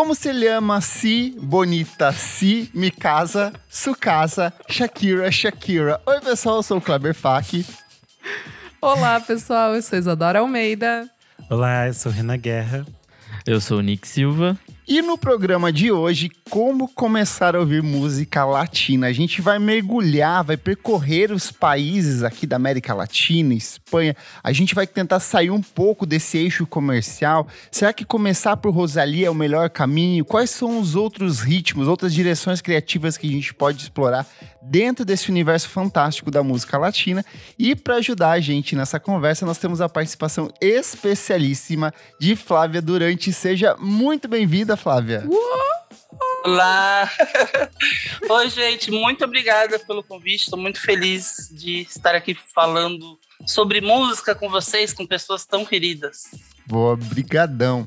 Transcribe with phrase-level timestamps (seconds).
[0.00, 6.00] Como se llama si, bonita, si, mi casa, su casa, Shakira, Shakira.
[6.06, 7.66] Oi, pessoal, eu sou o Kleber Fak.
[8.80, 11.06] Olá, pessoal, eu sou Isadora Almeida.
[11.50, 12.86] Olá, eu sou Renan Guerra.
[13.46, 14.58] Eu sou o Nick Silva.
[14.88, 19.06] E no programa de hoje, como começar a ouvir música latina?
[19.06, 24.16] A gente vai mergulhar, vai percorrer os países aqui da América Latina, Espanha.
[24.42, 27.46] A gente vai tentar sair um pouco desse eixo comercial.
[27.70, 30.24] Será que começar por Rosalia é o melhor caminho?
[30.24, 34.26] Quais são os outros ritmos, outras direções criativas que a gente pode explorar
[34.60, 37.24] dentro desse universo fantástico da música latina?
[37.56, 43.32] E para ajudar a gente nessa conversa, nós temos a participação especialíssima de Flávia Durante.
[43.32, 45.24] Seja muito bem-vinda, Flávia.
[46.44, 47.10] Olá!
[48.28, 50.44] Oi, gente, muito obrigada pelo convite.
[50.44, 56.30] Estou muito feliz de estar aqui falando sobre música com vocês, com pessoas tão queridas.
[56.66, 57.86] Boa, brigadão.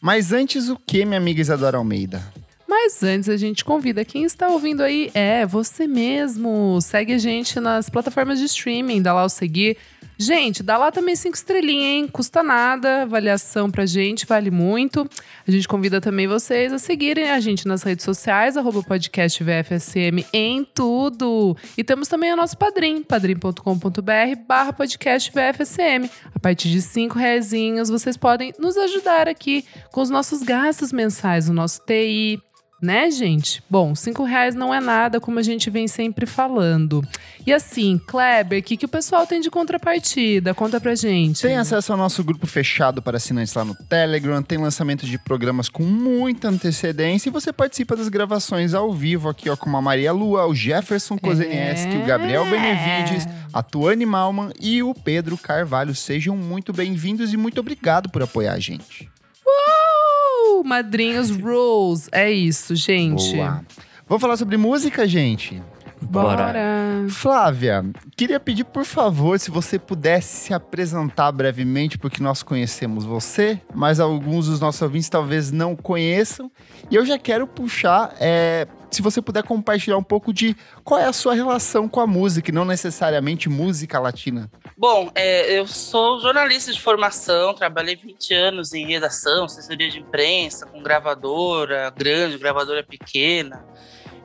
[0.00, 2.22] Mas antes o que, minha amiga Isadora Almeida?
[2.68, 6.80] Mas antes a gente convida quem está ouvindo aí, é você mesmo.
[6.80, 9.76] Segue a gente nas plataformas de streaming, dá lá o seguir.
[10.18, 12.08] Gente, dá lá também cinco estrelinhas, hein?
[12.08, 15.08] Custa nada, avaliação pra gente, vale muito.
[15.46, 20.24] A gente convida também vocês a seguirem a gente nas redes sociais, arroba podcast VFSM
[20.32, 21.56] em tudo.
[21.76, 26.08] E temos também o nosso padrim, padrim.com.br barra podcast VFSM.
[26.34, 31.48] A partir de cinco reaisinhos, vocês podem nos ajudar aqui com os nossos gastos mensais,
[31.48, 32.40] o nosso TI,
[32.82, 33.62] né, gente?
[33.70, 37.02] Bom, cinco reais não é nada, como a gente vem sempre falando.
[37.46, 40.52] E assim, Kleber, o que, que o pessoal tem de contrapartida?
[40.52, 41.42] Conta pra gente.
[41.42, 45.68] Tem acesso ao nosso grupo fechado para assinantes lá no Telegram, tem lançamento de programas
[45.68, 50.12] com muita antecedência e você participa das gravações ao vivo aqui, ó, com a Maria
[50.12, 51.98] Lua, o Jefferson Kozenieski, É.
[52.02, 55.94] o Gabriel Benevides, a Tuane Malman e o Pedro Carvalho.
[55.94, 59.08] Sejam muito bem-vindos e muito obrigado por apoiar a gente.
[59.46, 62.08] Uh, madrinhos Rules.
[62.12, 63.34] É isso, gente.
[63.36, 63.64] Boa.
[64.06, 65.62] Vamos falar sobre música, gente?
[66.02, 66.52] Bora.
[67.08, 67.84] Flávia,
[68.16, 74.00] queria pedir, por favor, se você pudesse se apresentar brevemente, porque nós conhecemos você, mas
[74.00, 76.50] alguns dos nossos ouvintes talvez não conheçam.
[76.90, 81.06] E eu já quero puxar, é, se você puder compartilhar um pouco de qual é
[81.06, 84.50] a sua relação com a música, e não necessariamente música latina.
[84.76, 90.66] Bom, é, eu sou jornalista de formação, trabalhei 20 anos em redação, assessoria de imprensa,
[90.66, 93.64] com gravadora grande, gravadora pequena.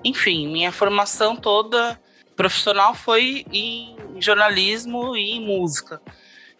[0.08, 2.00] Enfim, minha formação toda
[2.36, 6.02] profissional foi em jornalismo e em música.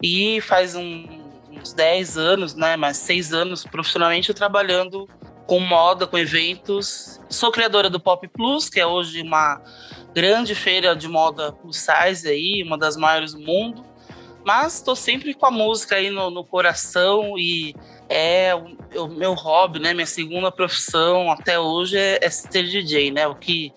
[0.04, 1.08] E faz um-
[1.50, 5.08] uns 10 anos, né, mais 6 anos profissionalmente trabalhando
[5.46, 7.22] com moda, com eventos.
[7.30, 9.62] Sou criadora do Pop Plus, que é hoje uma
[10.14, 13.86] grande feira de moda plus size aí, uma das maiores do mundo.
[14.48, 17.76] Mas estou sempre com a música aí no, no coração e
[18.08, 19.94] é o, o meu hobby, né?
[19.94, 23.28] Minha segunda profissão até hoje é, é ser DJ, né?
[23.28, 23.74] O que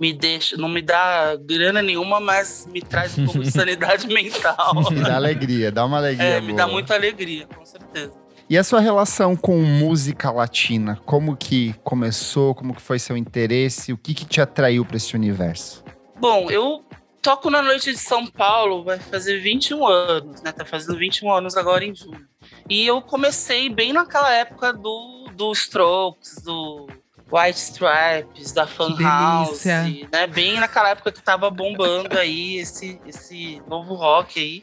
[0.00, 4.72] me deixa, não me dá grana nenhuma, mas me traz um pouco de sanidade mental.
[4.88, 6.24] Me dá alegria, dá uma alegria.
[6.24, 6.74] É, me dá boa.
[6.74, 8.12] muita alegria, com certeza.
[8.48, 10.96] E a sua relação com música latina?
[11.04, 12.54] Como que começou?
[12.54, 13.92] Como que foi seu interesse?
[13.92, 15.82] O que, que te atraiu para esse universo?
[16.20, 16.84] Bom, eu
[17.24, 20.52] toco na noite de São Paulo, vai fazer 21 anos, né?
[20.52, 22.28] Tá fazendo 21 anos agora em julho.
[22.68, 26.86] E eu comecei bem naquela época do, do Strokes, do
[27.32, 30.26] White Stripes, da Fan House, né?
[30.26, 34.62] Bem naquela época que tava bombando aí esse, esse novo rock aí.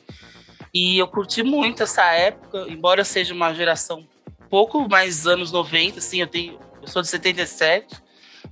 [0.72, 4.08] E eu curti muito essa época, embora seja uma geração
[4.52, 7.88] pouco mais anos 90, assim, eu tenho, eu sou de 77.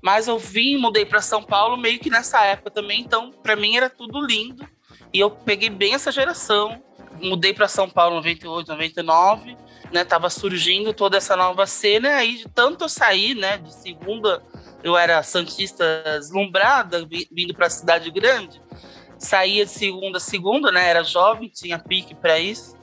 [0.01, 3.75] Mas eu vim, mudei para São Paulo meio que nessa época também, então para mim
[3.75, 4.67] era tudo lindo.
[5.13, 6.81] E eu peguei bem essa geração.
[7.21, 9.57] Mudei para São Paulo em 98, 99,
[9.91, 10.05] né?
[10.05, 14.41] Tava surgindo toda essa nova cena, aí de tanto eu sair, né, de segunda,
[14.83, 18.61] eu era santista deslumbrada, vi- vindo para a cidade grande.
[19.17, 20.87] Saía de segunda a segunda, né?
[20.87, 22.77] Era jovem, tinha pique para isso.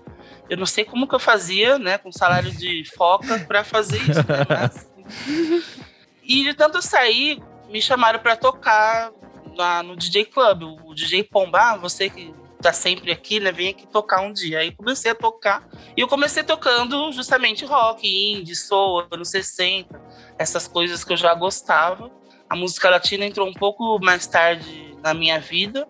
[0.51, 4.21] Eu não sei como que eu fazia, né, com salário de foca para fazer isso,
[4.29, 4.47] né?
[4.49, 4.91] Mas,
[6.27, 9.13] e de tanto sair, me chamaram para tocar
[9.57, 10.63] lá no DJ Club.
[10.85, 13.53] O DJ Pomba, ah, você que tá sempre aqui, né?
[13.53, 14.61] Vem aqui tocar um dia.
[14.61, 15.69] Aí comecei a tocar.
[15.97, 20.01] E eu comecei tocando justamente rock, indie, soul, anos 60,
[20.39, 22.11] essas coisas que eu já gostava.
[22.49, 25.89] A música latina entrou um pouco mais tarde na minha vida,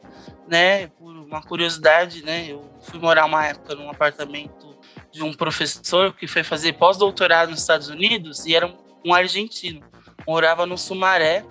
[0.49, 0.89] né?
[0.89, 2.47] Por uma curiosidade, né?
[2.49, 4.77] Eu fui morar uma época num apartamento
[5.11, 8.73] de um professor que foi fazer pós-doutorado nos Estados Unidos e era
[9.05, 9.83] um argentino.
[10.27, 11.45] Morava no Sumaré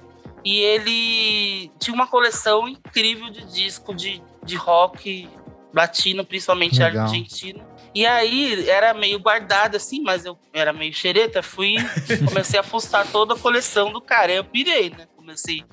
[0.43, 5.27] e ele tinha uma coleção incrível de disco de, de rock
[5.73, 7.03] latino, principalmente Legal.
[7.03, 7.65] argentino.
[7.93, 11.75] E aí era meio guardado assim, mas eu era meio xereta, fui,
[12.27, 14.31] comecei a fuçar toda a coleção do cara.
[14.31, 15.07] Eu pirei, né?
[15.15, 15.63] Comecei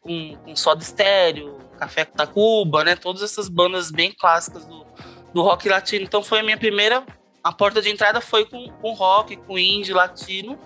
[0.00, 2.96] com, com Soda Stereo, Café Tacuba, né?
[2.96, 4.86] Todas essas bandas bem clássicas do,
[5.32, 6.04] do rock latino.
[6.04, 7.04] Então foi a minha primeira.
[7.44, 10.58] A porta de entrada foi com, com rock, com indie latino.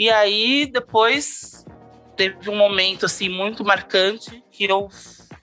[0.00, 1.64] E aí depois
[2.16, 4.88] teve um momento assim muito marcante que eu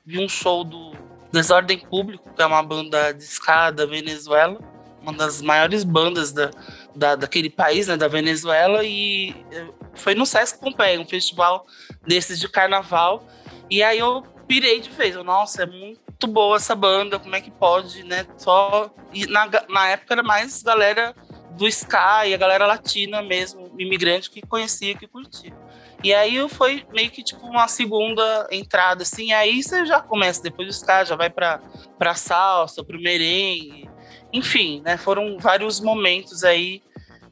[0.06, 0.92] vi um show do
[1.31, 4.59] Desordem Público, que é uma banda de ska da Venezuela
[5.07, 6.51] uma das maiores bandas da,
[6.94, 11.65] da, daquele país, né, da Venezuela, e eh, foi no Sesc Pompeia, um festival
[12.06, 13.25] desses de carnaval,
[13.69, 17.42] e aí eu pirei de vez, eu, nossa, é muito boa essa banda, como é
[17.42, 18.92] que pode, né, só...
[19.13, 21.15] E na, na época era mais galera
[21.51, 25.53] do Sky, a galera latina mesmo, imigrante que conhecia, que curtia.
[26.03, 29.33] E aí foi meio que tipo uma segunda entrada, assim.
[29.33, 31.59] Aí você já começa, depois do Sky, já vai pra,
[31.97, 33.89] pra salsa, pro merengue.
[34.31, 34.97] Enfim, né?
[34.97, 36.81] Foram vários momentos aí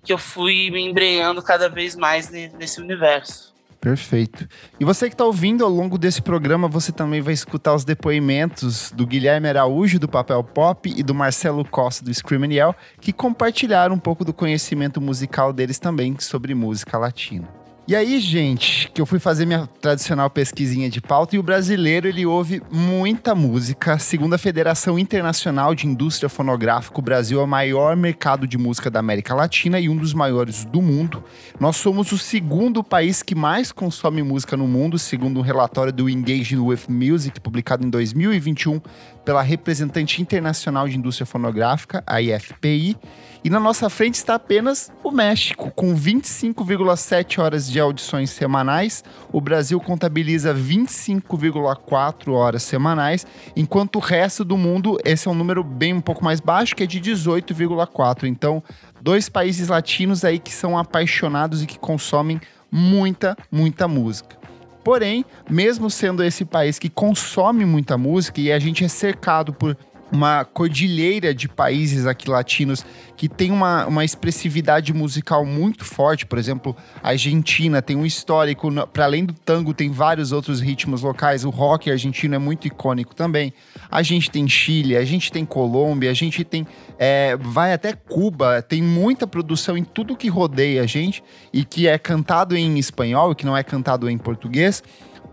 [0.04, 3.55] que eu fui me embrenhando cada vez mais nesse universo.
[3.86, 4.48] Perfeito.
[4.80, 8.92] E você que está ouvindo ao longo desse programa, você também vai escutar os depoimentos
[8.92, 13.94] do Guilherme Araújo, do Papel Pop, e do Marcelo Costa, do Scream Yell, que compartilharam
[13.94, 17.48] um pouco do conhecimento musical deles também sobre música latina.
[17.88, 22.08] E aí, gente, que eu fui fazer minha tradicional pesquisinha de pauta e o brasileiro
[22.08, 24.00] ele ouve muita música.
[24.00, 28.90] Segundo a Federação Internacional de Indústria Fonográfica, o Brasil é o maior mercado de música
[28.90, 31.24] da América Latina e um dos maiores do mundo.
[31.60, 36.10] Nós somos o segundo país que mais consome música no mundo, segundo um relatório do
[36.10, 38.82] Engaging with Music, publicado em 2021
[39.26, 42.96] pela representante internacional de indústria fonográfica, a IFPI.
[43.44, 49.04] E na nossa frente está apenas o México, com 25,7 horas de audições semanais.
[49.32, 53.26] O Brasil contabiliza 25,4 horas semanais,
[53.56, 56.84] enquanto o resto do mundo, esse é um número bem um pouco mais baixo, que
[56.84, 58.24] é de 18,4.
[58.24, 58.64] Então,
[59.02, 62.40] dois países latinos aí que são apaixonados e que consomem
[62.72, 64.45] muita, muita música.
[64.86, 69.76] Porém, mesmo sendo esse país que consome muita música e a gente é cercado por
[70.16, 72.86] uma cordilheira de países aqui latinos
[73.18, 76.26] que tem uma, uma expressividade musical muito forte.
[76.26, 81.02] Por exemplo, a Argentina tem um histórico, para além do tango, tem vários outros ritmos
[81.02, 81.46] locais.
[81.46, 83.54] O rock argentino é muito icônico também.
[83.92, 86.66] A gente tem Chile, a gente tem Colômbia, a gente tem.
[86.98, 91.24] É, vai até Cuba, tem muita produção em tudo que rodeia a gente
[91.54, 94.82] e que é cantado em espanhol e que não é cantado em português.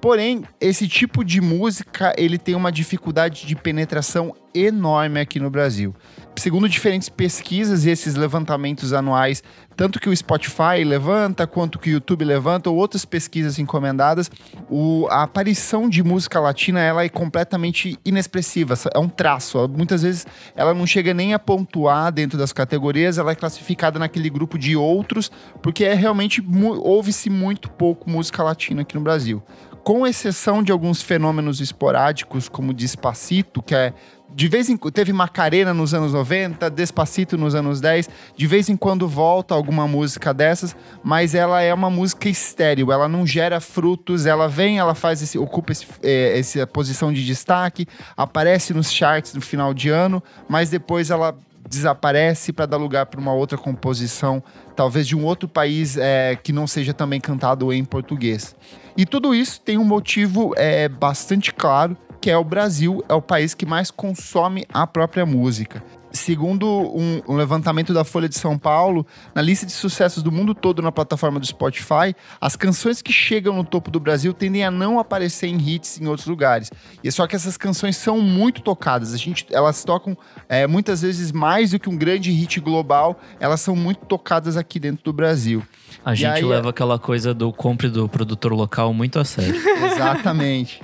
[0.02, 5.94] Porém, esse tipo de música, ele tem uma dificuldade de penetração enorme aqui no Brasil.
[6.34, 9.44] Segundo diferentes pesquisas e esses levantamentos anuais,
[9.76, 14.28] tanto que o Spotify levanta, quanto que o YouTube levanta, ou outras pesquisas encomendadas,
[14.68, 19.68] o, a aparição de música latina ela é completamente inexpressiva, é um traço.
[19.68, 20.26] Muitas vezes
[20.56, 24.74] ela não chega nem a pontuar dentro das categorias, ela é classificada naquele grupo de
[24.74, 25.30] outros,
[25.62, 26.44] porque é realmente
[26.80, 29.40] ouve-se muito pouco música latina aqui no Brasil
[29.82, 33.92] com exceção de alguns fenômenos esporádicos, como Despacito, que é
[34.34, 38.76] de vez em teve Macarena nos anos 90, Despacito nos anos 10, de vez em
[38.76, 40.74] quando volta alguma música dessas,
[41.04, 45.38] mas ela é uma música estéril, ela não gera frutos, ela vem, ela faz esse,
[45.38, 47.86] ocupa esse, é, essa posição de destaque,
[48.16, 51.36] aparece nos charts no final de ano, mas depois ela
[51.68, 54.42] desaparece para dar lugar para uma outra composição,
[54.74, 58.54] talvez de um outro país é, que não seja também cantado em português.
[58.96, 63.22] E tudo isso tem um motivo é, bastante claro, que é o Brasil, é o
[63.22, 65.82] país que mais consome a própria música.
[66.12, 70.54] Segundo um, um, levantamento da Folha de São Paulo, na lista de sucessos do mundo
[70.54, 74.70] todo na plataforma do Spotify, as canções que chegam no topo do Brasil tendem a
[74.70, 76.70] não aparecer em hits em outros lugares.
[77.02, 79.14] E é só que essas canções são muito tocadas.
[79.14, 80.16] A gente, elas tocam
[80.48, 83.18] é, muitas vezes mais do que um grande hit global.
[83.40, 85.62] Elas são muito tocadas aqui dentro do Brasil.
[86.04, 89.54] A e gente aí, leva aquela coisa do compre do produtor local muito a sério.
[89.92, 90.80] Exatamente.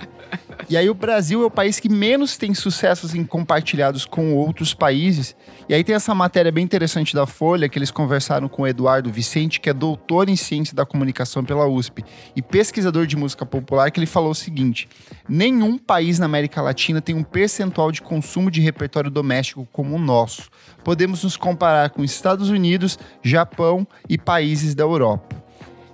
[0.68, 4.74] E aí o Brasil é o país que menos tem sucessos em compartilhados com outros
[4.74, 5.34] países.
[5.66, 9.10] E aí tem essa matéria bem interessante da Folha, que eles conversaram com o Eduardo
[9.10, 12.04] Vicente, que é doutor em ciência da comunicação pela USP
[12.36, 14.88] e pesquisador de música popular, que ele falou o seguinte:
[15.28, 19.98] nenhum país na América Latina tem um percentual de consumo de repertório doméstico como o
[19.98, 20.50] nosso.
[20.84, 25.47] Podemos nos comparar com Estados Unidos, Japão e países da Europa.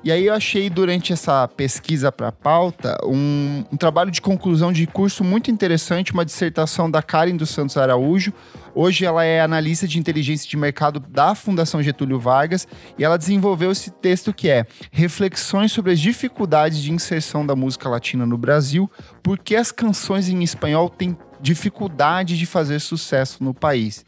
[0.05, 4.71] E aí eu achei durante essa pesquisa para a pauta um, um, trabalho de conclusão
[4.71, 8.31] de curso muito interessante, uma dissertação da Karen dos Santos Araújo.
[8.75, 12.69] Hoje ela é analista de inteligência de mercado da Fundação Getúlio Vargas
[12.99, 17.89] e ela desenvolveu esse texto que é Reflexões sobre as dificuldades de inserção da música
[17.89, 18.91] latina no Brasil,
[19.23, 24.05] porque as canções em espanhol têm dificuldade de fazer sucesso no país.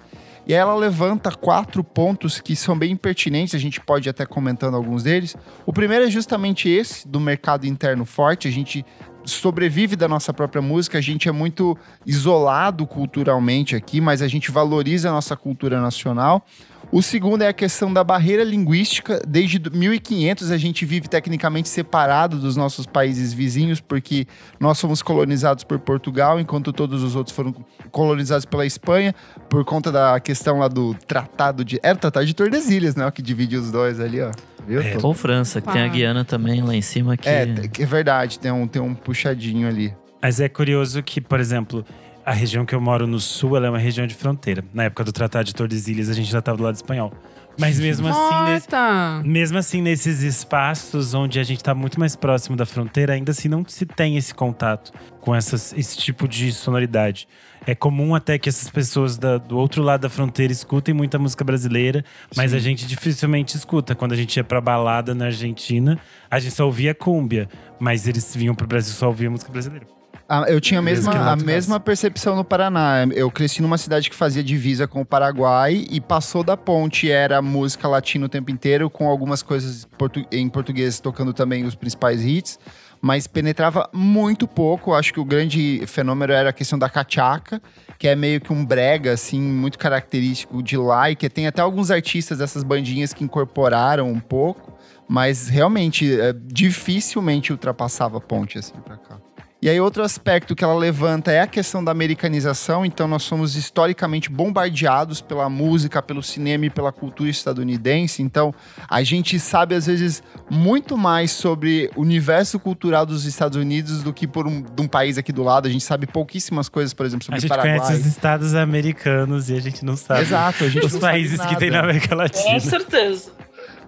[0.47, 4.25] E aí ela levanta quatro pontos que são bem pertinentes, a gente pode ir até
[4.25, 5.35] comentando alguns deles.
[5.65, 8.47] O primeiro é justamente esse, do mercado interno forte.
[8.47, 8.85] A gente
[9.25, 11.76] sobrevive da nossa própria música, a gente é muito
[12.07, 16.47] isolado culturalmente aqui, mas a gente valoriza a nossa cultura nacional.
[16.93, 19.21] O segundo é a questão da barreira linguística.
[19.26, 24.26] Desde 1500 a gente vive tecnicamente separado dos nossos países vizinhos, porque
[24.61, 27.55] nós fomos colonizados por Portugal, enquanto todos os outros foram
[27.90, 29.14] colonizados pela Espanha,
[29.49, 31.78] por conta da questão lá do Tratado de.
[31.83, 33.11] Era o Tratado de Tordesilhas, né?
[33.11, 34.31] Que divide os dois ali, ó.
[34.66, 34.81] Viu?
[34.81, 37.16] É, ou França, que tem a Guiana também lá em cima.
[37.16, 37.28] Que...
[37.28, 37.43] É,
[37.78, 39.95] é verdade, tem um, tem um puxadinho ali.
[40.21, 41.85] Mas é curioso que, por exemplo,
[42.26, 44.64] a região que eu moro no sul, ela é uma região de fronteira.
[44.75, 47.12] Na época do Tratado de Tordesilhas, a gente já estava do lado espanhol.
[47.56, 52.66] Mas mesmo assim, mesmo assim, nesses espaços onde a gente está muito mais próximo da
[52.66, 57.28] fronteira, ainda assim não se tem esse contato com essas, esse tipo de sonoridade.
[57.64, 61.45] É comum até que essas pessoas da, do outro lado da fronteira escutem muita música
[61.45, 62.04] brasileira,
[62.37, 62.56] mas Sim.
[62.56, 63.95] a gente dificilmente escuta.
[63.95, 68.35] Quando a gente ia pra balada na Argentina, a gente só ouvia cúmbia, mas eles
[68.35, 69.96] vinham pro Brasil só ouvia música brasileira.
[70.28, 73.06] Ah, eu tinha a mesma, a mesma percepção no Paraná.
[73.14, 77.40] Eu cresci numa cidade que fazia divisa com o Paraguai e passou da ponte era
[77.40, 79.87] música latina o tempo inteiro, com algumas coisas
[80.33, 82.59] em português tocando também os principais hits,
[83.00, 84.95] mas penetrava muito pouco.
[84.95, 87.62] Acho que o grande fenômeno era a questão da cachaca,
[87.97, 91.62] que é meio que um brega, assim, muito característico de lá e que tem até
[91.62, 94.76] alguns artistas dessas bandinhas que incorporaram um pouco,
[95.09, 99.25] mas realmente, é, dificilmente ultrapassava a ponte, assim, pra cá.
[99.66, 102.87] E aí, outro aspecto que ela levanta é a questão da americanização.
[102.87, 108.23] Então, nós somos historicamente bombardeados pela música, pelo cinema e pela cultura estadunidense.
[108.23, 108.54] Então,
[108.88, 114.12] a gente sabe, às vezes, muito mais sobre o universo cultural dos Estados Unidos do
[114.12, 115.66] que por um, de um país aqui do lado.
[115.66, 117.70] A gente sabe pouquíssimas coisas, por exemplo, sobre o Paraguai.
[117.70, 120.96] A gente conhece os estados americanos e a gente não sabe Exato, a gente os
[120.96, 122.52] países que tem na América Latina.
[122.52, 123.32] Com certeza.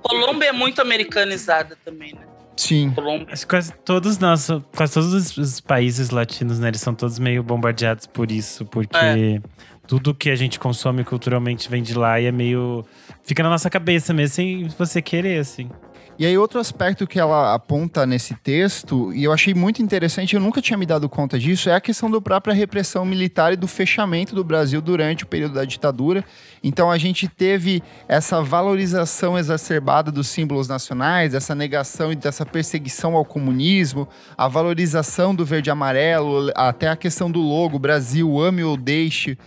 [0.03, 2.28] Colômbia é muito americanizada também, né?
[2.59, 2.93] Sim.
[3.31, 7.43] Acho que quase todos nós, quase todos os países latinos, né, eles são todos meio
[7.43, 9.41] bombardeados por isso, porque é.
[9.87, 12.85] tudo que a gente consome culturalmente vem de lá e é meio
[13.23, 15.71] fica na nossa cabeça mesmo sem você querer assim.
[16.19, 20.41] E aí, outro aspecto que ela aponta nesse texto, e eu achei muito interessante, eu
[20.41, 23.69] nunca tinha me dado conta disso, é a questão da própria repressão militar e do
[23.69, 26.25] fechamento do Brasil durante o período da ditadura.
[26.61, 33.15] Então, a gente teve essa valorização exacerbada dos símbolos nacionais, essa negação e dessa perseguição
[33.15, 38.65] ao comunismo, a valorização do verde e amarelo, até a questão do logo, Brasil, ame
[38.65, 39.39] ou deixe.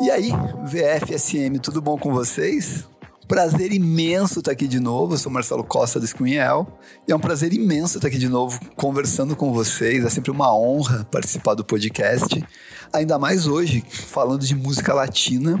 [0.00, 0.30] E aí,
[0.62, 2.88] VFSM, tudo bom com vocês?
[3.30, 5.14] Prazer imenso estar aqui de novo.
[5.14, 6.66] Eu sou Marcelo Costa do Screenel
[7.06, 10.04] e é um prazer imenso estar aqui de novo conversando com vocês.
[10.04, 12.44] É sempre uma honra participar do podcast.
[12.92, 15.60] Ainda mais hoje, falando de música latina,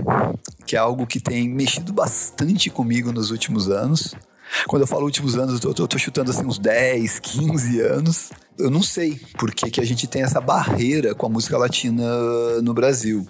[0.66, 4.16] que é algo que tem mexido bastante comigo nos últimos anos.
[4.66, 8.30] Quando eu falo últimos anos, eu tô, eu tô, chutando assim uns 10, 15 anos.
[8.58, 12.04] Eu não sei por que, que a gente tem essa barreira com a música latina
[12.62, 13.24] no Brasil.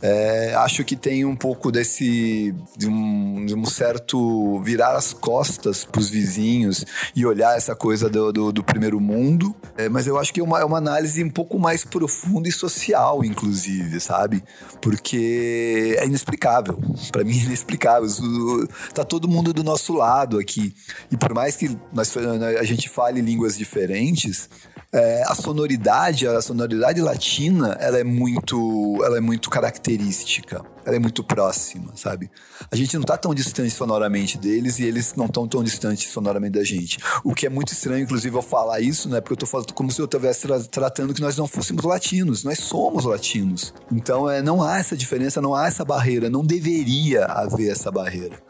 [0.00, 5.84] É, acho que tem um pouco desse de um, de um certo virar as costas
[5.84, 6.84] para os vizinhos
[7.16, 9.54] e olhar essa coisa do, do, do primeiro mundo.
[9.76, 12.52] É, mas eu acho que é uma, é uma análise um pouco mais profunda e
[12.52, 14.44] social, inclusive, sabe?
[14.80, 16.78] Porque é inexplicável.
[17.10, 18.06] Para mim é inexplicável.
[18.06, 18.22] Isso,
[18.94, 20.74] tá todo mundo do nosso lado aqui.
[21.10, 24.48] E por mais que nós, a gente fale línguas diferentes,
[24.90, 30.64] é, a sonoridade, a sonoridade latina, ela é muito, ela é muito característica.
[30.86, 32.30] Ela é muito próxima, sabe?
[32.70, 36.52] A gente não tá tão distante sonoramente deles e eles não estão tão distantes sonoramente
[36.52, 36.96] da gente.
[37.22, 39.20] O que é muito estranho, inclusive, eu falar isso, né?
[39.20, 42.42] Porque eu tô falando como se eu estivesse tra tratando que nós não fôssemos latinos.
[42.42, 43.74] Nós somos latinos.
[43.92, 46.30] Então, é, não há essa diferença, não há essa barreira.
[46.30, 48.40] Não deveria haver essa barreira.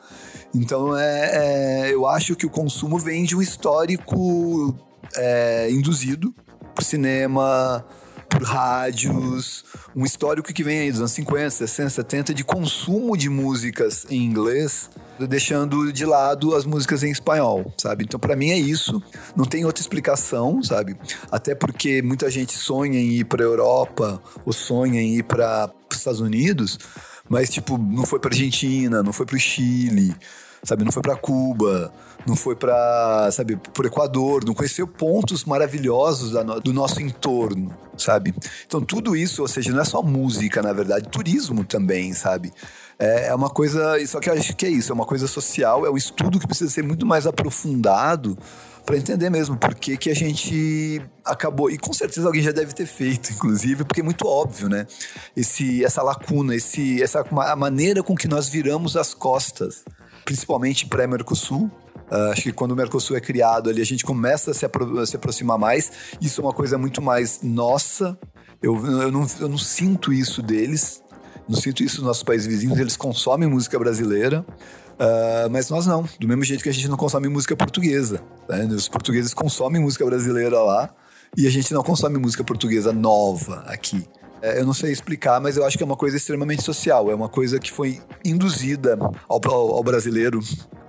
[0.54, 4.76] Então, é, é, eu acho que o consumo vem de um histórico
[5.16, 6.34] é, induzido
[6.74, 7.84] por cinema,
[8.28, 9.64] por rádios,
[9.96, 14.22] um histórico que vem aí dos anos 50, 60, 70 de consumo de músicas em
[14.22, 14.90] inglês,
[15.28, 18.04] deixando de lado as músicas em espanhol, sabe?
[18.04, 19.02] Então para mim é isso,
[19.34, 20.94] não tem outra explicação, sabe?
[21.30, 25.96] Até porque muita gente sonha em ir para Europa ou sonha em ir para os
[25.96, 26.78] Estados Unidos,
[27.28, 30.14] mas tipo, não foi para Argentina, não foi para o Chile,
[30.62, 30.84] sabe?
[30.84, 31.92] Não foi para Cuba,
[32.28, 36.32] não foi para, sabe, por Equador, não conheceu pontos maravilhosos
[36.62, 38.34] do nosso entorno, sabe?
[38.66, 42.52] Então tudo isso, ou seja, não é só música, na verdade, turismo também, sabe?
[42.98, 45.86] É, é uma coisa, só que eu acho que é isso, é uma coisa social,
[45.86, 48.36] é um estudo que precisa ser muito mais aprofundado
[48.84, 51.70] para entender mesmo por que, que a gente acabou.
[51.70, 54.86] E com certeza alguém já deve ter feito, inclusive, porque é muito óbvio, né?
[55.36, 59.84] Esse, essa lacuna, esse, essa a maneira com que nós viramos as costas,
[60.24, 61.70] principalmente pré-Mercosul,
[62.10, 65.06] Uh, acho que quando o Mercosul é criado ali, a gente começa a se, apro
[65.06, 65.90] se aproximar mais.
[66.20, 68.18] Isso é uma coisa muito mais nossa.
[68.62, 71.02] Eu, eu, não, eu não sinto isso deles.
[71.48, 72.78] Não sinto isso nos nossos países vizinhos.
[72.78, 74.44] Eles consomem música brasileira.
[74.94, 76.08] Uh, mas nós não.
[76.18, 78.22] Do mesmo jeito que a gente não consome música portuguesa.
[78.48, 78.64] Né?
[78.66, 80.90] Os portugueses consomem música brasileira lá.
[81.36, 84.06] E a gente não consome música portuguesa nova aqui.
[84.40, 87.10] É, eu não sei explicar, mas eu acho que é uma coisa extremamente social.
[87.10, 90.40] É uma coisa que foi induzida ao, ao, ao brasileiro,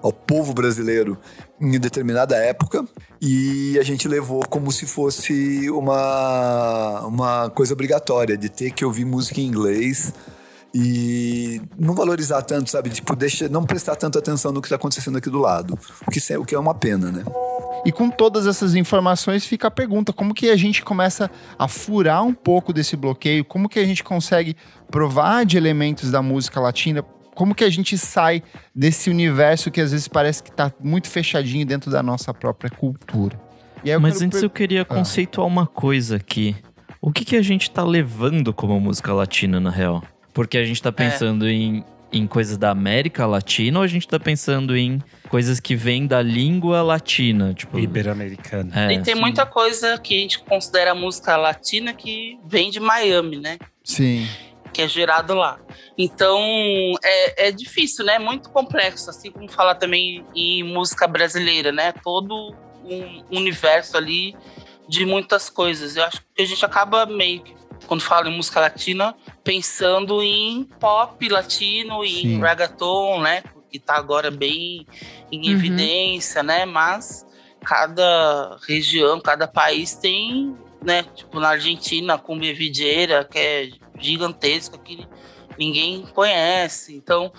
[0.02, 1.18] ao povo brasileiro,
[1.60, 2.86] em determinada época.
[3.22, 9.06] E a gente levou como se fosse uma, uma coisa obrigatória, de ter que ouvir
[9.06, 10.14] música em inglês
[10.74, 12.90] e não valorizar tanto, sabe?
[12.90, 15.78] Tipo, deixa, não prestar tanta atenção no que está acontecendo aqui do lado.
[16.06, 17.24] O que, o que é uma pena, né?
[17.86, 22.24] E com todas essas informações fica a pergunta: como que a gente começa a furar
[22.24, 23.44] um pouco desse bloqueio?
[23.44, 24.56] Como que a gente consegue
[24.92, 27.04] provar de elementos da música latina?
[27.34, 28.44] Como que a gente sai
[28.76, 33.40] desse universo que às vezes parece que está muito fechadinho dentro da nossa própria cultura?
[33.98, 34.46] Mas antes per...
[34.46, 34.86] eu queria ah.
[34.86, 36.56] conceituar uma coisa aqui.
[37.02, 40.04] O que, que a gente está levando como música latina, na real?
[40.40, 40.94] Porque a gente tá é.
[40.94, 41.52] pensando é.
[41.52, 46.08] em, em coisas da América Latina ou a gente tá pensando em coisas que vêm
[46.08, 47.78] da língua latina, tipo...
[47.78, 48.90] Ibero-americana.
[48.90, 49.20] É, e tem sim.
[49.20, 53.58] muita coisa que a gente considera música latina que vem de Miami, né?
[53.84, 54.30] Sim.
[54.72, 55.60] Que é gerado lá.
[55.98, 56.40] Então,
[57.04, 58.18] é, é difícil, né?
[58.18, 61.92] Muito complexo, assim como falar também em música brasileira, né?
[62.02, 62.56] Todo
[62.86, 64.34] um universo ali
[64.88, 65.98] de muitas coisas.
[65.98, 70.64] Eu acho que a gente acaba meio que quando fala em música latina, pensando em
[70.80, 72.36] pop latino e Sim.
[72.36, 73.44] em reggaeton, né?
[73.72, 74.86] Que tá agora bem
[75.32, 75.52] em uhum.
[75.52, 76.66] evidência, né?
[76.66, 77.26] Mas
[77.64, 81.04] cada região, cada país tem, né?
[81.04, 83.70] Tipo, na Argentina, a cumbia videira, que é
[84.00, 85.08] gigantesca, que
[85.58, 86.96] ninguém conhece.
[86.96, 87.32] Então,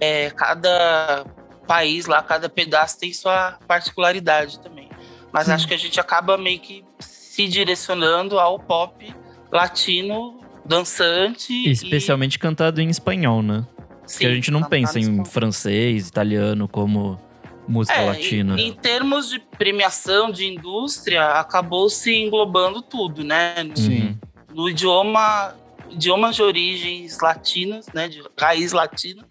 [0.00, 1.24] é, cada
[1.66, 4.88] país lá, cada pedaço tem sua particularidade também.
[5.32, 5.52] Mas Sim.
[5.52, 9.14] acho que a gente acaba meio que se direcionando ao pop
[9.50, 11.52] latino, dançante.
[11.68, 12.38] Especialmente e...
[12.38, 13.64] cantado em espanhol, né?
[14.06, 17.20] Sim, Porque a gente não pensa em francês, italiano como
[17.68, 18.58] música é, latina.
[18.58, 23.62] Em, em, termos de premiação, de indústria, acabou se englobando tudo, né?
[23.62, 24.18] No, Sim.
[24.52, 25.54] no idioma,
[25.90, 28.08] idiomas de origens latinas, né?
[28.08, 29.24] De raiz latina.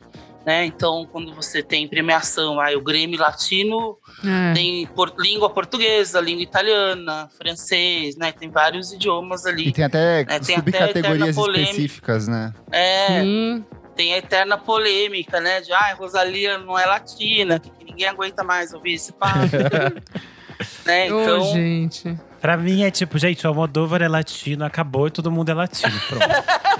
[0.47, 0.63] Né?
[0.63, 4.53] Então, quando você tem premiação, aí o Grêmio Latino é.
[4.53, 8.31] tem por, língua portuguesa, língua italiana, francês, né?
[8.31, 9.67] Tem vários idiomas ali.
[9.67, 10.41] E tem até né?
[10.41, 12.53] subcategorias específicas, né?
[12.71, 13.23] É.
[13.23, 13.65] Sim.
[13.93, 15.59] Tem a eterna polêmica, né?
[15.59, 19.49] De, ah, Rosalia não é latina, que ninguém aguenta mais ouvir esse papo.
[20.85, 21.07] né?
[21.07, 22.17] Então, oh, gente.
[22.41, 25.99] Pra mim é tipo, gente, o Almodóvar é latino, acabou e todo mundo é latino.
[26.07, 26.27] Pronto.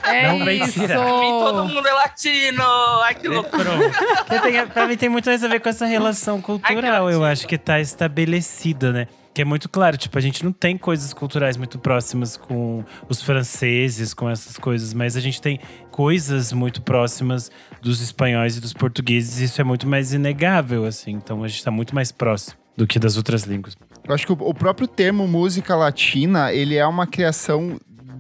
[0.04, 0.80] É não vem isso.
[0.80, 1.04] tirar.
[1.04, 2.64] Pra mim todo mundo é latino.
[3.04, 3.64] Ai, que loucura.
[3.64, 4.42] Pronto.
[4.42, 7.48] Tem, pra mim tem muito mais a ver com essa relação cultural, Ai, eu acho
[7.48, 9.08] que tá estabelecida, né?
[9.34, 13.22] Que é muito claro, tipo, a gente não tem coisas culturais muito próximas com os
[13.22, 15.60] franceses, com essas coisas, mas a gente tem
[15.92, 21.12] coisas muito próximas dos espanhóis e dos portugueses, e isso é muito mais inegável, assim.
[21.12, 23.76] Então a gente tá muito mais próximo do que das outras línguas.
[24.08, 27.78] Eu acho que o próprio termo música latina, ele é uma criação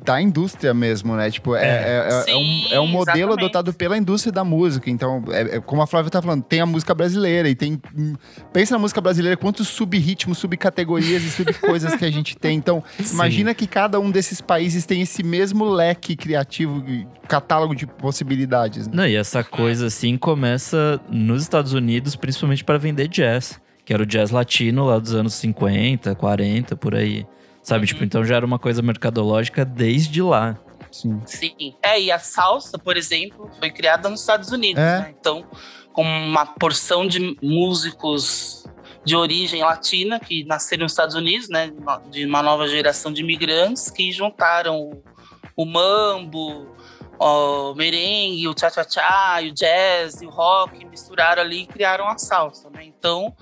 [0.07, 1.29] da indústria mesmo, né?
[1.29, 3.43] Tipo, é, é, é, Sim, é um, é um modelo exatamente.
[3.43, 4.89] adotado pela indústria da música.
[4.89, 7.79] Então, é, é, como a Flávia tá falando, tem a música brasileira e tem.
[7.95, 8.15] Hum,
[8.53, 12.57] pensa na música brasileira, quantos sub-ritmos, sub-categorias e sub-coisas que a gente tem.
[12.57, 13.15] Então, Sim.
[13.15, 16.81] imagina que cada um desses países tem esse mesmo leque criativo,
[17.27, 18.87] catálogo de possibilidades.
[18.87, 18.93] Né?
[18.95, 23.59] Não, e essa coisa assim começa nos Estados Unidos, principalmente para vender jazz.
[23.87, 27.25] Que era o jazz latino lá dos anos 50, 40, por aí.
[27.63, 27.87] Sabe?
[27.87, 30.57] Tipo, então já era uma coisa mercadológica desde lá.
[30.91, 31.21] Sim.
[31.25, 31.73] Sim.
[31.81, 34.99] É, e a salsa, por exemplo, foi criada nos Estados Unidos, é.
[34.99, 35.15] né?
[35.17, 35.45] Então,
[35.93, 38.65] com uma porção de músicos
[39.05, 41.71] de origem latina que nasceram nos Estados Unidos, né?
[42.11, 45.01] De uma nova geração de imigrantes que juntaram o,
[45.55, 46.75] o mambo,
[47.17, 52.83] o merengue, o cha-cha-cha, o jazz, o rock, misturaram ali e criaram a salsa, né?
[52.83, 53.33] Então,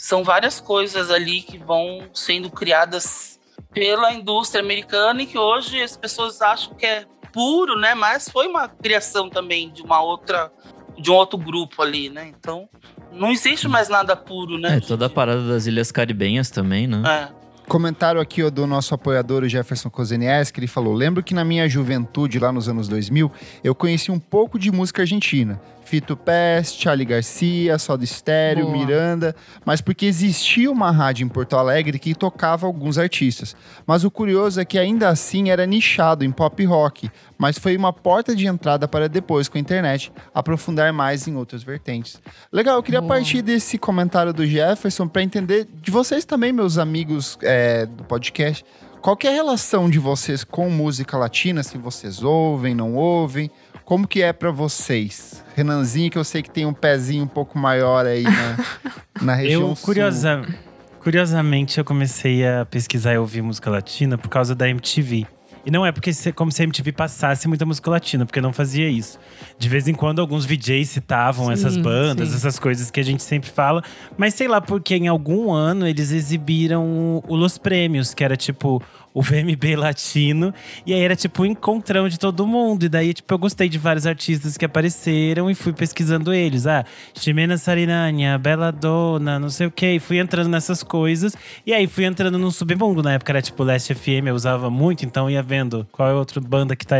[0.00, 3.38] são várias coisas ali que vão sendo criadas
[3.70, 7.94] pela indústria americana e que hoje as pessoas acham que é puro, né?
[7.94, 10.50] Mas foi uma criação também de uma outra,
[10.98, 12.32] de um outro grupo ali, né?
[12.40, 12.66] Então
[13.12, 14.78] Não existe mais nada puro, né?
[14.78, 17.02] É, toda a parada das Ilhas Caribenhas também, né?
[17.06, 17.40] É.
[17.68, 21.68] Comentário aqui ó, do nosso apoiador, o Jefferson Kozenieski, ele falou: Lembro que na minha
[21.68, 23.30] juventude, lá nos anos 2000,
[23.62, 25.60] eu conheci um pouco de música argentina.
[25.90, 28.78] Fito Pest, Charlie Garcia, Soda Stereo, Boa.
[28.78, 33.56] Miranda, mas porque existia uma rádio em Porto Alegre que tocava alguns artistas.
[33.84, 37.92] Mas o curioso é que ainda assim era nichado em pop rock, mas foi uma
[37.92, 42.22] porta de entrada para depois, com a internet, aprofundar mais em outras vertentes.
[42.52, 43.16] Legal, eu queria Boa.
[43.16, 48.64] partir desse comentário do Jefferson para entender de vocês também, meus amigos é, do podcast,
[49.02, 53.50] qual é a relação de vocês com música latina, se vocês ouvem, não ouvem,
[53.90, 55.44] como que é para vocês?
[55.56, 58.56] Renanzinho, que eu sei que tem um pezinho um pouco maior aí na,
[59.20, 60.54] na região eu, curiosa, sul.
[61.02, 65.26] Curiosamente, eu comecei a pesquisar e ouvir música latina por causa da MTV.
[65.66, 68.88] E não é porque como se a MTV passasse muita música latina, porque não fazia
[68.88, 69.18] isso.
[69.58, 72.36] De vez em quando alguns VJs citavam sim, essas bandas, sim.
[72.36, 73.82] essas coisas que a gente sempre fala.
[74.16, 78.80] Mas sei lá, porque em algum ano eles exibiram o Los Prêmios, que era tipo
[79.12, 80.54] o VMB latino.
[80.86, 82.84] E aí era tipo um encontrão de todo mundo.
[82.84, 86.66] E daí, tipo, eu gostei de vários artistas que apareceram e fui pesquisando eles.
[86.66, 89.94] Ah, Ximena Sarinanha, Bela Dona, não sei o quê.
[89.94, 91.36] E fui entrando nessas coisas.
[91.66, 93.02] E aí fui entrando no submundo.
[93.02, 96.40] Na época era tipo Last FM, eu usava muito, então ia vendo qual é outra
[96.40, 96.96] banda que tá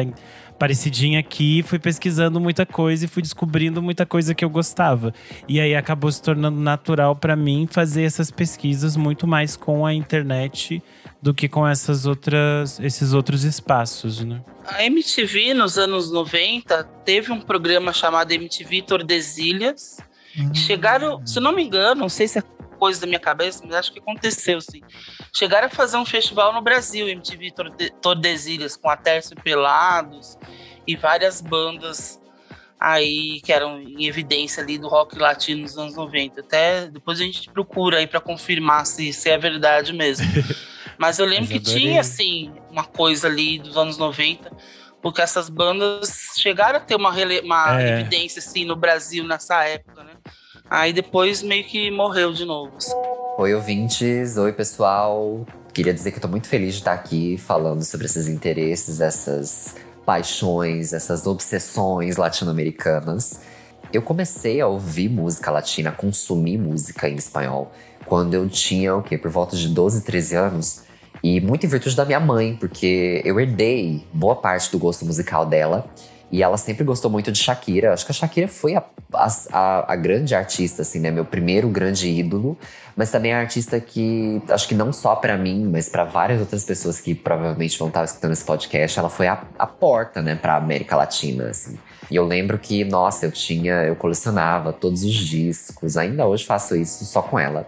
[0.61, 5.15] parecidinha aqui, fui pesquisando muita coisa e fui descobrindo muita coisa que eu gostava.
[5.49, 9.95] E aí acabou se tornando natural para mim fazer essas pesquisas muito mais com a
[9.95, 10.83] internet
[11.23, 14.43] do que com essas outras, esses outros espaços, né?
[14.65, 19.99] A MTV, nos anos 90, teve um programa chamado MTV Tordesilhas.
[20.39, 20.55] Hum.
[20.55, 22.43] Chegaram, se não me engano, não sei se é
[22.79, 24.81] coisa da minha cabeça, mas acho que aconteceu, sim.
[25.35, 27.53] Chegaram a fazer um festival no Brasil, MTV
[28.01, 30.39] Tordesilhas, com a Tércio Pelados
[30.87, 32.19] e várias bandas
[32.81, 36.41] aí que eram em evidência ali do rock latino nos anos 90.
[36.41, 40.27] Até depois a gente procura aí para confirmar se, se é verdade mesmo.
[41.01, 44.53] Mas eu lembro que tinha, assim, uma coisa ali dos anos 90,
[45.01, 47.09] porque essas bandas chegaram a ter uma,
[47.43, 48.01] uma é.
[48.01, 50.13] evidência, assim, no Brasil nessa época, né?
[50.69, 52.77] Aí depois meio que morreu de novo.
[52.77, 52.93] Assim.
[53.39, 54.37] Oi, ouvintes.
[54.37, 55.47] Oi, pessoal.
[55.73, 59.77] Queria dizer que eu tô muito feliz de estar aqui falando sobre esses interesses, essas
[60.05, 63.41] paixões, essas obsessões latino-americanas.
[63.91, 67.73] Eu comecei a ouvir música latina, a consumir música em espanhol,
[68.05, 69.17] quando eu tinha o quê?
[69.17, 70.90] Por volta de 12, 13 anos.
[71.23, 75.45] E muito em virtude da minha mãe, porque eu herdei boa parte do gosto musical
[75.45, 75.85] dela.
[76.33, 77.93] E ela sempre gostou muito de Shakira.
[77.93, 78.85] Acho que a Shakira foi a,
[79.53, 81.11] a, a, grande artista, assim, né?
[81.11, 82.57] Meu primeiro grande ídolo.
[82.97, 86.65] Mas também a artista que, acho que não só para mim, mas para várias outras
[86.65, 90.57] pessoas que provavelmente vão estar escutando esse podcast, ela foi a, a porta, né, pra
[90.57, 91.77] América Latina, assim.
[92.09, 95.97] E eu lembro que, nossa, eu tinha, eu colecionava todos os discos.
[95.97, 97.67] Ainda hoje faço isso só com ela.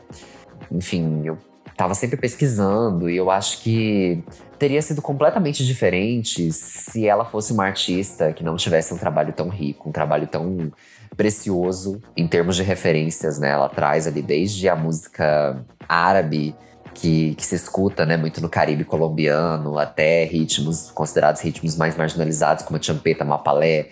[0.70, 1.36] Enfim, eu
[1.76, 4.22] tava sempre pesquisando e eu acho que
[4.58, 9.48] teria sido completamente diferente se ela fosse uma artista que não tivesse um trabalho tão
[9.48, 10.72] rico, um trabalho tão
[11.16, 13.50] precioso em termos de referências, né?
[13.50, 16.54] Ela traz ali desde a música árabe
[16.94, 22.64] que, que, se escuta né, muito no Caribe colombiano, até ritmos considerados ritmos mais marginalizados,
[22.64, 23.88] como a champeta, mapalé.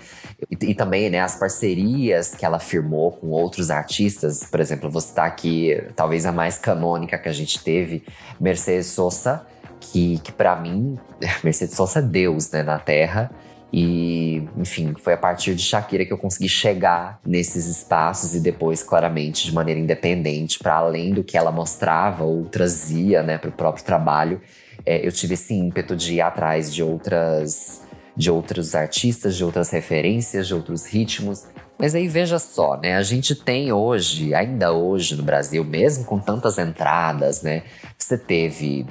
[0.48, 4.44] E, e, também né, as parcerias que ela firmou com outros artistas.
[4.44, 8.04] Por exemplo, vou citar aqui talvez a mais canônica que a gente teve,
[8.40, 9.44] Mercedes Sosa,
[9.80, 10.98] que, que para mim,
[11.44, 13.30] Mercedes Sosa é Deus né, na Terra.
[13.72, 18.82] E, enfim, foi a partir de Shakira que eu consegui chegar nesses espaços e depois,
[18.82, 23.52] claramente, de maneira independente, para além do que ela mostrava ou trazia né, para o
[23.52, 24.40] próprio trabalho,
[24.84, 27.82] é, eu tive esse ímpeto de ir atrás de outras,
[28.16, 31.44] de outros artistas, de outras referências, de outros ritmos.
[31.78, 32.96] Mas aí veja só, né?
[32.96, 37.62] A gente tem hoje, ainda hoje no Brasil, mesmo com tantas entradas, né?
[37.96, 38.86] Você teve.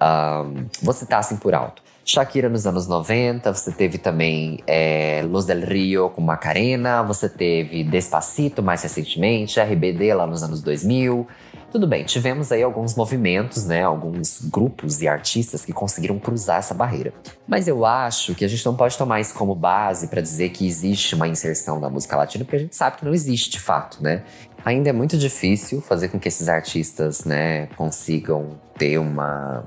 [0.00, 1.82] Um, vou citar assim por alto.
[2.04, 7.82] Shakira nos anos 90, você teve também é, Luz del Rio com Macarena, você teve
[7.82, 11.26] Despacito mais recentemente, RBD lá nos anos 2000.
[11.74, 16.72] Tudo bem, tivemos aí alguns movimentos, né, alguns grupos e artistas que conseguiram cruzar essa
[16.72, 17.12] barreira.
[17.48, 20.64] Mas eu acho que a gente não pode tomar isso como base para dizer que
[20.64, 24.00] existe uma inserção da música latina, porque a gente sabe que não existe de fato,
[24.00, 24.22] né?
[24.64, 29.64] Ainda é muito difícil fazer com que esses artistas, né, consigam ter uma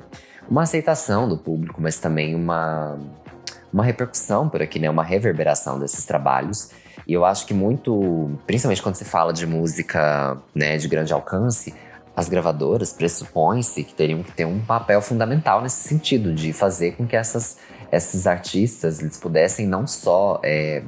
[0.50, 2.98] uma aceitação do público, mas também uma,
[3.72, 4.90] uma repercussão por aqui, né?
[4.90, 6.70] Uma reverberação desses trabalhos.
[7.06, 11.74] E eu acho que muito, principalmente quando se fala de música né, de grande alcance,
[12.18, 17.06] as gravadoras pressupõem-se que teriam que ter um papel fundamental nesse sentido, de fazer com
[17.06, 17.60] que essas,
[17.92, 20.82] esses artistas eles pudessem não só é,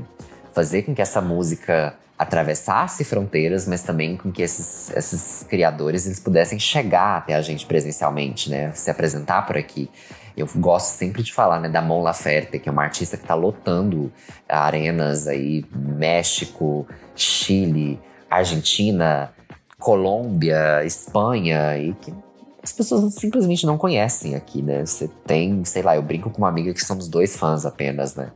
[0.56, 6.20] fazer com que essa música atravessasse fronteiras, mas também com que esses, esses criadores eles
[6.20, 8.72] pudessem chegar até a gente presencialmente, né?
[8.74, 9.88] Se apresentar por aqui.
[10.36, 13.36] Eu gosto sempre de falar, né, da Mon Laferte, que é uma artista que está
[13.36, 14.12] lotando
[14.48, 19.32] arenas aí, México, Chile, Argentina,
[19.80, 22.14] Colômbia, Espanha, e que
[22.62, 24.86] as pessoas simplesmente não conhecem aqui, né?
[24.86, 28.32] Você tem, sei lá, eu brinco com uma amiga que somos dois fãs apenas, né?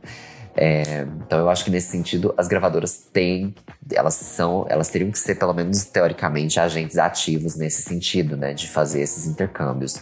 [0.56, 3.54] É, então eu acho que nesse sentido as gravadoras têm,
[3.92, 8.68] elas são, elas teriam que ser pelo menos teoricamente agentes ativos nesse sentido, né, de
[8.68, 10.00] fazer esses intercâmbios.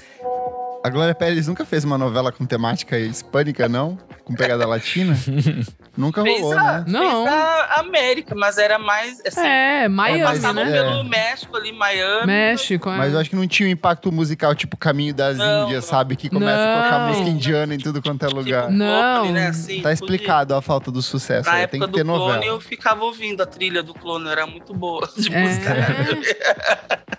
[0.85, 3.97] A Glória Pérez nunca fez uma novela com temática hispânica, não?
[4.25, 5.17] Com pegada latina?
[5.97, 6.85] nunca fez rolou, a, né?
[6.89, 7.25] Não.
[7.25, 9.21] Fez a América, mas era mais.
[9.25, 10.73] Assim, é, Miami, passava né?
[10.73, 11.05] pelo É.
[11.05, 12.27] México ali, Miami.
[12.27, 12.97] México, é.
[12.97, 15.91] Mas eu acho que não tinha um impacto musical, tipo Caminho das Não, Índias, não.
[15.91, 16.17] sabe?
[16.17, 17.09] Que começa a tocar Não.
[17.11, 18.63] música indiana em tudo quanto é lugar.
[18.63, 19.21] Tipo, Não.
[19.23, 21.49] clone, né, assim, Tá podia- explicado a falta do sucesso.
[21.49, 22.45] Na aí, época Tem que do ter clone, novela.
[22.45, 25.41] eu ficava ouvindo a trilha do clone, era muito boa de É.
[25.43, 25.75] música.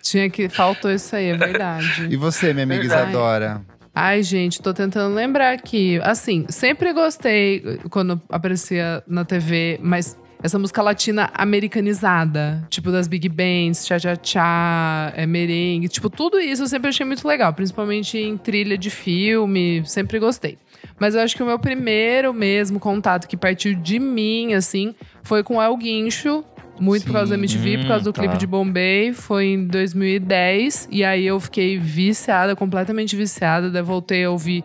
[0.02, 0.50] Tinha que.
[0.50, 2.08] Faltou isso aí, é verdade.
[2.10, 3.10] E você, minha amiga Verdade.
[3.12, 3.53] Isadora?
[3.96, 6.00] Ai, gente, tô tentando lembrar aqui.
[6.02, 13.30] Assim, sempre gostei quando aparecia na TV, mas essa música latina americanizada, tipo das big
[13.30, 18.78] bands, cha-cha-cha, é, merengue, tipo, tudo isso eu sempre achei muito legal, principalmente em trilha
[18.78, 20.58] de filme, sempre gostei.
[21.00, 25.44] Mas eu acho que o meu primeiro mesmo contato que partiu de mim, assim, foi
[25.44, 26.44] com El Guincho,
[26.84, 27.56] muito por causa da Sim.
[27.58, 28.38] MTV, por causa do Hum, clipe tá.
[28.38, 30.88] de Bombay, foi em 2010.
[30.92, 33.70] E aí eu fiquei viciada, completamente viciada.
[33.70, 34.64] Daí voltei a ouvir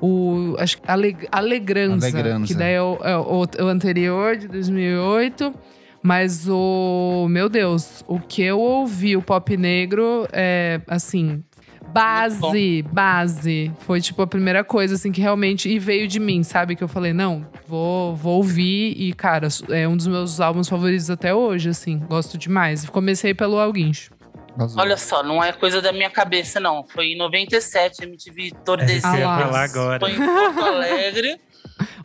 [0.00, 2.46] o acho, que Ale- Alegrança, Alegrança.
[2.46, 5.54] que daí é, o, é o- o anterior, de 2008.
[6.02, 7.26] Mas o.
[7.28, 11.44] Meu Deus, o que eu ouvi, o pop negro, é assim.
[11.92, 13.72] Base, base.
[13.80, 15.68] Foi tipo a primeira coisa, assim, que realmente.
[15.68, 16.76] E veio de mim, sabe?
[16.76, 18.94] Que eu falei, não, vou, vou ouvir.
[18.96, 21.98] E, cara, é um dos meus álbuns favoritos até hoje, assim.
[21.98, 22.88] Gosto demais.
[22.88, 24.12] Comecei pelo Alguincho.
[24.56, 24.80] Arrasou.
[24.82, 26.84] Olha só, não é coisa da minha cabeça, não.
[26.88, 29.04] Foi em 97, MTV É Tordesilhas.
[29.04, 29.38] Ah lá.
[29.46, 30.00] falar agora.
[30.00, 31.28] Foi em Porto Alegre.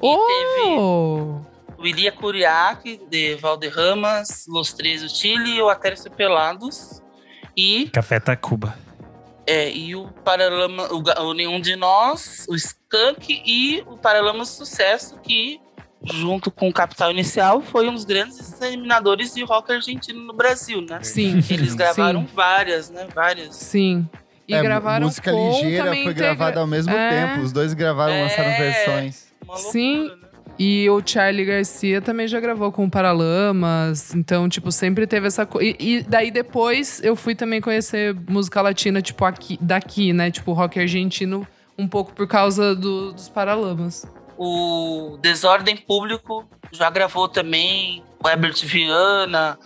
[0.01, 1.41] e teve Oh!
[1.77, 7.01] o Ilia Curiac, de Valderramas, Los Três do Chile, o Atércio Pelados.
[7.57, 8.77] E, Café Tacuba.
[9.47, 15.19] É, e o Paralama, o, o Nenhum de Nós, o Skank e o Paralamas Sucesso,
[15.21, 15.59] que,
[16.03, 20.81] junto com o Capital Inicial, foi um dos grandes disseminadores de rock argentino no Brasil,
[20.81, 20.99] né?
[21.03, 21.43] Sim.
[21.49, 22.29] Eles gravaram Sim.
[22.33, 23.07] várias, né?
[23.13, 23.55] Várias.
[23.55, 24.07] Sim.
[24.47, 27.09] E É, gravaram música com ligeira foi integra- gravada ao mesmo É.
[27.27, 27.41] tempo.
[27.43, 28.23] Os dois gravaram, É.
[28.23, 29.25] lançaram versões.
[29.43, 29.97] Uma Sim.
[30.01, 30.24] loucura, né?
[30.57, 34.13] E o Charlie Garcia também já gravou com o Paralamas.
[34.15, 35.69] Então, tipo, sempre teve essa coisa.
[35.79, 40.31] E, e daí depois eu fui também conhecer música latina, tipo, aqui, daqui, né?
[40.31, 41.45] Tipo, rock argentino,
[41.77, 44.05] um pouco por causa do- dos Paralamas.
[44.37, 49.57] O Desordem Público já gravou também, o Herbert Viana,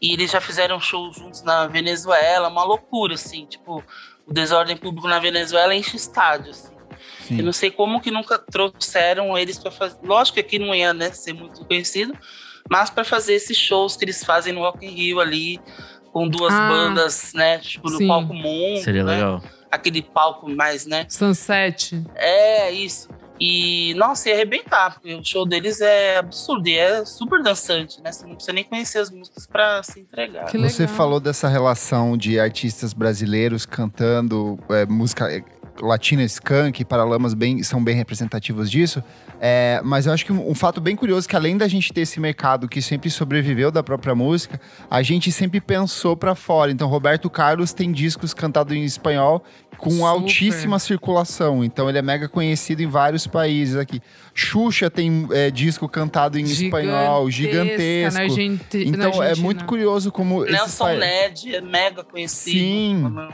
[0.00, 3.82] e eles já fizeram show juntos na Venezuela, uma loucura, assim, tipo,
[4.26, 6.77] o Desordem Público na Venezuela enche estádio, assim.
[7.30, 9.96] Eu não sei como que nunca trouxeram eles para fazer.
[10.02, 12.16] Lógico que aqui não ia né, ser muito conhecido,
[12.70, 15.60] mas para fazer esses shows que eles fazem no Rock in Rio ali,
[16.12, 17.58] com duas Ah, bandas, né?
[17.58, 18.08] Tipo, no sim.
[18.08, 18.82] palco mundo.
[18.82, 19.42] Seria né, legal.
[19.70, 21.06] Aquele palco mais, né?
[21.08, 22.02] Sunset.
[22.14, 23.08] É, isso.
[23.40, 28.10] E, nossa, ia arrebentar, porque o show deles é absurdo e é super dançante, né?
[28.10, 30.46] Você não precisa nem conhecer as músicas pra se entregar.
[30.46, 30.96] Que Você legal.
[30.96, 35.28] falou dessa relação de artistas brasileiros cantando é, música
[35.80, 39.02] latina, skunk, Paralamas bem, são bem representativos disso.
[39.40, 41.92] É, mas eu acho que um, um fato bem curioso é que além da gente
[41.92, 44.60] ter esse mercado que sempre sobreviveu da própria música,
[44.90, 46.70] a gente sempre pensou pra fora.
[46.72, 49.44] Então, Roberto Carlos tem discos cantados em espanhol
[49.76, 50.04] com Super.
[50.06, 51.62] altíssima circulação.
[51.62, 54.00] Então, ele é mega conhecido em vários países aqui.
[54.34, 58.18] Xuxa tem é, disco cantado em espanhol, gigantesco.
[58.18, 62.58] Na Argenti- na Então é muito curioso como Nelson pa- Ned é mega conhecido.
[62.58, 63.28] Sim.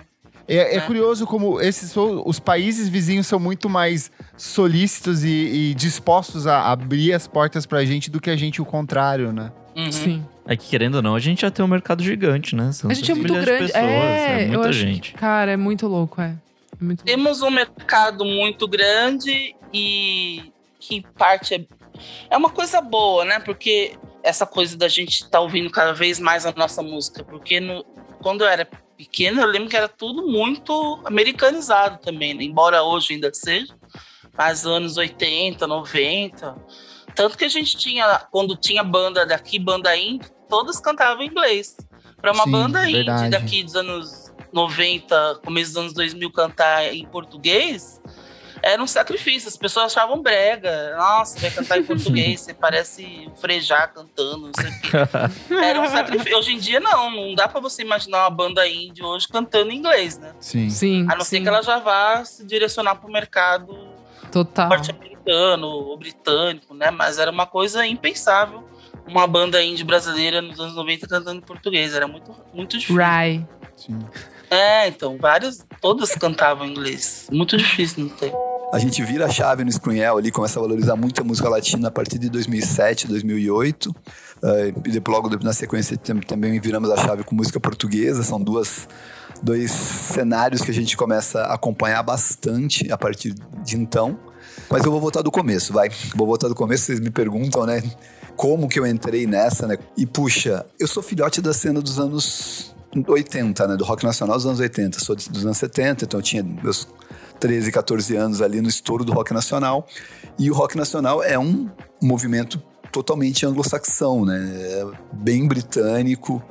[0.48, 0.86] É, é né?
[0.86, 5.28] curioso como esses os países vizinhos são muito mais solícitos e,
[5.70, 9.50] e dispostos a abrir as portas pra gente do que a gente o contrário, né?
[9.76, 9.90] Uhum.
[9.92, 10.24] Sim.
[10.46, 12.70] É que querendo ou não, a gente já tem um mercado gigante, né?
[12.72, 13.46] São A gente é muito grande.
[13.46, 15.12] pessoas, é, é eu muita acho que, gente.
[15.14, 16.36] cara, é muito louco, é.
[16.80, 17.04] É muito louco.
[17.04, 21.64] Temos um mercado muito grande e que parte é,
[22.30, 23.40] é uma coisa boa, né?
[23.40, 27.24] Porque essa coisa da gente estar ouvindo cada vez mais a nossa música.
[27.24, 27.84] Porque no-
[28.22, 32.44] quando eu era pequeno, eu lembro que era tudo muito americanizado também, né?
[32.44, 33.74] embora hoje ainda seja.
[34.36, 36.56] Mas anos 80, 90.
[37.14, 41.76] Tanto que a gente tinha, quando tinha banda daqui, banda indie, todas cantavam em inglês.
[42.20, 43.30] Para uma Sim, banda indie verdade.
[43.30, 48.00] daqui dos anos 90, começo dos anos 2000 cantar em português,
[48.64, 49.48] era um sacrifício.
[49.48, 50.96] As pessoas achavam brega.
[50.96, 55.54] Nossa, vai cantar em português, você parece frejar cantando, não sei o quê.
[55.54, 56.38] Era um sacrifício.
[56.38, 57.10] Hoje em dia, não.
[57.10, 60.34] Não dá pra você imaginar uma banda indie hoje cantando em inglês, né?
[60.40, 60.70] Sim.
[60.70, 61.02] Sim.
[61.10, 61.36] A não sim.
[61.36, 63.76] ser que ela já vá se direcionar pro mercado
[64.32, 64.68] Total.
[64.68, 66.90] norte-americano ou britânico, né?
[66.90, 68.64] Mas era uma coisa impensável.
[69.06, 71.94] Uma banda indie brasileira nos anos 90 cantando em português.
[71.94, 73.02] Era muito, muito difícil.
[73.02, 73.46] Rai.
[73.76, 73.98] Sim.
[74.50, 77.28] É, então, várias, todas cantavam em inglês.
[77.30, 78.32] Muito difícil não ter.
[78.74, 81.86] A gente vira a chave no Screenel ali, começa a valorizar muito a música latina
[81.86, 83.86] a partir de 2007, 2008.
[83.90, 83.94] Uh,
[84.84, 88.24] e depois, logo na sequência, tam- também viramos a chave com música portuguesa.
[88.24, 88.88] São duas,
[89.40, 93.32] dois cenários que a gente começa a acompanhar bastante a partir
[93.62, 94.18] de então.
[94.68, 95.88] Mas eu vou voltar do começo, vai.
[96.16, 97.80] Vou voltar do começo, vocês me perguntam, né?
[98.34, 99.78] Como que eu entrei nessa, né?
[99.96, 102.74] E puxa, eu sou filhote da cena dos anos
[103.06, 103.76] 80, né?
[103.76, 104.98] Do rock nacional dos anos 80.
[104.98, 106.88] Sou dos anos 70, então eu tinha meus
[107.44, 109.86] 13, 14 anos ali no estouro do rock nacional.
[110.38, 111.68] E o rock nacional é um
[112.00, 112.58] movimento
[112.90, 114.40] totalmente anglo-saxão, né?
[114.40, 116.42] É bem britânico,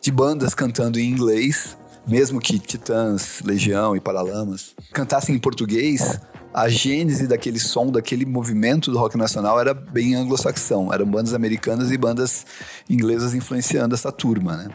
[0.00, 6.18] de bandas cantando em inglês, mesmo que Titãs, Legião e Paralamas cantassem em português,
[6.52, 10.92] a gênese daquele som, daquele movimento do rock nacional era bem anglo-saxão.
[10.92, 12.44] Eram bandas americanas e bandas
[12.88, 14.68] inglesas influenciando essa turma, né?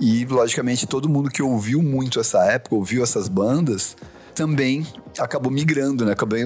[0.00, 3.94] E, logicamente, todo mundo que ouviu muito essa época, ouviu essas bandas,
[4.34, 4.86] também
[5.18, 6.12] acabou migrando, né?
[6.12, 6.42] Acabei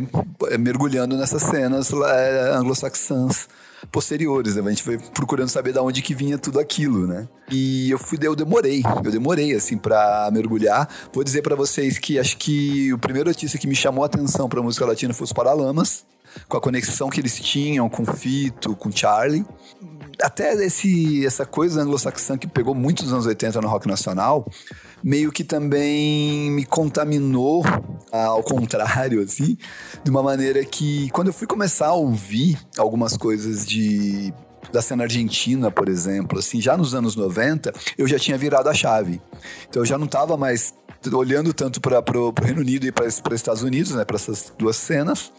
[0.50, 3.48] eh, mergulhando nessas cenas eh, anglo-saxãs
[3.90, 4.62] posteriores, né?
[4.62, 7.28] A gente foi procurando saber de onde que vinha tudo aquilo, né?
[7.50, 10.88] E eu fui, eu demorei, eu demorei, assim, pra mergulhar.
[11.12, 14.48] Vou dizer pra vocês que acho que o primeiro artista que me chamou a atenção
[14.48, 16.04] pra música latina foi os Paralamas,
[16.48, 19.44] com a conexão que eles tinham com Fito, com Charlie
[20.22, 24.50] até esse, essa coisa anglo-saxã que pegou muito nos anos 80 no rock nacional,
[25.06, 27.62] meio que também me contaminou
[28.10, 29.56] ao contrário, assim,
[30.02, 34.34] de uma maneira que quando eu fui começar a ouvir algumas coisas de
[34.72, 38.74] da cena argentina, por exemplo, assim, já nos anos 90, eu já tinha virado a
[38.74, 39.22] chave.
[39.68, 40.74] Então eu já não estava mais
[41.12, 44.74] olhando tanto para o Reino Unido e para os Estados Unidos, né, para essas duas
[44.74, 45.30] cenas.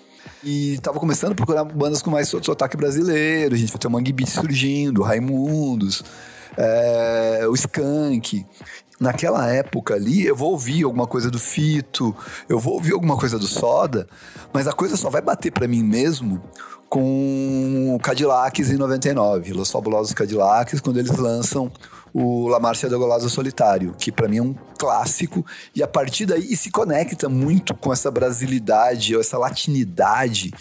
[0.46, 3.54] E tava começando a procurar bandas com mais sotaque brasileiro.
[3.54, 6.04] A gente vai ter o Mangue Beat surgindo, Raimundos,
[6.58, 8.46] é, o Skank.
[9.00, 12.16] Naquela época ali, eu vou ouvir alguma coisa do Fito,
[12.50, 14.08] eu vou ouvir alguma coisa do Soda,
[14.52, 16.42] mas a coisa só vai bater para mim mesmo
[16.90, 21.72] com Cadillacs em 99, Los Fabulosos Cadillacs, quando eles lançam
[22.14, 26.26] o La Marcha do Golazo Solitário, que para mim é um clássico, e a partir
[26.26, 30.52] daí se conecta muito com essa brasilidade, ou essa latinidade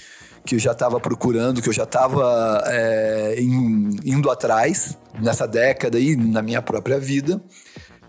[0.45, 6.17] que eu já estava procurando, que eu já estava é, indo atrás nessa década aí,
[6.17, 7.41] na minha própria vida.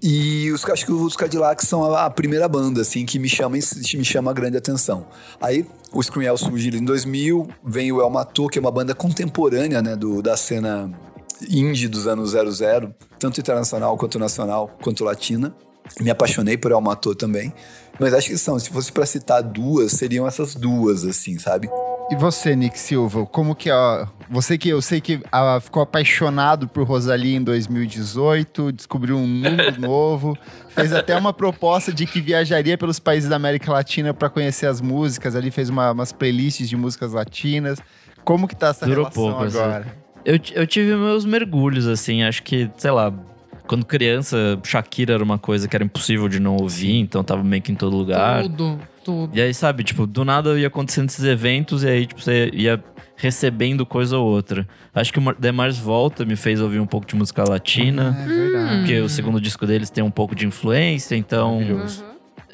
[0.01, 3.57] E os, acho que os Cadillacs são a, a, primeira banda, assim, que me chama,
[3.57, 5.07] me chama grande atenção.
[5.41, 9.81] Aí o Screenwell surgiu em 2000, vem o El Matou, que é uma banda contemporânea,
[9.81, 10.91] né, do, da cena
[11.49, 15.55] indie dos anos 00, tanto internacional quanto nacional, quanto latina.
[16.01, 17.53] Me apaixonei por El Matou também.
[17.99, 21.69] Mas acho que são, se fosse para citar duas, seriam essas duas, assim, sabe?
[22.09, 25.19] E você, Nick Silva, como que ó, você que eu sei que
[25.61, 30.37] ficou apaixonado por Rosalie em 2018, descobriu um mundo novo,
[30.69, 34.79] fez até uma proposta de que viajaria pelos países da América Latina para conhecer as
[34.79, 37.79] músicas, ali fez uma, umas playlists de músicas latinas.
[38.23, 39.79] Como que tá essa Durou relação pouco, agora?
[39.79, 39.89] Assim.
[40.23, 43.13] Eu, eu tive meus mergulhos, assim, acho que, sei lá,
[43.67, 47.61] quando criança, Shakira era uma coisa que era impossível de não ouvir, então tava meio
[47.61, 48.43] que em todo lugar.
[48.43, 49.37] Tudo, tudo.
[49.37, 52.83] E aí, sabe, tipo, do nada ia acontecendo esses eventos e aí, tipo, você ia
[53.15, 54.67] recebendo coisa ou outra.
[54.93, 58.17] Acho que o Demars Volta me fez ouvir um pouco de música latina.
[58.21, 58.77] É verdade.
[58.79, 61.61] Porque o segundo disco deles tem um pouco de influência, então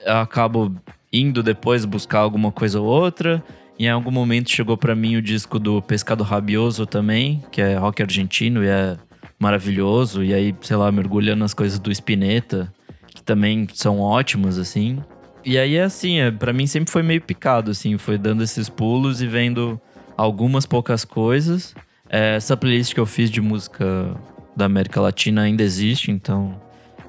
[0.05, 0.71] eu acabo
[1.11, 3.43] indo depois buscar alguma coisa ou outra.
[3.79, 7.75] E em algum momento chegou para mim o disco do Pescado Rabioso também, que é
[7.75, 8.95] rock argentino e é
[9.39, 10.23] maravilhoso.
[10.23, 12.71] E aí, sei lá, mergulhando nas coisas do Spinetta,
[13.07, 15.01] que também são ótimos, assim.
[15.45, 18.69] E aí é assim, é, para mim sempre foi meio picado, assim, foi dando esses
[18.69, 19.79] pulos e vendo
[20.15, 21.75] algumas poucas coisas.
[22.09, 24.15] É, essa playlist que eu fiz de música
[24.55, 26.61] da América Latina ainda existe, então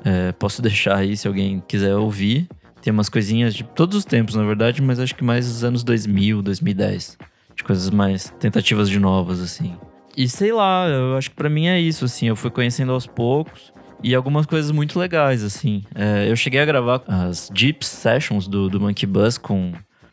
[0.04, 2.48] é, posso deixar aí se alguém quiser ouvir.
[2.82, 5.84] Tem umas coisinhas de todos os tempos, na verdade, mas acho que mais dos anos
[5.84, 7.16] 2000, 2010.
[7.54, 9.76] De coisas mais tentativas de novas, assim.
[10.16, 12.26] E sei lá, eu acho que para mim é isso, assim.
[12.26, 13.72] Eu fui conhecendo aos poucos
[14.04, 15.82] e algumas coisas muito legais, assim.
[15.94, 19.72] É, eu cheguei a gravar as Jeep Sessions do, do Monkey Bus com,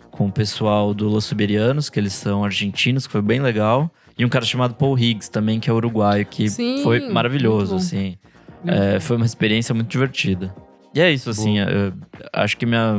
[0.09, 3.91] com o pessoal do Los Siberianos, que eles são argentinos, que foi bem legal.
[4.17, 8.17] E um cara chamado Paul Higgs também, que é uruguaio, que Sim, foi maravilhoso, assim.
[8.65, 10.55] É, foi uma experiência muito divertida.
[10.95, 11.93] E é isso, assim, eu
[12.31, 12.97] acho que minha,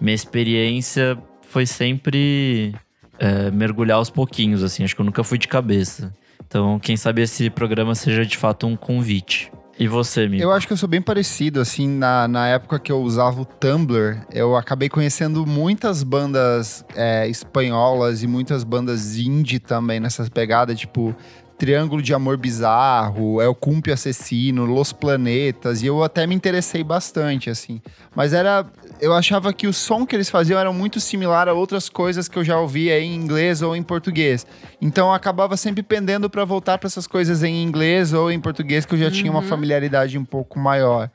[0.00, 2.74] minha experiência foi sempre
[3.20, 4.82] é, mergulhar aos pouquinhos, assim.
[4.82, 6.12] Acho que eu nunca fui de cabeça.
[6.44, 9.52] Então, quem sabe esse programa seja de fato um convite.
[9.78, 10.42] E você, amigo?
[10.42, 13.44] Eu acho que eu sou bem parecido, assim, na, na época que eu usava o
[13.44, 20.78] Tumblr, eu acabei conhecendo muitas bandas é, espanholas e muitas bandas indie também nessas pegadas,
[20.78, 21.14] tipo
[21.58, 27.48] Triângulo de Amor Bizarro, El Cumpio Assassino, Los Planetas, e eu até me interessei bastante,
[27.48, 27.80] assim.
[28.14, 28.66] Mas era
[29.00, 32.38] eu achava que o som que eles faziam era muito similar a outras coisas que
[32.38, 34.46] eu já ouvia em inglês ou em português.
[34.80, 38.86] Então eu acabava sempre pendendo para voltar para essas coisas em inglês ou em português
[38.86, 39.10] que eu já uhum.
[39.10, 39.48] tinha uma uhum.
[39.48, 41.10] familiaridade um pouco maior.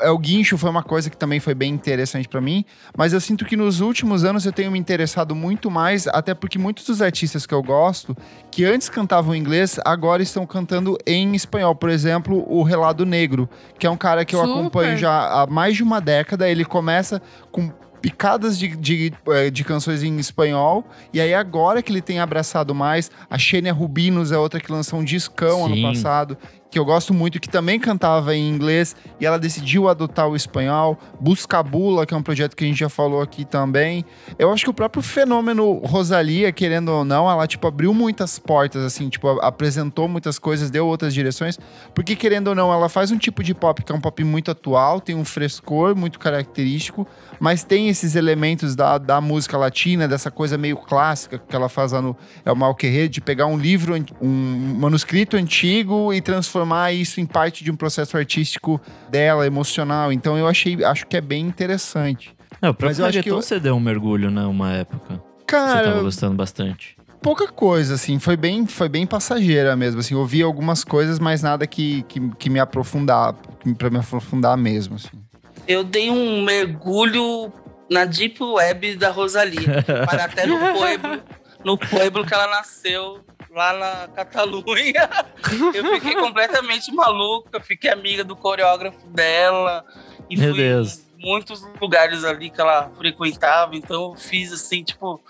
[0.00, 2.64] É, o guincho foi uma coisa que também foi bem interessante para mim,
[2.96, 6.58] mas eu sinto que nos últimos anos eu tenho me interessado muito mais, até porque
[6.58, 8.16] muitos dos artistas que eu gosto,
[8.50, 11.74] que antes cantavam em inglês, agora estão cantando em espanhol.
[11.74, 14.52] Por exemplo, o Relado Negro, que é um cara que eu Super.
[14.52, 16.48] acompanho já há mais de uma década.
[16.48, 17.20] Ele começa
[17.50, 17.70] com
[18.00, 20.84] picadas de, de, é, de, canções em espanhol.
[21.12, 24.98] E aí, agora que ele tem abraçado mais, a Xenia Rubinos é outra que lançou
[24.98, 25.72] um discão Sim.
[25.72, 26.36] ano passado
[26.72, 30.98] que eu gosto muito, que também cantava em inglês, e ela decidiu adotar o espanhol.
[31.20, 34.06] Buscabula, que é um projeto que a gente já falou aqui também.
[34.38, 38.82] Eu acho que o próprio fenômeno Rosalia, querendo ou não, ela, tipo, abriu muitas portas,
[38.84, 41.58] assim, tipo, apresentou muitas coisas, deu outras direções,
[41.94, 44.50] porque, querendo ou não, ela faz um tipo de pop que é um pop muito
[44.50, 47.06] atual, tem um frescor muito característico,
[47.38, 51.92] mas tem esses elementos da, da música latina, dessa coisa meio clássica que ela faz
[51.92, 52.16] lá no
[52.46, 57.64] El Malquerrer, de pegar um livro, um manuscrito antigo e transformar transformar isso em parte
[57.64, 60.12] de um processo artístico dela, emocional.
[60.12, 62.34] Então eu achei, acho que é bem interessante.
[62.60, 63.36] É, o próprio Mas eu acho que eu...
[63.36, 65.20] você deu um mergulho, né, uma época.
[65.46, 66.96] Cara, você tava gostando bastante.
[67.20, 71.66] Pouca coisa, assim, foi bem, foi bem passageira mesmo, assim, ouvi algumas coisas, mas nada
[71.66, 73.34] que, que, que me aprofundar,
[73.78, 75.20] para me aprofundar mesmo, assim.
[75.68, 77.52] Eu dei um mergulho
[77.88, 81.20] na Deep Web da Rosalia, para até no pueblo,
[81.64, 85.08] no pueblo que ela nasceu, lá na Catalunha.
[85.74, 89.84] Eu fiquei completamente maluca, fiquei amiga do coreógrafo dela.
[90.28, 91.04] E Meu fui Deus.
[91.18, 93.76] em muitos lugares ali que ela frequentava.
[93.76, 95.20] Então eu fiz assim, tipo,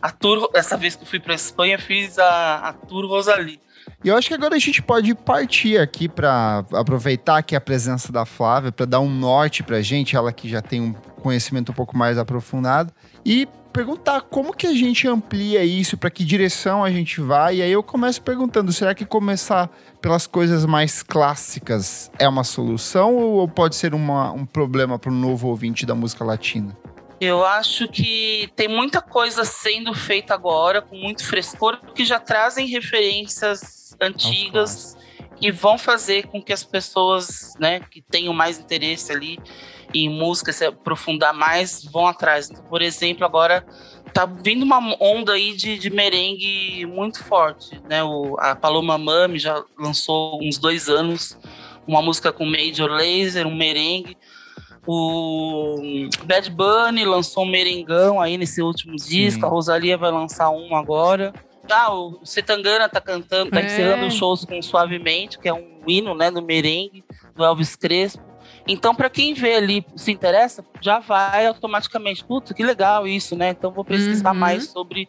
[0.00, 0.50] a tour.
[0.54, 3.60] Essa vez que eu fui pra Espanha, fiz a, a tour Rosalie.
[4.04, 8.10] E eu acho que agora a gente pode partir aqui para aproveitar aqui a presença
[8.12, 11.74] da Flávia para dar um norte pra gente, ela que já tem um conhecimento um
[11.74, 12.92] pouco mais aprofundado.
[13.24, 17.56] E perguntar como que a gente amplia isso, para que direção a gente vai.
[17.56, 23.16] E aí eu começo perguntando: será que começar pelas coisas mais clássicas é uma solução
[23.16, 26.76] ou pode ser uma, um problema para um novo ouvinte da música latina?
[27.20, 32.66] Eu acho que tem muita coisa sendo feita agora, com muito frescor, que já trazem
[32.66, 34.96] referências antigas
[35.36, 39.38] que vão fazer com que as pessoas, né, que tenham mais interesse ali
[39.94, 42.50] em música, se aprofundar mais, vão atrás.
[42.50, 43.64] Então, por exemplo, agora
[44.12, 48.02] tá vindo uma onda aí de, de merengue muito forte, né?
[48.02, 51.38] O, a Paloma Mami já lançou uns dois anos
[51.86, 54.16] uma música com Major Laser, um merengue.
[54.86, 59.08] O Bad Bunny lançou um merengão aí nesse último Sim.
[59.08, 59.44] disco.
[59.44, 61.32] A Rosalia vai lançar um agora.
[61.70, 63.66] Ah, o Setangana tá cantando, tá é.
[63.66, 67.04] encerrando shows com Suavemente, que é um hino, né, do merengue,
[67.36, 68.29] do Elvis Crespo.
[68.72, 73.48] Então, para quem vê ali, se interessa, já vai automaticamente, puta, que legal isso, né?
[73.48, 74.38] Então, vou pesquisar uhum.
[74.38, 75.08] mais sobre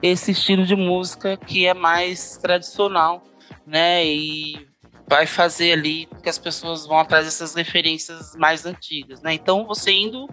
[0.00, 3.24] esse estilo de música que é mais tradicional,
[3.66, 4.06] né?
[4.06, 4.64] E
[5.08, 9.34] vai fazer ali que as pessoas vão atrás dessas referências mais antigas, né?
[9.34, 10.28] Então, você indo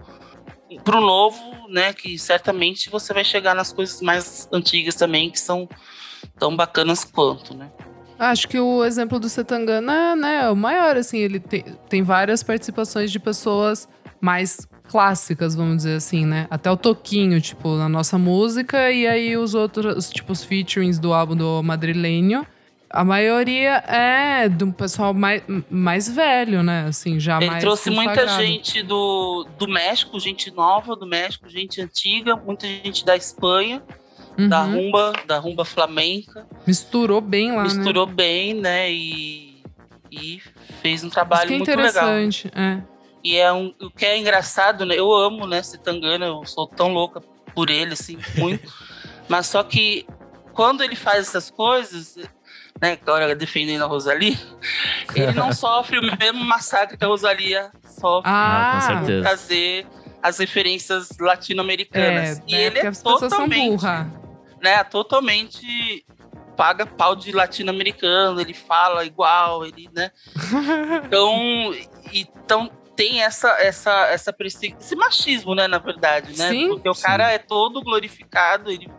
[0.84, 1.94] para o novo, né?
[1.94, 5.68] Que certamente você vai chegar nas coisas mais antigas também, que são
[6.38, 7.72] tão bacanas quanto, né?
[8.20, 12.42] Acho que o exemplo do Setangana né, é o maior, assim, ele tem, tem várias
[12.42, 13.88] participações de pessoas
[14.20, 16.48] mais clássicas, vamos dizer assim, né?
[16.50, 21.14] Até o Toquinho, tipo, na nossa música, e aí os outros, tipo, os featurings do
[21.14, 22.46] álbum do Madrilenho.
[22.90, 26.86] A maioria é um pessoal mais, mais velho, né?
[26.88, 31.82] Assim, já Ele mais trouxe muita gente do, do México, gente nova do México, gente
[31.82, 33.84] antiga, muita gente da Espanha
[34.38, 34.50] uhum.
[34.50, 36.48] da rumba, da rumba flamenca.
[36.66, 37.74] Misturou bem lá, né?
[37.74, 38.14] Misturou né?
[38.14, 38.92] bem, né?
[38.92, 39.64] E,
[40.12, 40.42] e
[40.82, 42.72] fez um trabalho é muito interessante, legal.
[42.72, 42.84] É.
[43.24, 44.96] E é um, o que é engraçado, né?
[44.96, 47.22] Eu amo, né, Setangana, eu sou tão louca
[47.54, 48.72] por ele, assim, muito.
[49.28, 50.06] Mas só que
[50.54, 52.16] quando ele faz essas coisas,
[52.82, 54.40] né, agora defendendo a Rosalie,
[55.14, 59.22] ele não sofre o mesmo massacre que a Rosalia sofre ah, com certeza.
[59.22, 59.88] trazer
[60.22, 62.40] as referências latino-americanas.
[62.40, 63.86] É, e né, ele é totalmente
[64.68, 66.06] né, totalmente
[66.58, 70.12] paga pau de latino-americano, ele fala igual, ele, né?
[71.06, 71.74] Então,
[72.14, 76.50] então tem essa, essa, essa esse machismo, né, na verdade, né?
[76.50, 77.04] Sim, Porque o sim.
[77.04, 78.90] cara é todo glorificado, ele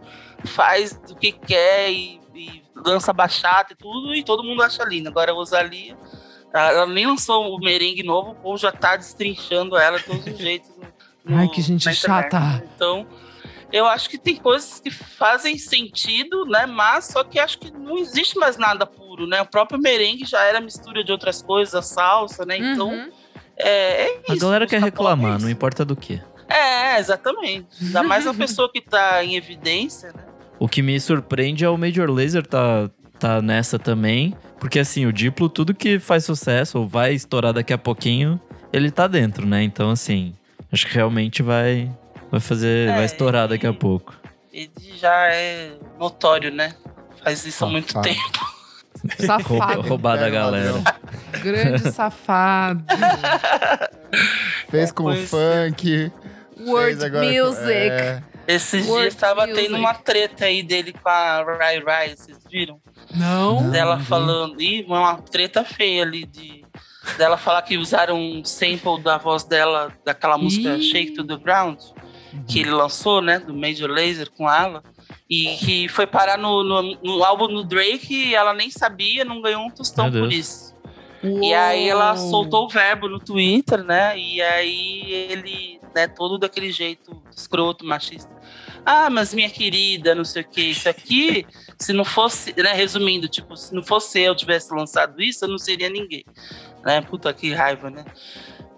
[0.45, 5.11] faz o que quer e, e dança bachata e tudo, e todo mundo acha linda.
[5.11, 5.99] Agora a Rosalia,
[6.55, 10.39] ela nem lançou o merengue novo, o povo já tá destrinchando ela de todos os
[10.39, 10.71] jeitos.
[11.25, 12.63] no- Ai, que gente chata.
[12.75, 13.05] Então,
[13.73, 16.67] eu acho que tem coisas que fazem sentido, né?
[16.67, 19.41] Mas só que acho que não existe mais nada puro, né?
[19.43, 22.57] O próprio merengue já era mistura de outras coisas, a salsa, né?
[22.59, 23.11] Então, Uhum.
[23.57, 24.41] é, é A isso.
[24.41, 25.45] galera quer é reclamar, isso.
[25.45, 26.21] não importa do que.
[26.49, 27.67] É, exatamente.
[27.83, 30.25] Ainda mais a pessoa que tá em evidência, né?
[30.59, 34.35] O que me surpreende é o Major Laser tá, tá nessa também.
[34.59, 38.41] Porque assim, o Diplo, tudo que faz sucesso ou vai estourar daqui a pouquinho,
[38.73, 39.63] ele tá dentro, né?
[39.63, 40.35] Então, assim,
[40.73, 41.89] acho que realmente vai,
[42.31, 42.89] vai fazer.
[42.89, 44.15] É, vai estourar daqui a pouco.
[44.53, 46.75] Ele já é notório, né?
[47.23, 48.09] Faz isso há muito Safado.
[48.09, 48.59] tempo.
[49.27, 49.49] Safado.
[49.75, 50.73] Rouba- Roubar da galera.
[51.43, 52.85] Grande safado.
[54.71, 56.13] Fez com o Pois funk.
[56.57, 57.17] Com- music.
[57.17, 59.63] É, dias tava music.
[59.67, 62.81] tendo uma treta aí dele com a Rai Rai, vocês viram?
[63.15, 63.71] Não.
[63.71, 64.61] dela falando.
[64.61, 66.65] Ih, uma treta feia ali de.
[67.17, 70.79] Dela falar que usaram um sample da voz dela, daquela música.
[70.81, 71.79] Shake to the Ground,
[72.47, 73.39] que ele lançou, né?
[73.39, 74.83] Do Major Laser com ela.
[75.29, 79.41] E que foi parar no, no, no álbum do Drake e ela nem sabia, não
[79.41, 80.75] ganhou um tostão por isso.
[81.23, 84.19] E aí ela soltou o verbo no Twitter, né?
[84.19, 88.31] E aí ele, né, todo daquele jeito escroto, machista.
[88.87, 91.45] Ah, mas minha querida, não sei o que, isso aqui,
[91.79, 95.59] se não fosse, né, resumindo, tipo, se não fosse eu tivesse lançado isso, eu não
[95.59, 96.25] seria ninguém.
[96.85, 97.01] Né?
[97.03, 98.05] Puta que raiva, né?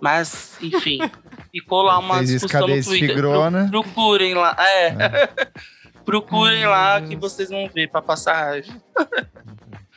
[0.01, 0.99] Mas, enfim,
[1.53, 3.15] ficou lá uma Fez discussão no Twitter.
[3.17, 5.29] Pro- procurem lá, é.
[6.05, 8.73] procurem lá Meu que vocês vão ver pra passar raiva.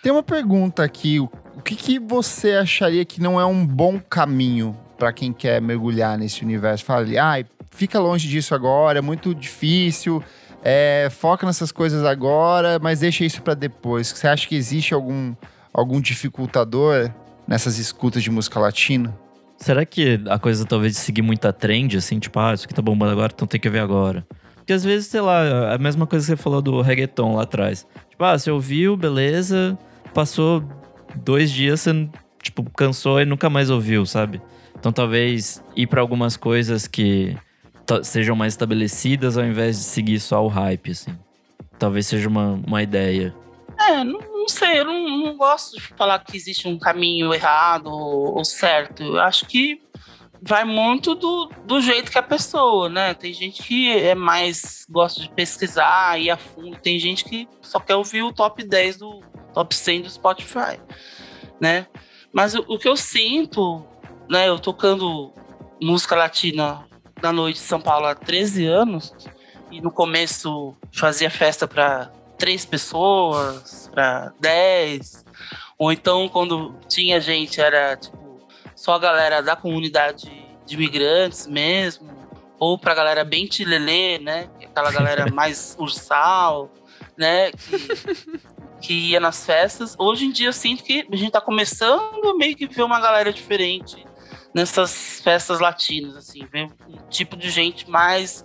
[0.03, 1.19] Tem uma pergunta aqui.
[1.19, 1.29] O
[1.63, 6.43] que, que você acharia que não é um bom caminho pra quem quer mergulhar nesse
[6.43, 6.83] universo?
[6.83, 10.21] Fala ali, ai, fica longe disso agora, é muito difícil.
[10.61, 14.07] é, foca nessas coisas agora, mas deixa isso pra depois.
[14.09, 15.33] Você acha que existe algum,
[15.73, 17.09] algum dificultador
[17.47, 19.17] nessas escutas de música latina?
[19.57, 22.81] Será que a coisa talvez de seguir muita trend, assim, tipo, ah, isso aqui tá
[22.81, 24.25] bombando agora, então tem que ver agora?
[24.55, 27.85] Porque às vezes, sei lá, a mesma coisa que você falou do reggaeton lá atrás.
[28.09, 29.77] Tipo, ah, você ouviu, beleza,
[30.13, 30.63] passou
[31.15, 32.09] dois dias, você,
[32.41, 34.41] tipo, cansou e nunca mais ouviu, sabe?
[34.77, 37.35] Então talvez ir pra algumas coisas que
[38.03, 41.11] sejam mais estabelecidas ao invés de seguir só o hype, assim.
[41.77, 43.33] Talvez seja uma, uma ideia.
[43.77, 47.87] É, não, não sei, eu não, não gosto de falar que existe um caminho errado
[47.87, 49.03] ou, certo.
[49.03, 49.81] Eu acho que
[50.41, 53.13] vai muito do, do jeito que a pessoa, né?
[53.13, 57.79] Tem gente que é mais gosta de pesquisar, ir a fundo, tem gente que só
[57.79, 59.21] quer ouvir o top 10 do
[59.53, 60.79] top 100 do Spotify,
[61.59, 61.87] né?
[62.31, 63.85] Mas o, o que eu sinto,
[64.29, 65.33] né, eu tocando
[65.81, 66.85] música latina
[67.21, 69.13] na noite de São Paulo há 13 anos,
[69.71, 72.11] e no começo fazia festa para
[72.43, 75.23] três pessoas, para dez.
[75.77, 80.29] Ou então, quando tinha gente, era tipo só a galera da comunidade
[80.65, 82.11] de imigrantes mesmo.
[82.59, 84.49] Ou pra galera bem tilelê, né?
[84.61, 86.69] Aquela galera mais ursal,
[87.17, 87.49] né?
[87.53, 88.39] Que,
[88.81, 89.95] que ia nas festas.
[89.97, 92.99] Hoje em dia eu sinto que a gente tá começando a meio que ver uma
[92.99, 94.05] galera diferente
[94.53, 96.45] nessas festas latinas, assim.
[96.51, 98.43] Ver um tipo de gente mais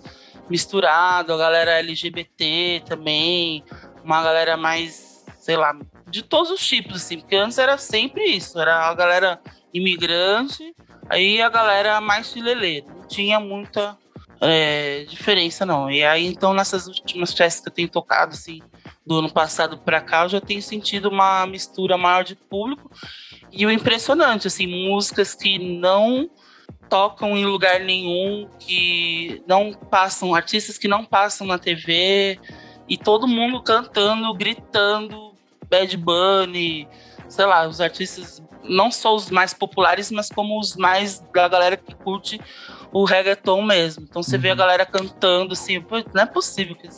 [0.49, 3.63] misturado, a galera LGBT também,
[4.09, 5.77] uma galera mais, sei lá,
[6.09, 9.39] de todos os tipos, assim, porque antes era sempre isso, era a galera
[9.71, 10.75] imigrante,
[11.07, 13.95] aí a galera mais filelê, não tinha muita
[14.41, 15.91] é, diferença não.
[15.91, 18.61] E aí então nessas últimas festas que eu tenho tocado, assim,
[19.05, 22.89] do ano passado pra cá, eu já tenho sentido uma mistura maior de público
[23.51, 26.27] e o impressionante, assim, músicas que não
[26.89, 32.39] tocam em lugar nenhum, que não passam, artistas que não passam na TV,
[32.89, 35.33] e todo mundo cantando, gritando,
[35.69, 36.87] Bad Bunny,
[37.29, 41.77] sei lá, os artistas, não só os mais populares, mas como os mais da galera
[41.77, 42.41] que curte
[42.91, 44.05] o reggaeton mesmo.
[44.09, 46.89] Então você vê a galera cantando assim, não é possível que,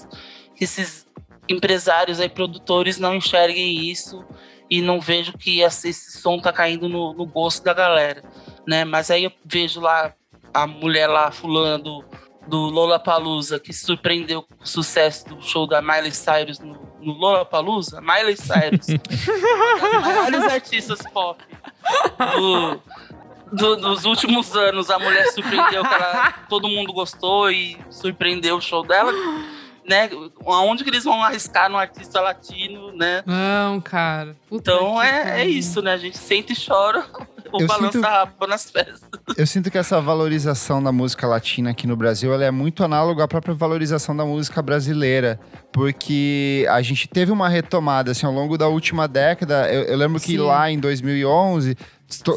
[0.56, 1.06] que esses
[1.50, 4.24] empresários aí, produtores não enxerguem isso
[4.70, 8.24] e não vejo que esse, esse som tá caindo no, no gosto da galera,
[8.66, 8.86] né?
[8.86, 10.14] Mas aí eu vejo lá
[10.54, 12.06] a mulher lá, fulana do,
[12.48, 18.02] do Lollapalooza, que surpreendeu com o sucesso do show da Miley Cyrus no, no Lollapalooza.
[18.02, 18.88] Miley Cyrus.
[20.02, 21.42] Vários artistas pop
[22.38, 22.82] do,
[23.52, 24.90] do- dos últimos anos.
[24.90, 29.12] A mulher surpreendeu que ela, todo mundo gostou e surpreendeu o show dela.
[29.88, 30.10] Né?
[30.46, 33.24] Aonde que eles vão arriscar no artista latino, né?
[33.26, 34.36] Não, cara.
[34.48, 35.94] Puta Então é, é isso, né?
[35.94, 37.02] A gente sente e chora
[37.52, 39.10] o balança nas festas.
[39.38, 43.24] Eu sinto que essa valorização da música latina aqui no Brasil ela é muito análoga
[43.24, 45.40] à própria valorização da música brasileira.
[45.72, 49.72] Porque a gente teve uma retomada assim, ao longo da última década.
[49.72, 50.38] Eu, eu lembro que Sim.
[50.38, 51.78] lá em 2011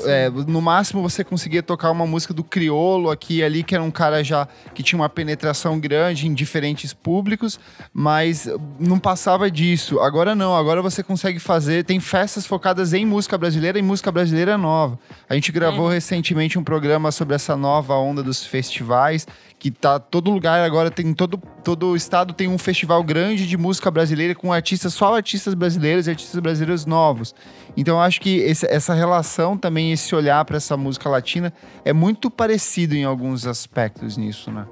[0.07, 3.83] é, no máximo você conseguia tocar uma música do Criolo aqui e ali, que era
[3.83, 7.59] um cara já que tinha uma penetração grande em diferentes públicos,
[7.93, 8.49] mas
[8.79, 10.01] não passava disso.
[10.01, 11.85] Agora não, agora você consegue fazer.
[11.85, 14.99] Tem festas focadas em música brasileira e música brasileira nova.
[15.29, 15.95] A gente gravou é.
[15.95, 19.27] recentemente um programa sobre essa nova onda dos festivais,
[19.65, 23.91] que tá todo lugar agora tem todo todo estado tem um festival grande de música
[23.91, 27.35] brasileira com artistas só artistas brasileiros e artistas brasileiros novos.
[27.75, 31.51] Então eu acho que esse, essa relação também esse olhar para essa música latina
[31.83, 34.67] é muito parecido em alguns aspectos nisso, né?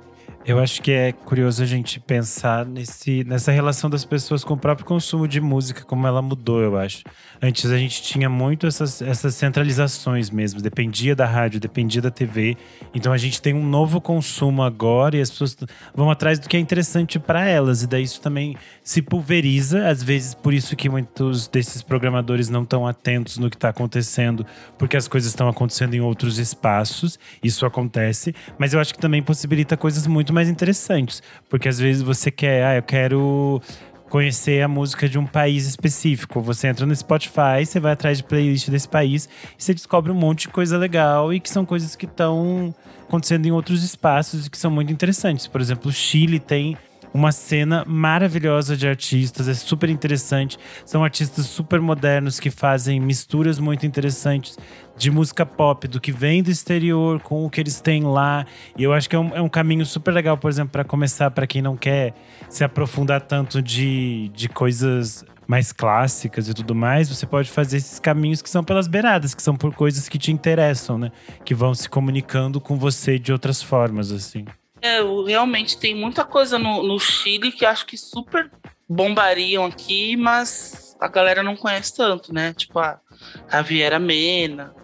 [0.45, 4.57] Eu acho que é curioso a gente pensar nesse, nessa relação das pessoas com o
[4.57, 7.05] próprio consumo de música, como ela mudou, eu acho.
[7.41, 12.57] Antes a gente tinha muito essas, essas centralizações mesmo, dependia da rádio, dependia da TV.
[12.93, 15.57] Então a gente tem um novo consumo agora e as pessoas
[15.95, 17.85] vão atrás do que é interessante para elas.
[17.85, 22.65] E daí isso também se pulveriza, às vezes por isso que muitos desses programadores não
[22.65, 24.45] estão atentos no que está acontecendo,
[24.77, 27.17] porque as coisas estão acontecendo em outros espaços.
[27.45, 31.23] Isso acontece, mas eu acho que também possibilita coisas muito muito mais interessantes.
[31.49, 33.61] Porque às vezes você quer, ah, eu quero
[34.09, 36.41] conhecer a música de um país específico.
[36.41, 39.29] Você entra no Spotify, você vai atrás de playlist desse país
[39.59, 42.75] e você descobre um monte de coisa legal e que são coisas que estão
[43.09, 45.47] acontecendo em outros espaços e que são muito interessantes.
[45.47, 46.77] Por exemplo, o Chile tem
[47.13, 50.59] uma cena maravilhosa de artistas, é super interessante.
[50.85, 54.59] São artistas super modernos que fazem misturas muito interessantes
[54.97, 58.47] de música pop, do que vem do exterior com o que eles têm lá.
[58.77, 61.31] E eu acho que é um, é um caminho super legal, por exemplo, para começar,
[61.31, 62.15] para quem não quer
[62.49, 67.99] se aprofundar tanto de, de coisas mais clássicas e tudo mais, você pode fazer esses
[67.99, 71.11] caminhos que são pelas beiradas, que são por coisas que te interessam, né?
[71.45, 74.45] Que vão se comunicando com você de outras formas, assim.
[74.83, 78.51] É, realmente tem muita coisa no, no Chile que acho que super
[78.89, 82.53] bombariam aqui, mas a galera não conhece tanto, né?
[82.53, 83.01] Tipo a
[83.49, 84.75] Javiera Mena,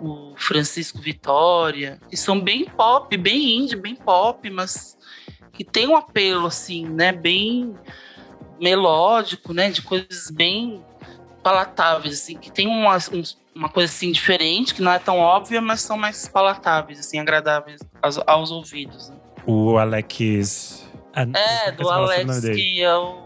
[0.00, 4.96] o Francisco Vitória, que são bem pop, bem indie, bem pop, mas
[5.52, 7.74] que tem um apelo assim, né, bem
[8.60, 10.84] melódico, né, de coisas bem
[11.42, 12.96] palatáveis, assim, que tem uma,
[13.54, 17.80] uma coisa assim diferente, que não é tão óbvia, mas são mais palatáveis, assim, agradáveis
[18.02, 19.10] aos, aos ouvidos.
[19.10, 19.16] Né?
[19.46, 20.88] O Alex.
[21.14, 23.24] é, do Alex, que é o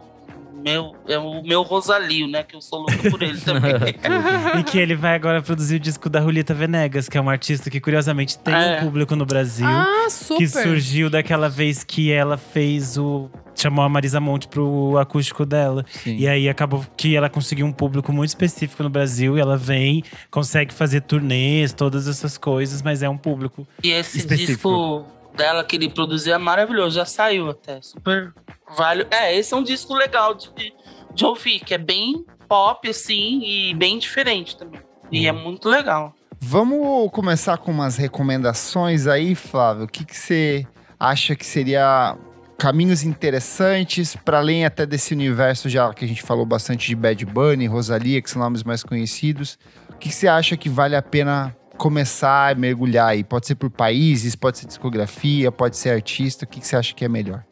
[0.59, 2.43] meu, é o meu Rosalio, né?
[2.43, 3.73] Que eu sou louco por ele também.
[4.59, 7.71] e que ele vai agora produzir o disco da Julita Venegas, que é uma artista
[7.71, 8.79] que curiosamente tem é.
[8.79, 9.67] um público no Brasil.
[9.67, 10.39] Ah, super!
[10.39, 15.85] Que surgiu daquela vez que ela fez o chamou a Marisa Monte pro acústico dela.
[15.91, 16.17] Sim.
[16.17, 20.05] E aí acabou que ela conseguiu um público muito específico no Brasil e ela vem,
[20.31, 25.03] consegue fazer turnês, todas essas coisas, mas é um público e esse específico.
[25.03, 27.81] disco dela que ele produziu é maravilhoso, já saiu até.
[27.81, 28.35] Super
[28.77, 29.07] vale.
[29.11, 30.75] É, esse é um disco legal de,
[31.15, 34.83] de ouvir, que é bem pop, assim, e bem diferente também.
[35.11, 36.13] E é muito legal.
[36.41, 39.85] Vamos começar com umas recomendações aí, Flávio.
[39.85, 40.67] O que, que você
[40.99, 42.17] acha que seria
[42.59, 47.25] caminhos interessantes para além até desse universo já que a gente falou bastante de Bad
[47.25, 49.57] Bunny, Rosalia, que são nomes mais conhecidos.
[49.91, 53.25] O que, que você acha que vale a pena começar a mergulhar aí?
[53.25, 56.45] Pode ser por países, pode ser discografia, pode ser artista.
[56.45, 57.45] O que, que você acha que é melhor?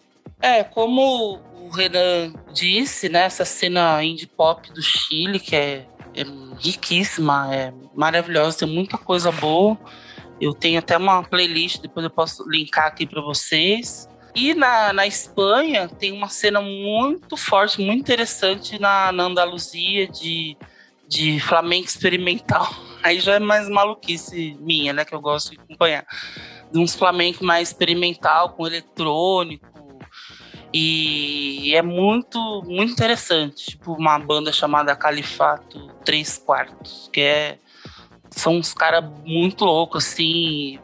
[0.43, 3.20] É, como o Renan disse, né?
[3.24, 6.24] Essa cena indie pop do Chile, que é, é
[6.59, 9.79] riquíssima, é maravilhosa, tem muita coisa boa.
[10.41, 14.09] Eu tenho até uma playlist, depois eu posso linkar aqui para vocês.
[14.35, 20.55] E na, na Espanha tem uma cena muito forte, muito interessante na, na Andaluzia de,
[21.09, 22.68] de flamenco experimental
[23.07, 25.04] Aí já é mais maluquice minha, né?
[25.04, 26.04] Que eu gosto de acompanhar.
[26.72, 29.64] De uns flamenco mais experimental, com eletrônico.
[30.74, 33.66] E é muito, muito interessante.
[33.66, 37.59] Tipo, uma banda chamada Califato 3 Quartos, que é.
[38.28, 40.80] São uns caras muito loucos, assim.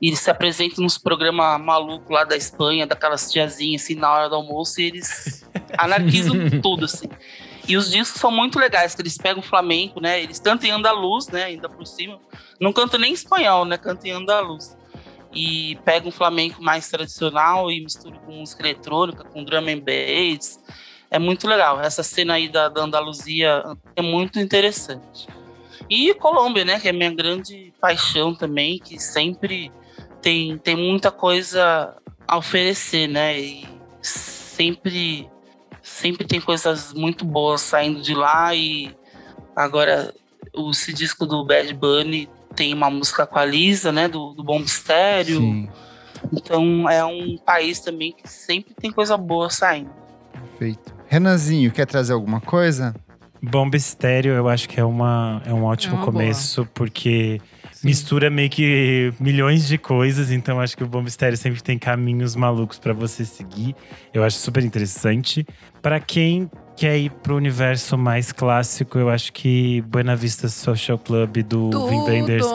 [0.00, 4.28] E eles se apresentam nos programas malucos lá da Espanha, daquelas tiazinhas, assim, na hora
[4.30, 7.08] do almoço, e eles anarquizam tudo, assim.
[7.68, 10.22] E os discos são muito legais, que eles pegam o flamenco, né?
[10.22, 11.44] Eles cantam em andaluz, né?
[11.44, 12.20] Ainda por cima.
[12.60, 13.76] Não cantam nem espanhol, né?
[13.76, 14.76] Cantam em andaluz.
[15.34, 20.60] E pegam um flamenco mais tradicional e misturam com música eletrônica, com drum and bass.
[21.10, 21.80] É muito legal.
[21.80, 23.62] Essa cena aí da, da Andaluzia
[23.96, 25.26] é muito interessante.
[25.90, 26.78] E Colômbia, né?
[26.78, 29.72] Que é minha grande paixão também, que sempre
[30.22, 31.96] tem, tem muita coisa
[32.26, 33.38] a oferecer, né?
[33.38, 33.66] E
[34.00, 35.28] sempre
[35.96, 38.94] sempre tem coisas muito boas saindo de lá e
[39.54, 40.14] agora
[40.70, 44.58] esse disco do Bad Bunny tem uma música com a Lisa, né, do, do Bom
[44.58, 45.38] Mistério.
[45.38, 45.68] Sim.
[46.32, 49.90] Então é um país também que sempre tem coisa boa saindo.
[50.32, 50.94] Perfeito.
[51.06, 52.94] Renanzinho, quer trazer alguma coisa?
[53.42, 56.70] Bomba Estéreo, eu acho que é, uma, é um ótimo é começo, boa.
[56.74, 57.40] porque.
[57.86, 62.34] Mistura meio que milhões de coisas, então acho que o Bomba Estéreo sempre tem caminhos
[62.34, 63.76] malucos para você seguir.
[64.12, 65.46] Eu acho super interessante.
[65.80, 71.38] Para quem quer ir pro universo mais clássico, eu acho que Buena Vista Social Club
[71.44, 71.70] do
[72.06, 72.46] Wenders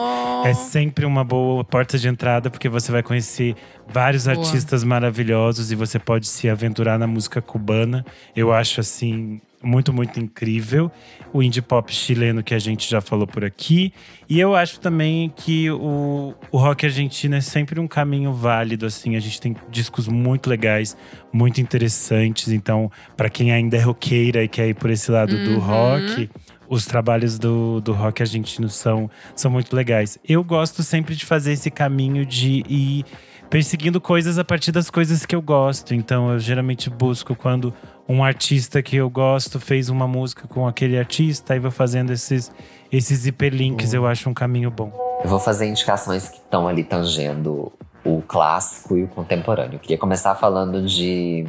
[0.46, 3.56] é sempre uma boa porta de entrada, porque você vai conhecer
[3.88, 4.38] vários boa.
[4.38, 8.06] artistas maravilhosos e você pode se aventurar na música cubana.
[8.36, 10.92] Eu acho assim muito, muito incrível.
[11.34, 13.94] O indie pop chileno que a gente já falou por aqui.
[14.30, 19.16] E eu acho também que o, o rock argentino é sempre um caminho válido, assim.
[19.16, 20.98] A gente tem discos muito legais,
[21.32, 22.50] muito interessantes.
[22.50, 25.44] Então, para quem ainda é roqueira e quer ir por esse lado uhum.
[25.44, 26.30] do rock,
[26.68, 30.18] os trabalhos do, do rock argentino são, são muito legais.
[30.28, 33.06] Eu gosto sempre de fazer esse caminho de ir
[33.52, 35.94] perseguindo coisas a partir das coisas que eu gosto.
[35.94, 37.74] Então, eu geralmente busco quando
[38.08, 42.50] um artista que eu gosto fez uma música com aquele artista, e vou fazendo esses,
[42.90, 44.90] esses hiperlinks, eu acho um caminho bom.
[45.22, 47.72] Eu vou fazer indicações que estão ali tangendo
[48.06, 49.76] o clássico e o contemporâneo.
[49.76, 51.46] Eu queria começar falando de.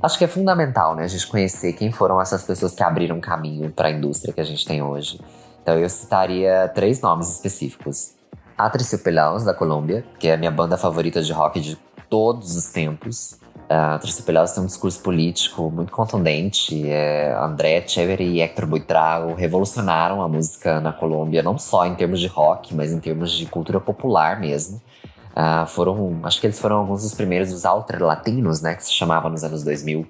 [0.00, 3.70] Acho que é fundamental, né, a gente conhecer quem foram essas pessoas que abriram caminho
[3.70, 5.20] para a indústria que a gente tem hoje.
[5.62, 8.19] Então eu citaria três nomes específicos.
[8.66, 11.76] Aterciopelados, da Colômbia, que é a minha banda favorita de rock de
[12.08, 13.38] todos os tempos.
[13.68, 16.88] A Terciopelados tem um discurso político muito contundente.
[16.88, 22.18] É, André Echeverry e Héctor Buitrago revolucionaram a música na Colômbia, não só em termos
[22.18, 24.82] de rock, mas em termos de cultura popular mesmo.
[25.30, 27.62] Uh, foram, acho que eles foram alguns dos primeiros dos
[28.00, 30.04] latinos, né, que se chamava nos anos 2000,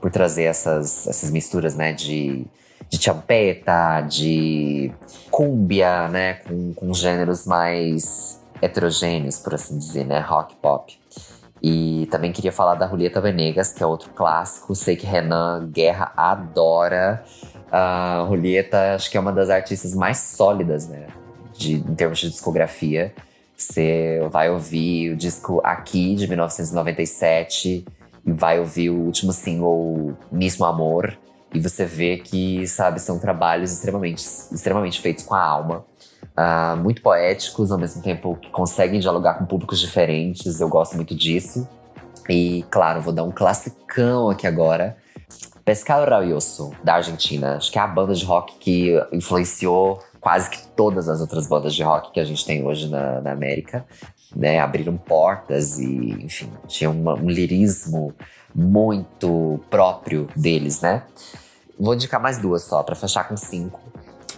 [0.00, 2.46] por trazer essas, essas misturas, né, de,
[2.92, 4.92] de champeta, de
[5.30, 11.00] cumbia, né, com, com gêneros mais heterogêneos, por assim dizer, né, rock pop.
[11.62, 14.74] E também queria falar da Julieta Venegas, que é outro clássico.
[14.74, 17.24] Sei que Renan Guerra adora.
[17.70, 21.06] A Julieta, acho que é uma das artistas mais sólidas, né?
[21.56, 23.14] De, em termos de discografia.
[23.56, 27.84] Você vai ouvir o disco Aqui, de 1997,
[28.26, 31.16] e vai ouvir o último single Mismo Amor.
[31.54, 35.84] E você vê que, sabe, são trabalhos extremamente, extremamente feitos com a alma
[36.36, 40.60] uh, muito poéticos, ao mesmo tempo que conseguem dialogar com públicos diferentes.
[40.60, 41.68] Eu gosto muito disso.
[42.28, 44.96] E, claro, vou dar um classicão aqui agora.
[45.64, 47.56] Pescado Rabioso, da Argentina.
[47.56, 51.74] Acho que é a banda de rock que influenciou quase que todas as outras bandas
[51.74, 53.84] de rock que a gente tem hoje na, na América.
[54.34, 54.58] Né?
[54.58, 55.84] Abriram portas e,
[56.24, 58.14] enfim, tinha uma, um lirismo
[58.54, 61.02] muito próprio deles, né?
[61.82, 63.80] Vou indicar mais duas só, para fechar com cinco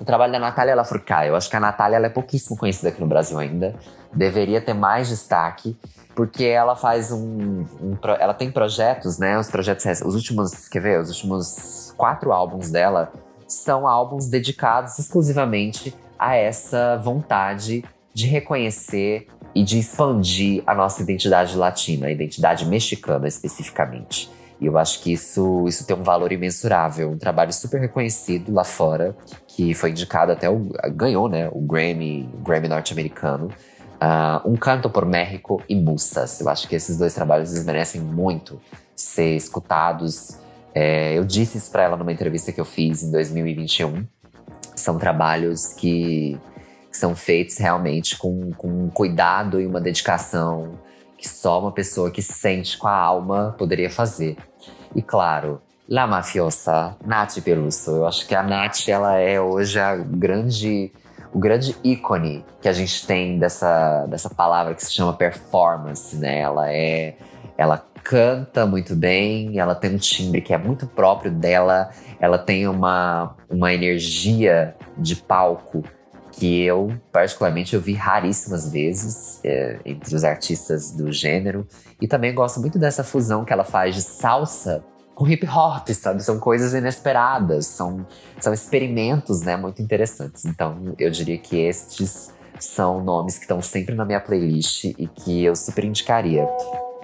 [0.01, 1.29] o trabalho da Natália Lafourcade.
[1.29, 3.77] Eu acho que a Natália é pouquíssimo conhecida aqui no Brasil ainda.
[4.13, 5.77] Deveria ter mais destaque,
[6.15, 9.39] porque ela faz um, um, ela tem projetos, né?
[9.39, 11.01] Os projetos, os últimos, quer ver?
[11.01, 13.13] Os últimos quatro álbuns dela
[13.47, 21.57] são álbuns dedicados exclusivamente a essa vontade de reconhecer e de expandir a nossa identidade
[21.57, 24.34] latina, a identidade mexicana especificamente.
[24.61, 28.65] E eu acho que isso, isso tem um valor imensurável, um trabalho super reconhecido lá
[28.65, 30.71] fora, que foi indicado até o.
[30.93, 31.49] ganhou, né?
[31.53, 33.51] O Grammy, Grammy norte-americano.
[33.95, 36.41] Uh, um Canto por México e Musas.
[36.41, 38.61] Eu acho que esses dois trabalhos eles merecem muito
[38.95, 40.39] ser escutados.
[40.75, 44.07] É, eu disse isso para ela numa entrevista que eu fiz em 2021.
[44.75, 46.39] São trabalhos que,
[46.91, 50.79] que são feitos realmente com, com um cuidado e uma dedicação
[51.25, 54.37] que só uma pessoa que sente com a alma poderia fazer.
[54.95, 55.59] E claro,
[55.89, 57.93] La Mafiosa, Nath Peluso.
[57.93, 60.93] Eu acho que a Nath, ela é hoje a grande,
[61.33, 66.41] o grande ícone que a gente tem dessa, dessa palavra que se chama performance, né?
[66.41, 67.17] Ela é,
[67.57, 71.89] ela canta muito bem, ela tem um timbre que é muito próprio dela,
[72.21, 75.83] ela tem uma, uma energia de palco
[76.37, 81.67] que eu, particularmente, eu vi raríssimas vezes é, entre os artistas do gênero.
[82.01, 86.23] E também gosto muito dessa fusão que ela faz de salsa com hip hop, sabe?
[86.25, 88.05] São coisas inesperadas, são,
[88.41, 90.45] são experimentos, né, muito interessantes.
[90.45, 95.45] Então, eu diria que estes são nomes que estão sempre na minha playlist e que
[95.45, 96.49] eu super indicaria.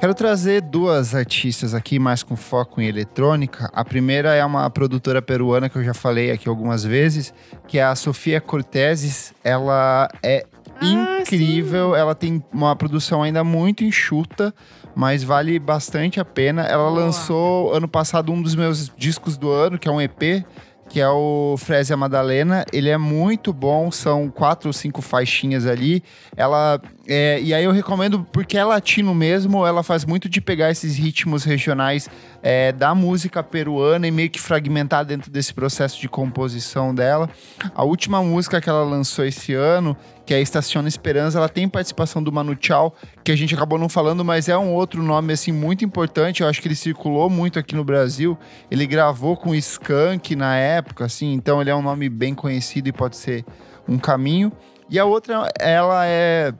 [0.00, 3.70] Quero trazer duas artistas aqui, mais com foco em eletrônica.
[3.70, 7.34] A primeira é uma produtora peruana que eu já falei aqui algumas vezes,
[7.68, 9.34] que é a Sofia Corteses.
[9.44, 10.46] Ela é
[10.80, 11.98] ah, incrível, sim.
[11.98, 14.54] ela tem uma produção ainda muito enxuta,
[14.94, 16.62] mas vale bastante a pena.
[16.62, 17.04] Ela Boa.
[17.04, 20.46] lançou ano passado um dos meus discos do ano, que é um EP,
[20.90, 22.66] que é o Fresia Madalena.
[22.72, 26.02] Ele é muito bom, são quatro ou cinco faixinhas ali.
[26.36, 30.70] Ela é, e aí eu recomendo porque é latino mesmo, ela faz muito de pegar
[30.70, 32.08] esses ritmos regionais
[32.42, 37.30] é, da música peruana e meio que fragmentar dentro desse processo de composição dela.
[37.72, 39.96] A última música que ela lançou esse ano,
[40.30, 43.88] que é Estaciona Esperança, ela tem participação do Manu Chao, que a gente acabou não
[43.88, 46.40] falando, mas é um outro nome assim muito importante.
[46.40, 48.38] Eu acho que ele circulou muito aqui no Brasil.
[48.70, 52.92] Ele gravou com Skank na época, assim, então ele é um nome bem conhecido e
[52.92, 53.44] pode ser
[53.88, 54.52] um caminho.
[54.88, 56.54] E a outra, ela é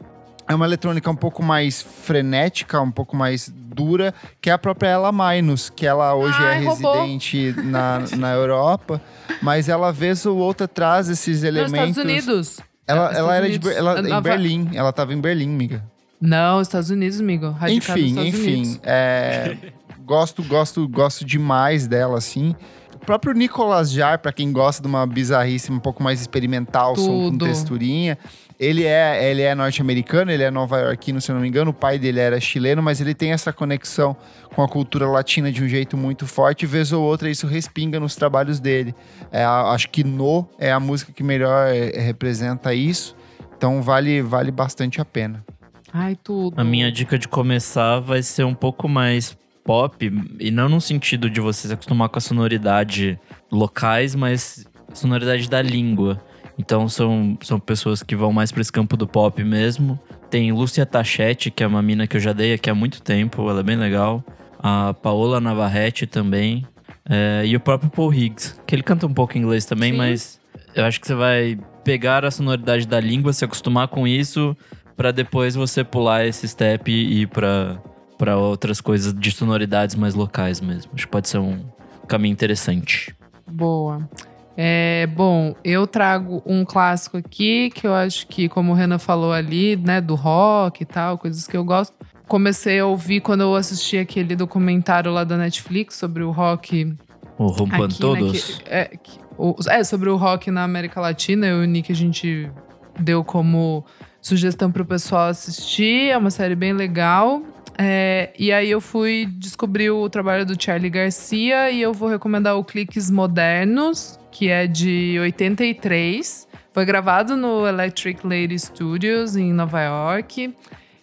[0.48, 4.88] é uma eletrônica um pouco mais frenética, um pouco mais dura, que é a própria
[4.88, 9.00] Ella Minus, que ela hoje é Ai, é residente na, na Europa,
[9.40, 11.70] mas ela vez ou outra traz esses elementos.
[11.72, 12.69] Nos Estados Unidos.
[12.90, 15.84] Ela, ela era de ela, em Berlim, ela estava em Berlim, miga.
[16.20, 17.50] Não, Estados Unidos, amigo.
[17.50, 18.80] Radicado enfim, enfim.
[18.82, 19.56] É,
[20.04, 22.54] gosto, gosto, gosto demais dela, assim.
[23.02, 27.04] O próprio Nicolas Jar, para quem gosta de uma bizarrice um pouco mais experimental, Tudo.
[27.04, 28.18] som com texturinha,
[28.58, 31.70] ele é, ele é norte-americano, ele é nova-iorquino, se eu não me engano.
[31.70, 34.14] O pai dele era chileno, mas ele tem essa conexão
[34.54, 36.64] com a cultura latina de um jeito muito forte.
[36.64, 38.94] E vez ou outra, isso respinga nos trabalhos dele.
[39.32, 43.16] É, acho que No é a música que melhor é, representa isso.
[43.56, 45.42] Então vale, vale bastante a pena.
[45.90, 46.60] Ai, tudo.
[46.60, 49.36] A minha dica de começar vai ser um pouco mais
[49.70, 53.16] pop, e não no sentido de você se acostumar com a sonoridade
[53.52, 56.20] locais, mas sonoridade da língua.
[56.58, 59.96] Então são, são pessoas que vão mais para esse campo do pop mesmo.
[60.28, 63.48] Tem Lúcia Tachete, que é uma mina que eu já dei aqui há muito tempo,
[63.48, 64.24] ela é bem legal.
[64.58, 66.66] A Paola Navarrete também.
[67.08, 69.98] É, e o próprio Paul Higgs, que ele canta um pouco em inglês também, Sim.
[69.98, 70.40] mas
[70.74, 74.56] eu acho que você vai pegar a sonoridade da língua, se acostumar com isso,
[74.96, 77.80] para depois você pular esse step e ir pra,
[78.20, 80.92] pra outras coisas de sonoridades mais locais mesmo.
[80.94, 81.64] Acho que pode ser um
[82.06, 83.16] caminho interessante.
[83.50, 84.06] Boa.
[84.54, 89.32] É, bom, eu trago um clássico aqui que eu acho que, como o Renan falou
[89.32, 91.94] ali, né, do rock e tal, coisas que eu gosto.
[92.28, 96.94] Comecei a ouvir quando eu assisti aquele documentário lá da Netflix sobre o rock.
[97.38, 98.32] O Rompando né, Todos?
[98.32, 101.46] Né, que, é, que, o, é, sobre o rock na América Latina.
[101.46, 102.50] Eu e o Nick a gente
[102.98, 103.82] deu como
[104.20, 106.10] sugestão para o pessoal assistir.
[106.10, 107.42] É uma série bem legal.
[107.82, 112.58] É, e aí eu fui descobrir o trabalho do Charlie Garcia e eu vou recomendar
[112.58, 116.46] o Cliques Modernos, que é de 83.
[116.74, 120.54] Foi gravado no Electric Lady Studios em Nova York.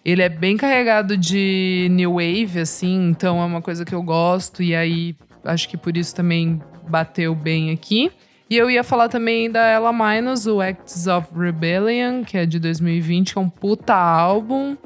[0.04, 4.62] Ele é bem carregado de new wave, assim, então é uma coisa que eu gosto,
[4.62, 8.12] e aí acho que por isso também bateu bem aqui.
[8.48, 12.60] E eu ia falar também da Ella Minus, o Acts of Rebellion, que é de
[12.60, 14.76] 2020, que é um puta álbum.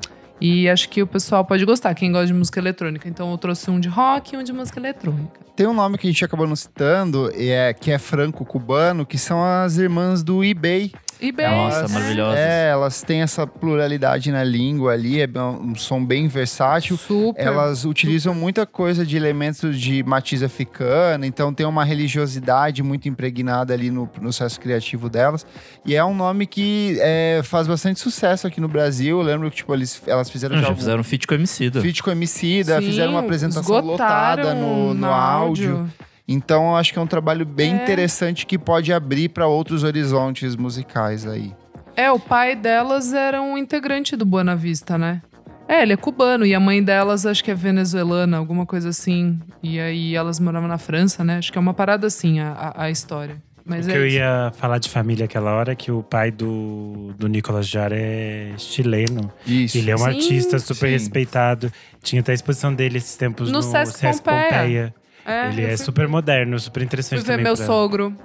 [0.45, 3.09] E acho que o pessoal pode gostar, quem gosta de música eletrônica.
[3.09, 5.39] Então eu trouxe um de rock e um de música eletrônica.
[5.55, 9.41] Tem um nome que a gente acabou não citando, é, que é franco-cubano, que são
[9.45, 10.91] as irmãs do eBay
[11.23, 11.47] eBay.
[11.47, 12.37] Nossa, maravilhosa.
[12.37, 16.97] É, elas têm essa pluralidade na língua ali, é um som bem versátil.
[16.97, 17.47] Super.
[17.47, 23.73] Elas utilizam muita coisa de elementos de matiz africana, então tem uma religiosidade muito impregnada
[23.73, 25.47] ali no processo criativo delas.
[25.87, 29.21] E é um nome que é, faz bastante sucesso aqui no Brasil.
[29.21, 31.81] Eu lembro que tipo, eles, elas fizeram já, já fizeram um feat com Emicida.
[31.81, 35.77] Feat com Emicida, Sim, fizeram uma apresentação lotada no, no áudio.
[35.79, 36.12] áudio.
[36.33, 37.83] Então, eu acho que é um trabalho bem é.
[37.83, 41.55] interessante que pode abrir para outros horizontes musicais aí.
[41.95, 45.21] É, o pai delas era um integrante do Buena Vista, né?
[45.69, 49.39] É, ele é cubano e a mãe delas acho que é venezuelana, alguma coisa assim.
[49.63, 51.39] E aí elas moravam na França, né?
[51.39, 53.37] Acho que é uma parada assim a, a, história.
[53.65, 54.17] Mas o é que eu isso.
[54.17, 58.53] ia falar de família aquela hora é que o pai do, do Nicolas Jar é
[58.59, 59.33] chileno.
[59.47, 59.79] Isso.
[59.79, 60.93] Ele é um sim, artista super sim.
[60.93, 61.73] respeitado.
[62.03, 64.49] Tinha até a exposição dele esses tempos no, no Sesc, Sesc Pompeia.
[64.49, 64.95] Pompeia.
[65.25, 67.67] É, Ele é super moderno, super interessante Fui ver meu pra...
[67.67, 68.17] sogro.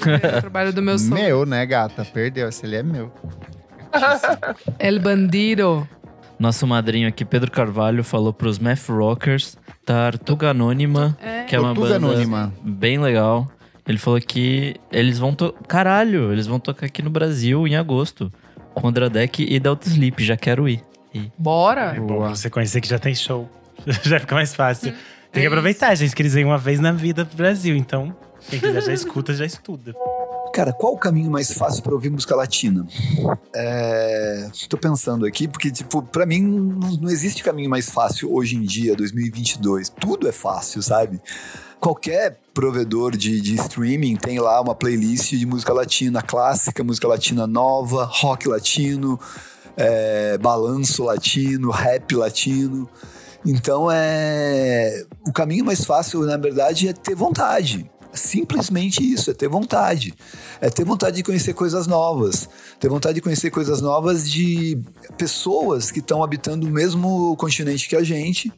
[0.00, 1.14] o trabalho do meu sogro.
[1.14, 2.04] Meu, né, gata?
[2.04, 2.48] Perdeu.
[2.48, 3.12] Esse ele é meu.
[4.78, 5.86] El Bandido.
[6.38, 11.44] Nosso madrinho aqui, Pedro Carvalho, falou pros Math Rockers Tartuga Anônima, é.
[11.44, 12.52] que é uma Tortuga banda Anônima.
[12.62, 13.48] bem legal.
[13.88, 15.34] Ele falou que eles vão...
[15.34, 15.54] To...
[15.68, 18.32] Caralho, eles vão tocar aqui no Brasil em agosto.
[18.74, 20.22] Com Deck e Delta Sleep.
[20.22, 20.82] Já quero ir.
[21.14, 21.30] E...
[21.38, 21.94] Bora!
[21.96, 23.48] É bom você conhecer que já tem show.
[24.02, 24.92] já fica mais fácil.
[25.32, 27.76] Tem que aproveitar, gente, que eles vêm uma vez na vida pro Brasil.
[27.76, 28.14] Então,
[28.48, 29.94] quem quiser já escuta, já estuda.
[30.54, 32.86] Cara, qual o caminho mais fácil para ouvir música latina?
[33.54, 34.48] É...
[34.70, 38.96] Tô pensando aqui, porque, tipo, pra mim não existe caminho mais fácil hoje em dia,
[38.96, 39.90] 2022.
[39.90, 41.20] Tudo é fácil, sabe?
[41.78, 47.46] Qualquer provedor de, de streaming tem lá uma playlist de música latina clássica, música latina
[47.46, 49.20] nova, rock latino,
[49.76, 52.88] é, balanço latino, rap latino.
[53.44, 57.90] Então é o caminho mais fácil, na verdade, é ter vontade.
[58.14, 60.14] simplesmente isso, é ter vontade.
[60.60, 62.48] É ter vontade de conhecer coisas novas.
[62.80, 64.78] Ter vontade de conhecer coisas novas de
[65.18, 68.50] pessoas que estão habitando o mesmo continente que a gente,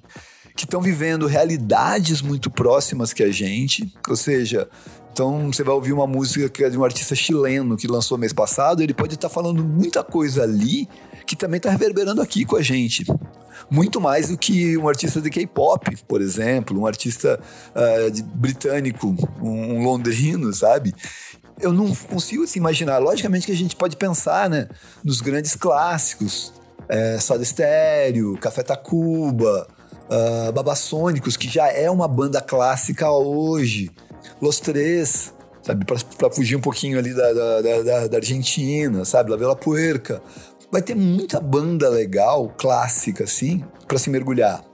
[0.57, 3.93] que estão vivendo realidades muito próximas que a gente.
[4.09, 4.69] Ou seja,
[5.13, 8.33] então você vai ouvir uma música que é de um artista chileno que lançou mês
[8.33, 10.89] passado, ele pode estar tá falando muita coisa ali
[11.29, 13.05] que também está reverberando aqui com a gente
[13.71, 17.39] muito mais do que um artista de K-pop, por exemplo, um artista
[17.75, 20.95] uh, de, britânico, um, um, londrino, sabe?
[21.61, 22.99] Eu não consigo se imaginar.
[22.99, 24.69] Logicamente que a gente pode pensar, né,
[25.05, 26.55] nos grandes clássicos,
[26.89, 29.67] é, Soda Stereo, Café Tacuba,
[30.09, 33.91] uh, Babassônicos, que já é uma banda clássica hoje,
[34.41, 39.37] Los Três, sabe, para fugir um pouquinho ali da, da, da, da Argentina, sabe, La
[39.37, 40.23] Vela Puerca
[40.71, 44.65] vai ter muita banda legal, clássica, assim, para se mergulhar.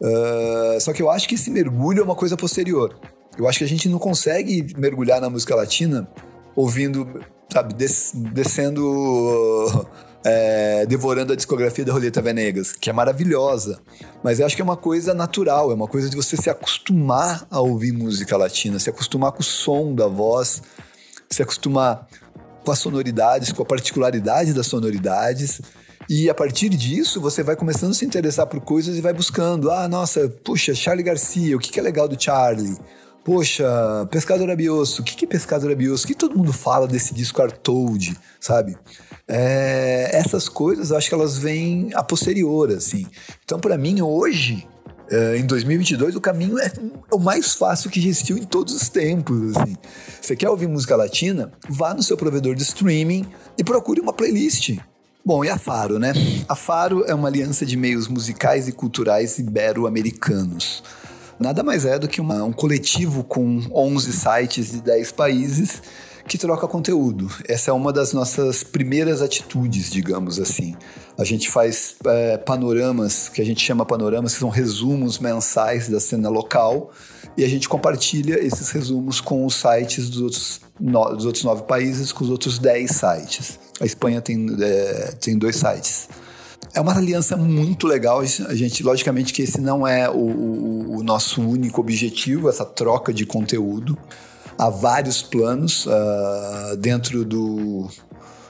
[0.00, 2.98] Uh, só que eu acho que esse mergulho é uma coisa posterior.
[3.38, 6.08] Eu acho que a gente não consegue mergulhar na música latina
[6.54, 9.86] ouvindo, sabe, des descendo,
[10.24, 13.80] é, devorando a discografia da Roleta Venegas, que é maravilhosa.
[14.22, 17.46] Mas eu acho que é uma coisa natural, é uma coisa de você se acostumar
[17.50, 20.62] a ouvir música latina, se acostumar com o som da voz,
[21.30, 22.06] se acostumar
[22.64, 25.60] com as sonoridades, com a particularidade das sonoridades.
[26.08, 29.70] E a partir disso, você vai começando a se interessar por coisas e vai buscando.
[29.70, 32.76] Ah, nossa, puxa, Charlie Garcia, o que, que é legal do Charlie?
[33.24, 33.64] Poxa,
[34.10, 36.04] Pescador Abioso, o que, que é Pescador Abioso?
[36.04, 38.76] O que todo mundo fala desse disco Artold, sabe?
[39.28, 43.06] É, essas coisas, acho que elas vêm a posterior, assim.
[43.44, 44.66] Então, para mim, hoje,
[45.12, 46.72] Uh, em 2022, o caminho é
[47.10, 49.54] o mais fácil que existiu em todos os tempos.
[49.54, 49.76] Assim.
[50.18, 51.52] Você quer ouvir música latina?
[51.68, 53.26] Vá no seu provedor de streaming
[53.58, 54.78] e procure uma playlist.
[55.22, 56.14] Bom, e a Faro, né?
[56.48, 60.82] A Faro é uma aliança de meios musicais e culturais ibero-americanos.
[61.38, 65.82] Nada mais é do que uma, um coletivo com 11 sites de 10 países
[66.26, 67.30] que troca conteúdo.
[67.48, 70.76] Essa é uma das nossas primeiras atitudes, digamos assim.
[71.18, 76.00] A gente faz é, panoramas, que a gente chama panoramas, que são resumos mensais da
[76.00, 76.90] cena local,
[77.36, 81.62] e a gente compartilha esses resumos com os sites dos outros, no, dos outros nove
[81.62, 83.58] países, com os outros dez sites.
[83.80, 86.08] A Espanha tem, é, tem dois sites.
[86.74, 88.20] É uma aliança muito legal.
[88.20, 93.12] A gente, logicamente, que esse não é o, o, o nosso único objetivo, essa troca
[93.12, 93.98] de conteúdo
[94.62, 97.88] há vários planos uh, dentro do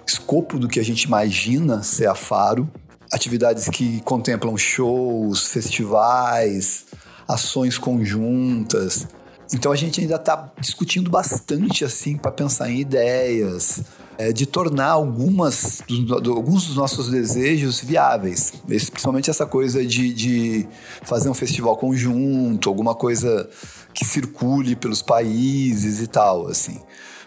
[0.06, 2.70] escopo do que a gente imagina ser a Faro.
[3.10, 6.84] Atividades que contemplam shows, festivais,
[7.26, 9.06] ações conjuntas.
[9.54, 13.82] Então a gente ainda está discutindo bastante assim para pensar em ideias,
[14.18, 18.52] é, de tornar algumas do, do, alguns dos nossos desejos viáveis.
[18.68, 20.68] Esse, principalmente essa coisa de, de
[21.02, 23.48] fazer um festival conjunto, alguma coisa
[23.94, 26.80] que circule pelos países e tal, assim.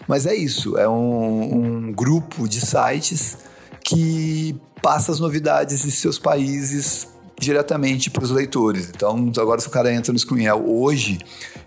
[0.07, 3.37] Mas é isso, é um, um grupo de sites
[3.83, 7.07] que passa as novidades de seus países
[7.39, 8.89] diretamente para os leitores.
[8.89, 11.19] Então, agora se o cara entra no Screenel hoje,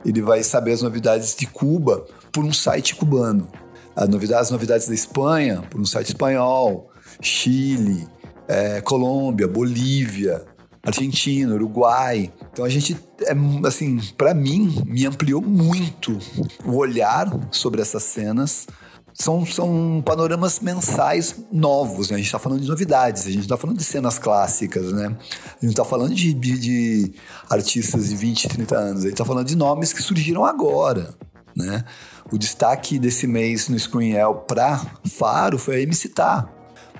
[0.04, 3.48] ele vai saber as novidades de Cuba por um site cubano.
[3.94, 6.88] As novidades, as novidades da Espanha por um site espanhol,
[7.20, 8.06] Chile,
[8.46, 10.44] é, Colômbia, Bolívia,
[10.88, 12.32] Argentina, Uruguai.
[12.52, 13.34] Então a gente, é,
[13.66, 16.18] assim, para mim, me ampliou muito
[16.64, 18.66] o olhar sobre essas cenas.
[19.14, 22.14] São, são panoramas mensais novos, né?
[22.14, 25.06] A gente está falando de novidades, a gente está falando de cenas clássicas, né?
[25.06, 27.12] A gente está falando de, de, de,
[27.50, 31.16] artistas de 20, 30 anos, a gente está falando de nomes que surgiram agora,
[31.56, 31.84] né?
[32.30, 34.78] O destaque desse mês no Screenel para
[35.18, 36.48] Faro foi a MC Tá,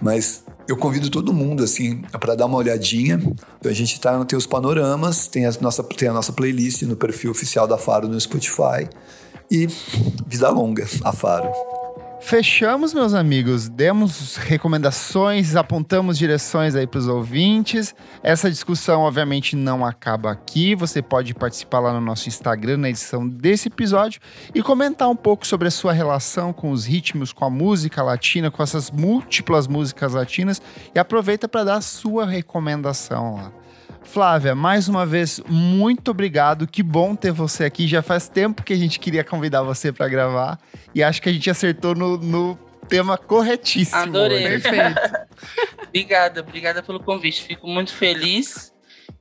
[0.01, 3.21] mas eu convido todo mundo, assim, para dar uma olhadinha.
[3.65, 7.31] A gente tá, tem os panoramas, tem a, nossa, tem a nossa playlist no perfil
[7.31, 8.89] oficial da Faro no Spotify.
[9.51, 9.67] E
[10.27, 11.51] vida longa, a Faro.
[12.21, 13.69] Fechamos, meus amigos.
[13.69, 17.95] Demos recomendações, apontamos direções aí para os ouvintes.
[18.23, 20.75] Essa discussão, obviamente, não acaba aqui.
[20.75, 24.21] Você pode participar lá no nosso Instagram, na edição desse episódio,
[24.53, 28.51] e comentar um pouco sobre a sua relação com os ritmos, com a música latina,
[28.51, 30.61] com essas múltiplas músicas latinas.
[30.95, 33.53] E aproveita para dar a sua recomendação lá.
[34.09, 36.67] Flávia, mais uma vez, muito obrigado.
[36.67, 37.87] Que bom ter você aqui.
[37.87, 40.59] Já faz tempo que a gente queria convidar você para gravar
[40.95, 44.01] e acho que a gente acertou no, no tema corretíssimo.
[44.01, 44.43] Adorei.
[44.43, 45.01] Perfeito.
[45.87, 47.43] obrigada, obrigada pelo convite.
[47.43, 48.73] Fico muito feliz.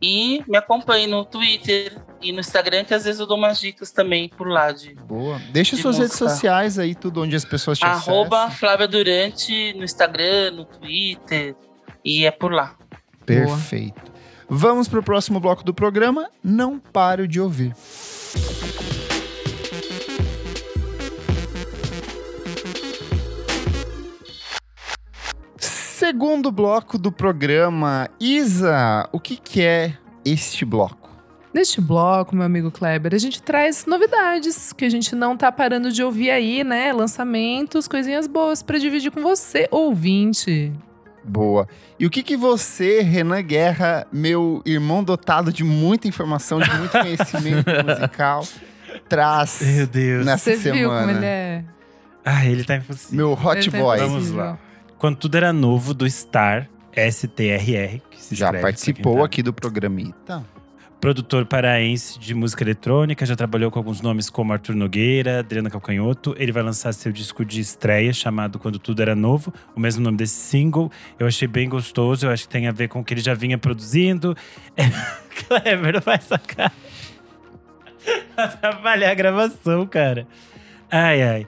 [0.02, 3.92] E me acompanhe no Twitter e no Instagram, que às vezes eu dou umas dicas
[3.92, 4.94] também por lá de.
[4.94, 5.40] Boa.
[5.52, 6.04] Deixa de suas música.
[6.04, 8.58] redes sociais aí, tudo onde as pessoas te Arroba acessam.
[8.58, 11.56] Flávia Durante no Instagram, no Twitter.
[12.06, 12.76] E é por lá.
[13.26, 14.02] Perfeito.
[14.02, 14.17] Boa.
[14.50, 16.30] Vamos para o próximo bloco do programa.
[16.42, 17.76] Não paro de ouvir.
[25.60, 31.10] Segundo bloco do programa, Isa, o que, que é este bloco?
[31.54, 35.92] Neste bloco, meu amigo Kleber, a gente traz novidades que a gente não tá parando
[35.92, 36.94] de ouvir aí, né?
[36.94, 40.72] Lançamentos, coisinhas boas para dividir com você, ouvinte.
[41.28, 41.68] Boa.
[42.00, 46.92] E o que que você, Renan Guerra, meu irmão dotado de muita informação, de muito
[46.92, 48.46] conhecimento musical,
[49.10, 50.26] traz Meu Deus.
[50.26, 50.80] nessa Você semana?
[50.80, 51.64] viu como ele é?
[52.24, 53.16] Ah, ele tá impossível.
[53.18, 53.98] Meu hot Ele tá boy.
[53.98, 54.20] impossível.
[54.20, 54.60] Vamos lá.
[54.98, 59.54] Quando tudo era novo, do Star, S-T-R-R, que se Já participou quem tá- aqui do
[59.54, 60.44] programita.
[61.00, 66.36] Produtor paraense de música eletrônica, já trabalhou com alguns nomes como Arthur Nogueira, Adriana Calcanhoto.
[66.40, 70.18] Ele vai lançar seu disco de estreia, chamado Quando Tudo Era Novo, o mesmo nome
[70.18, 70.92] desse single.
[71.20, 73.36] Eu achei bem gostoso, eu acho que tem a ver com o que ele já
[73.36, 74.36] vinha produzindo.
[75.94, 76.74] Não vai sacar.
[78.36, 80.28] Atrapalhar a gravação, cara.
[80.90, 81.48] Ai, ai.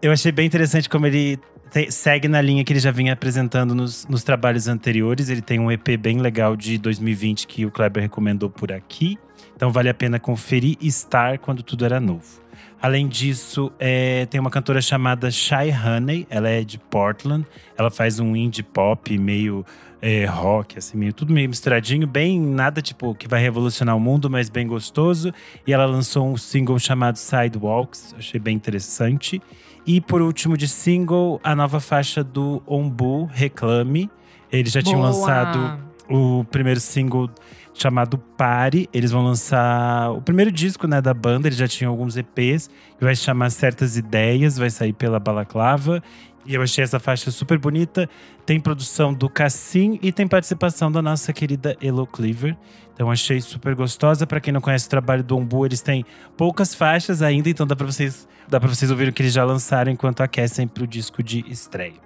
[0.00, 1.38] Eu achei bem interessante como ele
[1.76, 5.28] te- segue na linha que ele já vinha apresentando nos, nos trabalhos anteriores.
[5.28, 9.18] Ele tem um EP bem legal de 2020 que o Kleber recomendou por aqui.
[9.54, 12.40] Então vale a pena conferir estar quando tudo era novo.
[12.80, 16.26] Além disso, é, tem uma cantora chamada Shy Honey.
[16.30, 17.46] Ela é de Portland.
[17.76, 19.64] Ela faz um indie pop meio
[20.00, 22.06] é, rock, assim, meio, tudo meio misturadinho.
[22.06, 25.32] Bem, nada tipo que vai revolucionar o mundo, mas bem gostoso.
[25.66, 28.14] E ela lançou um single chamado Sidewalks.
[28.18, 29.42] Achei bem interessante.
[29.86, 34.10] E por último, de single, a nova faixa do Ombu, Reclame.
[34.50, 35.10] Eles já tinham Boa.
[35.10, 37.30] lançado o primeiro single
[37.72, 38.88] chamado Pare.
[38.92, 41.46] Eles vão lançar o primeiro disco né, da banda.
[41.46, 42.68] Eles já tinham alguns EPs,
[42.98, 46.02] que vai chamar Certas Ideias, vai sair pela Balaclava.
[46.46, 48.08] E eu achei essa faixa super bonita.
[48.44, 52.56] Tem produção do Cassim e tem participação da nossa querida Elo Cleaver.
[52.94, 54.26] Então achei super gostosa.
[54.26, 56.04] Pra quem não conhece o trabalho do Ombu, eles têm
[56.36, 59.44] poucas faixas ainda, então dá pra vocês, dá pra vocês ouvirem o que eles já
[59.44, 62.05] lançaram enquanto aquecem pro disco de estreia.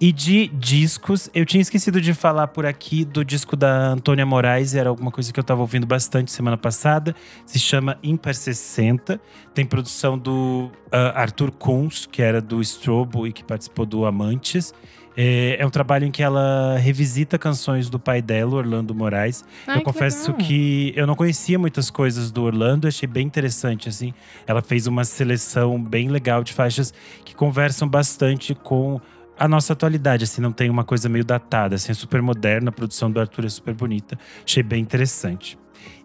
[0.00, 4.76] E de discos, eu tinha esquecido de falar por aqui do disco da Antônia Moraes,
[4.76, 7.16] era alguma coisa que eu tava ouvindo bastante semana passada.
[7.44, 9.20] Se chama Imper 60.
[9.52, 14.72] Tem produção do ah, Arthur Kunz, que era do Strobo e que participou do Amantes.
[15.16, 19.44] É, é um trabalho em que ela revisita canções do pai dela, Orlando Moraes.
[19.66, 20.46] Ai, eu confesso legal.
[20.46, 24.14] que eu não conhecia muitas coisas do Orlando, achei bem interessante assim.
[24.46, 26.94] Ela fez uma seleção bem legal de faixas
[27.24, 29.00] que conversam bastante com
[29.38, 32.72] a nossa atualidade, assim, não tem uma coisa meio datada, assim, é super moderna, a
[32.72, 35.58] produção do Arthur é super bonita, achei bem interessante.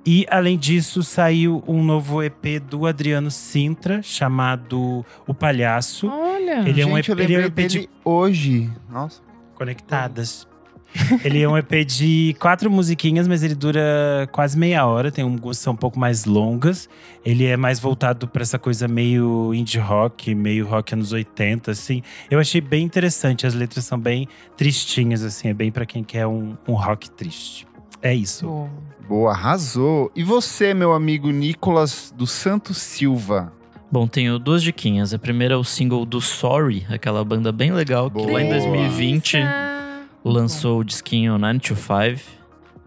[0.05, 6.67] E além disso, saiu um novo EP do Adriano Sintra, chamado O Palhaço, Olha.
[6.67, 8.69] Ele é um Gente, eu EP- ele é um EP de- hoje.
[8.89, 9.21] Nossa.
[9.55, 10.45] Conectadas.
[11.23, 15.11] Ele é um EP de quatro musiquinhas, mas ele dura quase meia hora.
[15.11, 16.89] Tem algumas que são um pouco mais longas.
[17.25, 22.01] Ele é mais voltado para essa coisa meio indie rock, meio rock anos 80, assim.
[22.29, 23.47] Eu achei bem interessante.
[23.47, 25.49] As letras são bem tristinhas, assim.
[25.49, 27.67] É bem para quem quer um, um rock triste.
[28.01, 28.45] É isso.
[28.45, 28.69] Boa.
[29.07, 30.11] Boa, arrasou.
[30.15, 33.51] E você, meu amigo Nicolas dos Santos Silva?
[33.91, 35.13] Bom, tenho duas diquinhas.
[35.13, 38.59] A primeira é o single do Sorry, aquela banda bem legal que lá em Boa.
[38.59, 39.37] 2020
[40.23, 42.21] lançou o disquinho 9 to 5.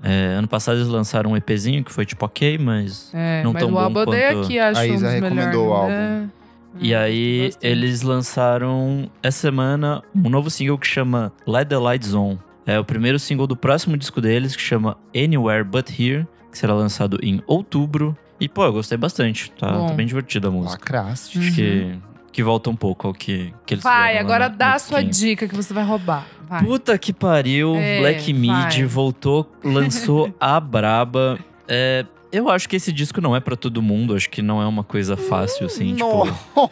[0.03, 3.11] É, ano passado eles lançaram um EPzinho que foi tipo ok, mas.
[3.15, 5.73] É, Não mas tão o bom álbum quanto- aqui, acho A Isa recomendou melhores, o
[5.73, 5.89] álbum.
[5.93, 6.31] né?
[6.79, 7.71] E Hum, aí gostei.
[7.71, 12.37] eles lançaram essa semana um novo single que chama Let the Lights On.
[12.67, 16.75] É o primeiro single do próximo disco deles, que chama Anywhere But Here, que será
[16.75, 18.17] lançado em outubro.
[18.39, 19.51] E, pô, eu gostei bastante.
[19.53, 20.73] Tá, tá bem divertida a música.
[20.83, 21.39] Lacraste.
[21.39, 21.97] Acho que,
[22.33, 25.55] que volta um pouco ao que, que eles Vai, agora dá a sua dica que
[25.57, 26.27] você vai roubar.
[26.49, 26.63] Vai.
[26.65, 28.85] Puta que pariu, É, Black Mid vai.
[28.85, 31.39] voltou, lançou a braba.
[31.67, 34.67] É, eu acho que esse disco não é pra todo mundo, acho que não é
[34.67, 36.29] uma coisa fácil, assim, tipo.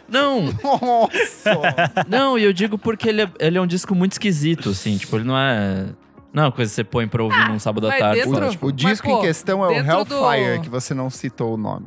[0.07, 2.05] Não, Nossa!
[2.07, 5.15] não, e eu digo porque ele é, ele é um disco muito esquisito, assim, tipo,
[5.17, 5.87] ele não é.
[6.33, 8.21] Não é uma coisa que você põe pra ouvir num sábado à tarde.
[8.25, 11.53] dentro- tipo, o disco em pô, questão é o Hellfire, do- que você não citou
[11.53, 11.85] o nome.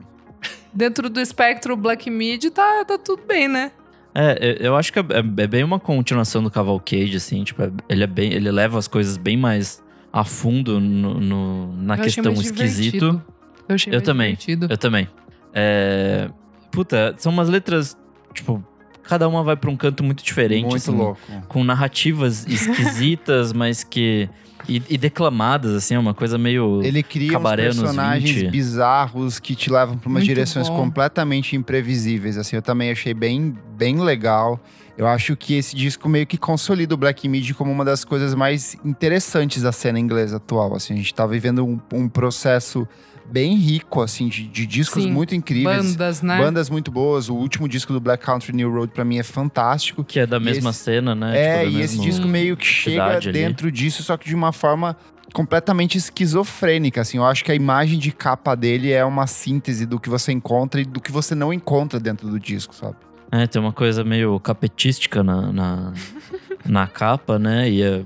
[0.72, 3.72] Dentro do espectro Black Mid tá, tá tudo bem, né?
[4.20, 5.04] É, eu- eu acho que é,
[5.38, 8.32] é bem uma continuação do Cavalcade, assim, tipo, é- ele é bem.
[8.32, 9.80] Ele leva as coisas bem mais
[10.12, 12.92] a fundo no, no- na Eu achei questão esquisito.
[12.94, 13.22] divertido.
[13.68, 14.30] Eu achei Eu também.
[14.30, 14.66] divertido.
[14.70, 15.06] Eu também.
[15.54, 16.28] É.
[16.72, 17.96] Puta, são umas letras,
[18.34, 18.62] tipo,
[19.02, 20.64] cada uma vai pra um canto muito diferente.
[20.64, 21.20] Muito assim, louco.
[21.48, 24.28] Com narrativas esquisitas, mas que.
[24.68, 26.82] E, e declamadas, assim, é uma coisa meio.
[26.82, 28.50] Ele cria uns Cabaré personagens 20.
[28.50, 30.76] bizarros que te levam para umas Muito direções bom.
[30.76, 32.36] completamente imprevisíveis.
[32.36, 34.60] Assim, eu também achei bem, bem legal.
[34.98, 38.34] Eu acho que esse disco meio que consolida o Black Midi como uma das coisas
[38.34, 40.74] mais interessantes da cena inglesa atual.
[40.74, 42.86] Assim, a gente tá vivendo um, um processo
[43.30, 45.92] bem rico, assim, de, de discos Sim, muito incríveis.
[45.92, 46.36] Bandas, né?
[46.36, 47.28] Bandas muito boas.
[47.28, 50.02] O último disco do Black Country New Road, para mim, é fantástico.
[50.02, 51.38] Que é da mesma esse, cena, né?
[51.38, 53.76] É, tipo, e esse disco meio que chega dentro ali.
[53.76, 54.96] disso, só que de uma forma
[55.32, 57.18] completamente esquizofrênica, assim.
[57.18, 60.80] Eu acho que a imagem de capa dele é uma síntese do que você encontra
[60.80, 62.96] e do que você não encontra dentro do disco, sabe?
[63.30, 65.92] É, tem uma coisa meio capetística na, na,
[66.66, 67.70] na capa, né?
[67.70, 68.04] E, é,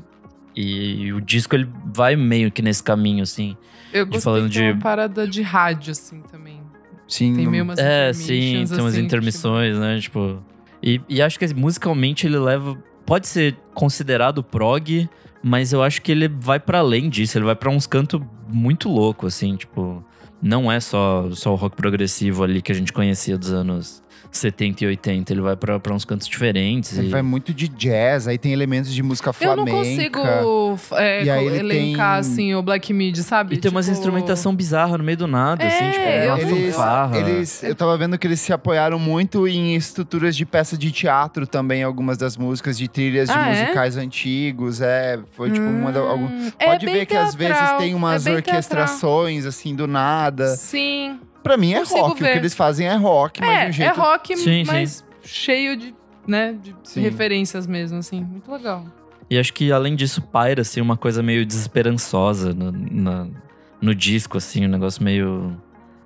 [0.54, 3.56] e o disco ele vai meio que nesse caminho, assim.
[3.92, 6.60] Eu gostei falando de uma parada de rádio, assim, também.
[7.06, 7.34] Sim.
[7.34, 9.80] Tem meio umas É, sim, tem umas assim, intermissões, tipo...
[9.80, 10.00] né?
[10.00, 10.42] Tipo.
[10.82, 12.76] E, e acho que musicalmente ele leva.
[13.06, 15.08] Pode ser considerado prog,
[15.42, 17.38] mas eu acho que ele vai para além disso.
[17.38, 20.04] Ele vai para uns cantos muito louco, assim, tipo.
[20.40, 24.84] Não é só, só o rock progressivo ali que a gente conhecia dos anos 70
[24.84, 25.32] e 80.
[25.32, 26.96] Ele vai pra, pra uns cantos diferentes.
[26.96, 27.10] Ele e...
[27.10, 29.70] vai muito de jazz, aí tem elementos de música flamenca.
[29.70, 30.18] Eu não consigo
[30.96, 31.24] é,
[31.56, 32.32] elencar, tem...
[32.32, 33.54] assim, o Black Midi, sabe?
[33.54, 33.62] E tipo...
[33.62, 36.40] tem umas tipo instrumentação bizarra no meio do nada, assim, é, assim, tipo, é uma
[36.40, 37.18] eles, fanfarra.
[37.18, 41.46] Eles, eu tava vendo que eles se apoiaram muito em estruturas de peça de teatro
[41.46, 43.60] também, algumas das músicas, de trilhas de ah, é?
[43.60, 44.80] musicais antigos.
[44.80, 46.28] É, foi tipo hum, uma da, algum...
[46.58, 49.48] É Pode ver que às vezes tem umas é orquestrações, teatral.
[49.48, 50.56] assim, do nada.
[50.56, 51.18] Sim.
[51.42, 52.20] Pra mim é rock.
[52.20, 52.30] Ver.
[52.30, 54.00] O que eles fazem é rock, é, mas de um é jeito.
[54.00, 55.04] É rock, sim, mas sim.
[55.24, 55.94] cheio de,
[56.26, 58.22] né, de referências mesmo, assim.
[58.22, 58.84] Muito legal.
[59.28, 63.26] E acho que além disso, paira, assim, uma coisa meio desesperançosa no, na,
[63.80, 65.56] no disco, assim, um negócio meio.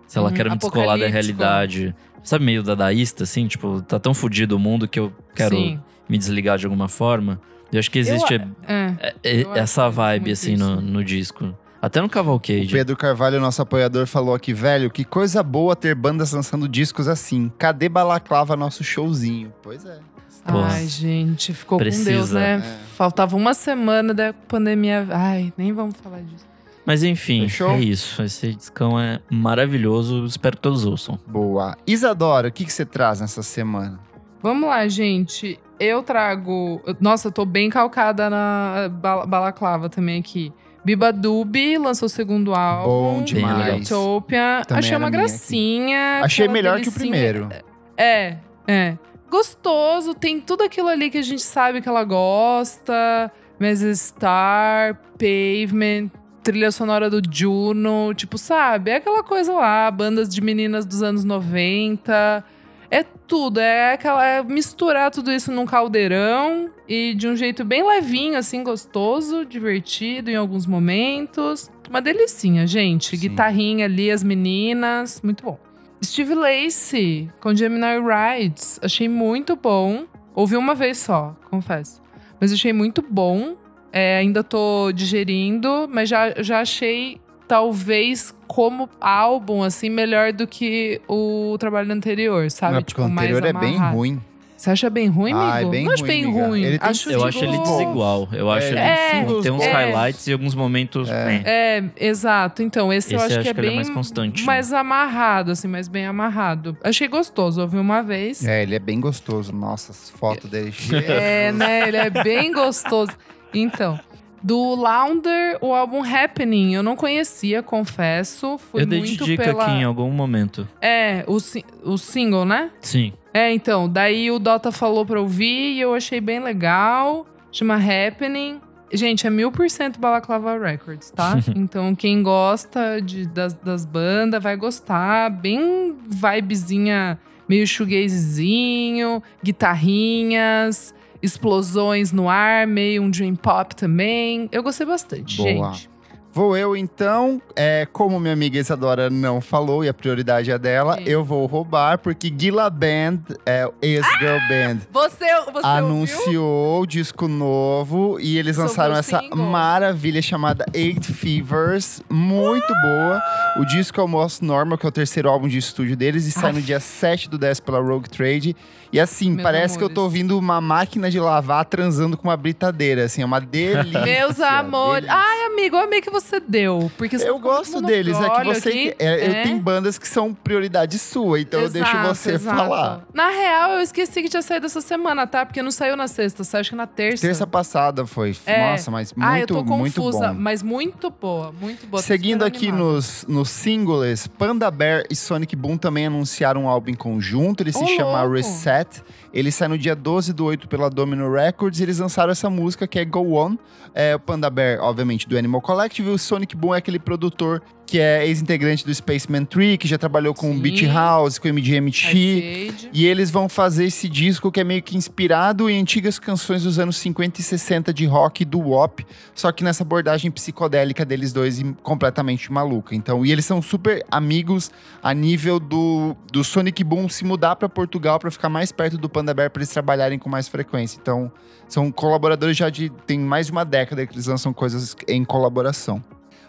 [0.06, 1.94] Sei lá, uhum, quero me descolar da realidade.
[2.22, 5.80] Sabe, meio dadaísta, assim, tipo, tá tão fodido o mundo que eu quero sim.
[6.08, 7.40] me desligar de alguma forma.
[7.72, 11.52] Eu acho que existe eu, é, é, essa vibe, assim, no, no disco.
[11.86, 12.66] Até no Cavalcade.
[12.66, 17.06] O Pedro Carvalho, nosso apoiador, falou aqui, velho, que coisa boa ter bandas lançando discos
[17.06, 17.48] assim.
[17.56, 19.54] Cadê Balaclava, nosso showzinho?
[19.62, 20.00] Pois é.
[20.44, 22.10] Ai, gente, ficou Precisa.
[22.10, 22.54] com Deus, né?
[22.56, 22.96] É.
[22.96, 25.06] Faltava uma semana da pandemia.
[25.10, 26.44] Ai, nem vamos falar disso.
[26.84, 27.70] Mas enfim, Fechou?
[27.70, 28.20] é isso.
[28.20, 30.24] Esse discão é maravilhoso.
[30.24, 31.16] Espero que todos ouçam.
[31.24, 31.78] Boa.
[31.86, 34.00] Isadora, o que, que você traz nessa semana?
[34.42, 35.56] Vamos lá, gente.
[35.78, 36.82] Eu trago.
[37.00, 38.88] Nossa, eu tô bem calcada na
[39.28, 40.52] balaclava também aqui.
[40.86, 43.18] Biba Dubi lançou o segundo álbum.
[43.18, 43.90] Bom demais.
[43.90, 44.62] Utopia.
[44.70, 46.20] Achei uma gracinha.
[46.22, 47.48] Achei melhor que o primeiro.
[47.96, 48.36] É,
[48.68, 48.96] é.
[49.28, 53.32] Gostoso, tem tudo aquilo ali que a gente sabe que ela gosta.
[53.58, 56.08] Meses Star, Pavement,
[56.44, 58.92] trilha sonora do Juno, tipo, sabe?
[58.92, 62.44] É aquela coisa lá, bandas de meninas dos anos 90.
[62.90, 67.86] É tudo, é aquela é misturar tudo isso num caldeirão e de um jeito bem
[67.86, 71.70] levinho, assim, gostoso, divertido em alguns momentos.
[71.88, 73.16] Uma delicinha, gente.
[73.16, 73.28] Sim.
[73.28, 75.58] Guitarrinha ali, as meninas, muito bom.
[76.04, 80.04] Steve Lacey com Gemini Rides, achei muito bom.
[80.34, 82.02] Ouvi uma vez só, confesso.
[82.40, 83.56] Mas achei muito bom.
[83.92, 91.01] É, ainda tô digerindo, mas já, já achei talvez como álbum, assim, melhor do que
[91.09, 92.74] o trabalho anterior, sabe?
[92.74, 94.20] Não, tipo, o anterior é bem ruim.
[94.56, 95.51] Você acha bem ruim, amigo?
[95.52, 96.64] Ah, é bem não acho bem ruim.
[96.64, 98.27] Ele tem, acho, eu tipo, acho ele desigual.
[98.32, 101.10] Eu acho ele é, tem uns é, highlights e alguns momentos.
[101.10, 102.62] É, é exato.
[102.62, 104.44] Então, esse, esse eu acho, acho que é que bem é mais constante.
[104.44, 106.74] Mais amarrado, assim, mais bem amarrado.
[106.82, 108.47] Achei gostoso, ouvi uma vez.
[108.47, 109.52] É, ele é bem gostoso.
[109.52, 110.73] Nossa, as fotos dele.
[111.06, 111.86] é, né?
[111.86, 113.12] Ele é bem gostoso.
[113.52, 114.01] Então,
[114.47, 116.73] do Lounder, o álbum Happening.
[116.73, 118.56] Eu não conhecia, confesso.
[118.59, 119.64] Foi eu dei de dica pela...
[119.64, 120.68] aqui em algum momento.
[120.81, 121.36] É, o,
[121.82, 122.70] o single, né?
[122.81, 123.12] Sim.
[123.35, 123.89] É, então.
[123.89, 127.27] Daí o Dota falou pra ouvir e eu achei bem legal.
[127.51, 128.60] Chama Happening.
[128.93, 131.36] Gente, é mil por cento Balaclava Records, tá?
[131.56, 135.28] então, quem gosta de, das, das bandas vai gostar.
[135.28, 137.18] Bem vibezinha,
[137.48, 140.94] meio shoegazezinho, guitarrinhas
[141.26, 144.48] explosões no ar, meio um dream pop também.
[144.50, 145.72] Eu gostei bastante, Boa.
[145.72, 145.96] gente.
[146.36, 150.96] Vou eu então, é, como minha amiga Isadora não falou e a prioridade é dela,
[150.96, 151.04] Sim.
[151.06, 154.46] eu vou roubar, porque Gila Band, é, ex-girl ah!
[154.46, 159.38] band, você, você anunciou o disco novo e eles lançaram essa single.
[159.38, 162.82] maravilha chamada Eight Fevers, muito uh!
[162.82, 163.22] boa.
[163.58, 166.32] O disco é o Most Normal, que é o terceiro álbum de estúdio deles, e
[166.32, 168.54] sai no dia 7 do 10 pela Rogue Trade.
[168.92, 169.76] E assim, Meus parece amores.
[169.76, 173.40] que eu tô ouvindo uma máquina de lavar transando com uma britadeira, assim, é uma
[173.40, 174.00] delícia.
[174.00, 175.06] Meus amores.
[175.06, 175.26] Delícia.
[175.26, 176.90] Ai, amigo, eu amei que você deu?
[176.96, 178.68] Porque eu gosto deles, é que você.
[178.68, 179.28] Aqui, é, é.
[179.28, 182.56] Eu tenho bandas que são prioridade sua, então exato, eu deixo você exato.
[182.56, 183.00] falar.
[183.12, 185.44] Na real, eu esqueci que tinha saído essa semana, tá?
[185.44, 187.26] Porque não saiu na sexta, saiu acho que na terça.
[187.26, 188.36] Terça passada foi.
[188.46, 188.72] É.
[188.72, 192.02] Nossa, mas muito, ah, eu tô confusa, mas muito boa, muito boa.
[192.02, 196.94] Seguindo aqui nos, nos singles, Panda Bear e Sonic Boom também anunciaram um álbum em
[196.94, 197.62] conjunto.
[197.62, 198.36] Ele se oh, chama louco.
[198.76, 199.02] Reset.
[199.32, 201.80] Ele sai no dia 12 do 8 pela Domino Records.
[201.80, 203.56] E eles lançaram essa música que é Go On.
[203.94, 206.08] É, o Panda Bear, obviamente, do Animal Collective.
[206.08, 209.96] E o Sonic Boom é aquele produtor que é ex-integrante do Spaceman Tree, que já
[209.96, 210.60] trabalhou com Sim.
[210.60, 212.88] Beat House, com MGMT.
[212.92, 216.78] E eles vão fazer esse disco que é meio que inspirado em antigas canções dos
[216.78, 221.62] anos 50 e 60 de rock do WOP, só que nessa abordagem psicodélica deles dois
[221.82, 222.94] completamente maluca.
[222.94, 224.70] Então, e eles são super amigos
[225.02, 229.08] a nível do, do Sonic Boom se mudar para Portugal para ficar mais perto do
[229.08, 230.98] Panda Bear para eles trabalharem com mais frequência.
[231.00, 231.30] Então,
[231.68, 236.02] são colaboradores já de tem mais de uma década que eles lançam coisas em colaboração.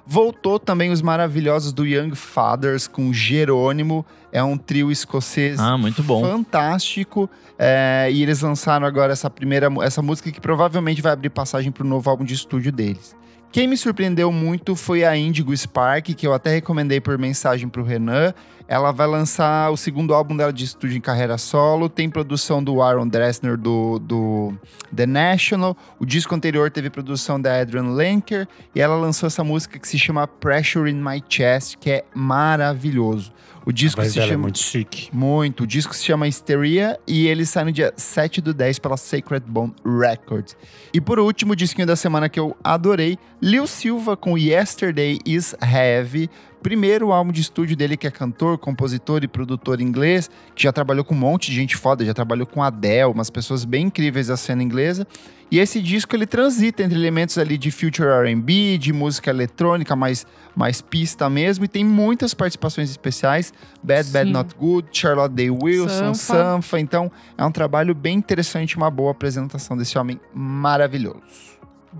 [0.09, 4.05] Voltou também os maravilhosos do Young Fathers com Jerônimo.
[4.31, 6.21] É um trio escocês ah, muito bom.
[6.21, 7.29] fantástico.
[7.59, 11.83] É, e eles lançaram agora essa primeira essa música que provavelmente vai abrir passagem para
[11.83, 13.15] o novo álbum de estúdio deles.
[13.51, 17.81] Quem me surpreendeu muito foi a Indigo Spark, que eu até recomendei por mensagem para
[17.81, 18.33] o Renan.
[18.67, 21.87] Ela vai lançar o segundo álbum dela de estúdio em carreira solo.
[21.87, 24.53] Tem produção do Aaron Dressner do, do
[24.93, 25.75] The National.
[25.97, 28.45] O disco anterior teve produção da Adrian Lenker.
[28.75, 33.31] E ela lançou essa música que se chama Pressure in My Chest, que é maravilhoso.
[33.67, 34.33] O disco se é chama.
[34.33, 35.09] É muito chique.
[35.11, 35.65] Muito.
[35.65, 39.45] O disco se chama Hysteria e ele sai no dia 7 do 10 pela Sacred
[39.45, 40.55] Bone Records.
[40.93, 45.53] E por último, o disquinho da semana que eu adorei: Lil Silva com Yesterday is
[45.61, 46.29] Heavy
[46.67, 51.05] primeiro álbum de estúdio dele, que é cantor, compositor e produtor inglês, que já trabalhou
[51.05, 54.35] com um monte de gente foda, já trabalhou com Adele, umas pessoas bem incríveis da
[54.35, 55.07] cena inglesa.
[55.49, 60.27] E esse disco ele transita entre elementos ali de future R&B, de música eletrônica, mais,
[60.53, 64.11] mais pista mesmo, e tem muitas participações especiais, Bad Sim.
[64.11, 66.33] Bad Not Good, Charlotte Day Wilson, Sanfa.
[66.33, 66.79] Sanfa.
[66.81, 71.21] Então é um trabalho bem interessante, uma boa apresentação desse homem maravilhoso.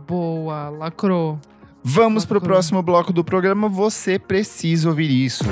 [0.06, 1.39] Boa, lacrou.
[1.89, 3.69] Vamos para o próximo bloco do programa.
[3.69, 5.45] Você precisa ouvir isso.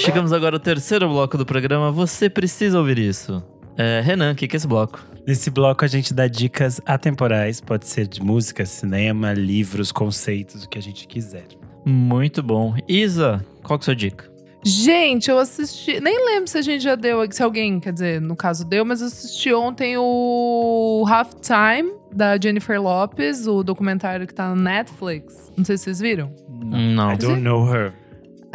[0.00, 1.92] Chegamos agora ao terceiro bloco do programa.
[1.92, 3.40] Você precisa ouvir isso.
[3.78, 5.06] É, Renan, o que, que é esse bloco?
[5.24, 10.68] Nesse bloco a gente dá dicas atemporais, pode ser de música, cinema, livros, conceitos, o
[10.68, 11.46] que a gente quiser.
[11.84, 12.74] Muito bom.
[12.88, 14.35] Isa, qual que é a sua dica?
[14.68, 16.00] Gente, eu assisti.
[16.00, 17.24] Nem lembro se a gente já deu.
[17.30, 22.82] Se alguém, quer dizer, no caso deu, mas eu assisti ontem o Halftime da Jennifer
[22.82, 25.52] Lopez, o documentário que tá no Netflix.
[25.56, 26.34] Não sei se vocês viram.
[26.48, 27.12] Não.
[27.12, 27.94] I don't know her.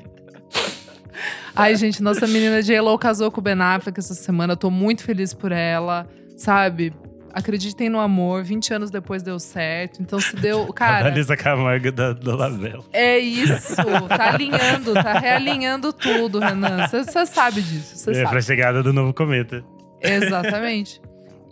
[1.56, 4.54] Ai, gente, nossa menina J-Lo casou com o Ben Affleck essa semana.
[4.54, 6.06] Eu tô muito feliz por ela,
[6.36, 6.94] sabe?
[7.34, 10.02] Acreditem no amor, 20 anos depois deu certo.
[10.02, 10.68] Então se deu.
[10.74, 11.08] Cara.
[11.08, 12.84] A Vanessa Camargo da, da Lavela.
[12.92, 13.76] É isso.
[14.08, 16.88] Tá alinhando, tá realinhando tudo, Renan.
[16.88, 17.98] Você sabe disso.
[17.98, 18.30] Cê é sabe.
[18.30, 19.64] pra chegada do novo cometa.
[20.02, 21.02] Exatamente.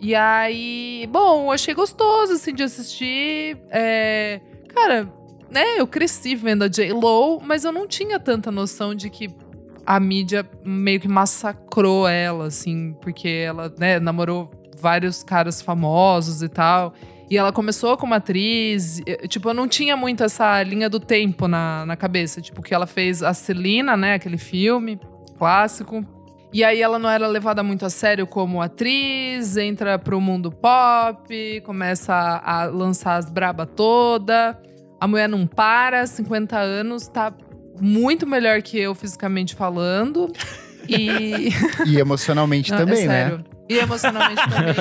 [0.00, 3.58] E aí, bom, eu achei gostoso, assim, de assistir.
[3.70, 5.12] É, cara,
[5.50, 9.28] né, eu cresci vendo a J-Lo, mas eu não tinha tanta noção de que
[9.84, 14.50] a mídia meio que massacrou ela, assim, porque ela, né, namorou
[14.80, 16.94] vários caras famosos e tal.
[17.30, 19.02] E ela começou como atriz.
[19.28, 22.40] Tipo, eu não tinha muito essa linha do tempo na, na cabeça.
[22.40, 24.14] Tipo, que ela fez a Celina, né?
[24.14, 24.98] Aquele filme
[25.38, 26.04] clássico.
[26.52, 31.62] E aí ela não era levada muito a sério como atriz, entra pro mundo pop,
[31.64, 34.58] começa a, a lançar as braba toda.
[34.98, 37.32] A mulher não para, 50 anos, tá
[37.80, 40.32] muito melhor que eu fisicamente falando.
[40.88, 41.50] E,
[41.86, 43.44] e emocionalmente não, é também, é né?
[43.68, 44.74] E emocionalmente também.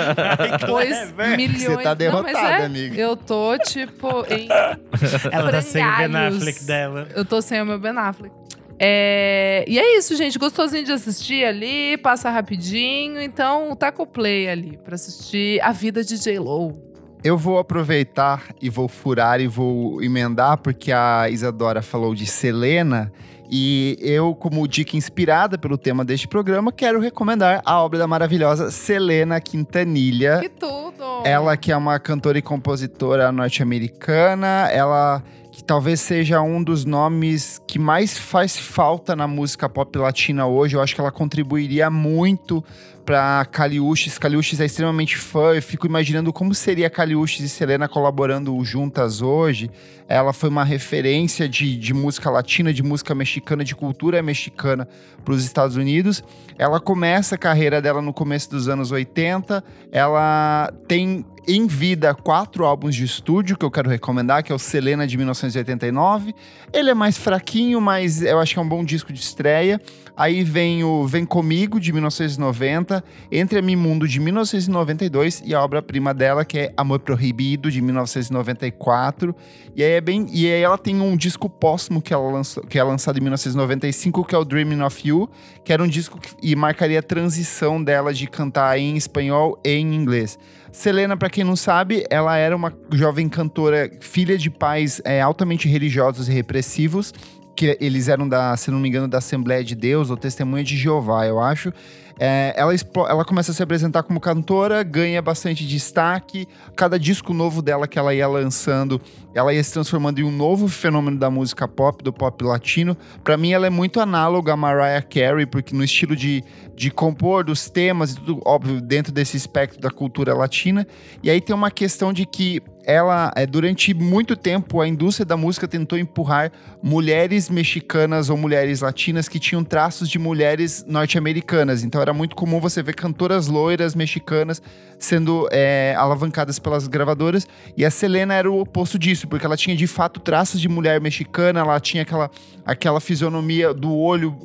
[0.67, 1.63] pois é, milhões...
[1.63, 2.95] Você tá derrotada, não, é, amiga.
[2.95, 4.47] Eu tô, tipo, em
[5.31, 7.07] Ela tá sem o Ben Affleck dela.
[7.13, 8.33] Eu tô sem o meu Ben Affleck.
[8.79, 9.65] É...
[9.67, 10.37] E é isso, gente.
[10.37, 13.21] Gostosinho de assistir ali, passa rapidinho.
[13.21, 16.87] Então, taca o play ali pra assistir A Vida de J-Lo.
[17.23, 23.11] Eu vou aproveitar e vou furar e vou emendar, porque a Isadora falou de Selena.
[23.49, 28.69] E eu, como dica inspirada pelo tema deste programa, quero recomendar a obra da maravilhosa
[28.69, 30.39] Selena Quintanilha.
[30.41, 30.87] Que tudo!
[31.23, 37.59] Ela que é uma cantora e compositora norte-americana, ela que talvez seja um dos nomes
[37.65, 40.75] que mais faz falta na música pop latina hoje.
[40.75, 42.63] Eu acho que ela contribuiria muito
[43.07, 44.17] para Caliuches.
[44.17, 45.53] Caliuches é extremamente fã.
[45.53, 49.71] Eu fico imaginando como seria Caliuches e Selena colaborando juntas hoje.
[50.09, 54.85] Ela foi uma referência de, de música latina, de música mexicana, de cultura mexicana
[55.23, 56.21] para os Estados Unidos.
[56.59, 59.63] Ela começa a carreira dela no começo dos anos 80.
[59.89, 64.59] Ela tem em vida quatro álbuns de estúdio que eu quero recomendar, que é o
[64.59, 66.35] Selena de 1989.
[66.73, 69.79] Ele é mais fraquinho, mas eu acho que é um bom disco de estreia.
[70.17, 75.63] Aí vem o Vem Comigo de 1990, Entre a Mim Mundo de 1992 e a
[75.63, 79.35] obra-prima dela que é Amor Proibido de 1994.
[79.75, 82.79] E aí é bem, e aí ela tem um disco póstumo que ela lançou, que
[82.79, 85.29] é lançado em 1995, que é o Dreaming of You,
[85.63, 89.69] que era um disco que e marcaria a transição dela de cantar em espanhol e
[89.69, 90.39] em inglês.
[90.71, 95.67] Selena, para quem não sabe, ela era uma jovem cantora, filha de pais é, altamente
[95.67, 97.13] religiosos e repressivos,
[97.57, 100.77] que eles eram da, se não me engano, da Assembleia de Deus ou Testemunha de
[100.77, 101.73] Jeová, eu acho.
[102.19, 102.71] É, ela,
[103.09, 106.47] ela começa a se apresentar como cantora, ganha bastante destaque.
[106.75, 109.01] Cada disco novo dela que ela ia lançando,
[109.37, 112.97] ela ia se transformando em um novo fenômeno da música pop, do pop latino.
[113.23, 116.43] Para mim, ela é muito análoga a Mariah Carey, porque no estilo de,
[116.75, 120.87] de compor, dos temas e tudo, óbvio, dentro desse espectro da cultura latina.
[121.21, 125.35] E aí tem uma questão de que ela, é, durante muito tempo, a indústria da
[125.35, 131.83] música tentou empurrar mulheres mexicanas ou mulheres latinas que tinham traços de mulheres norte-americanas.
[131.83, 134.61] Então era muito comum você ver cantoras loiras mexicanas
[134.97, 137.45] sendo é, alavancadas pelas gravadoras.
[137.75, 140.99] E a Selena era o oposto disso, porque ela tinha de fato traços de mulher
[141.01, 142.31] mexicana, ela tinha aquela,
[142.65, 144.35] aquela fisionomia do olho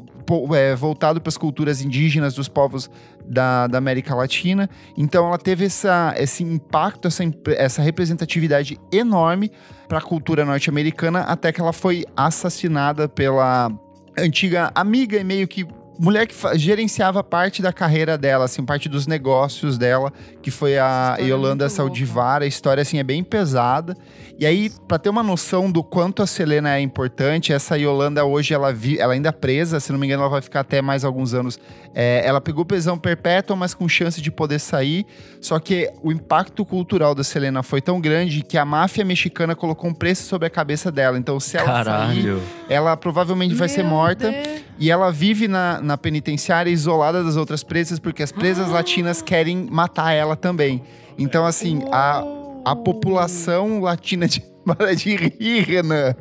[0.54, 2.90] é, voltado para as culturas indígenas dos povos
[3.24, 4.68] da, da, América Latina.
[4.96, 7.22] Então ela teve essa, esse impacto, essa,
[7.56, 9.50] essa representatividade enorme
[9.88, 13.70] para a cultura norte-americana, até que ela foi assassinada pela
[14.18, 15.66] antiga amiga e meio que
[15.98, 21.16] mulher que gerenciava parte da carreira dela, assim, parte dos negócios dela, que foi a
[21.18, 22.42] é Yolanda Saldivar.
[22.42, 23.96] A história, assim, é bem pesada.
[24.38, 28.54] E aí, para ter uma noção do quanto a Selena é importante, essa Yolanda hoje,
[28.54, 31.04] ela, vi, ela ainda é presa, se não me engano, ela vai ficar até mais
[31.04, 31.58] alguns anos.
[31.94, 35.06] É, ela pegou prisão perpétua, mas com chance de poder sair.
[35.40, 39.90] Só que o impacto cultural da Selena foi tão grande que a máfia mexicana colocou
[39.90, 41.18] um preço sobre a cabeça dela.
[41.18, 42.38] Então, se ela Caralho.
[42.38, 44.30] sair, ela provavelmente vai Meu ser morta.
[44.30, 44.62] Deus.
[44.78, 48.74] E ela vive na, na penitenciária isolada das outras presas, porque as presas ah.
[48.74, 50.82] latinas querem matar ela também.
[51.18, 52.24] Então, assim, a,
[52.64, 54.42] a população latina de.
[54.64, 56.14] Para de rir, Renan.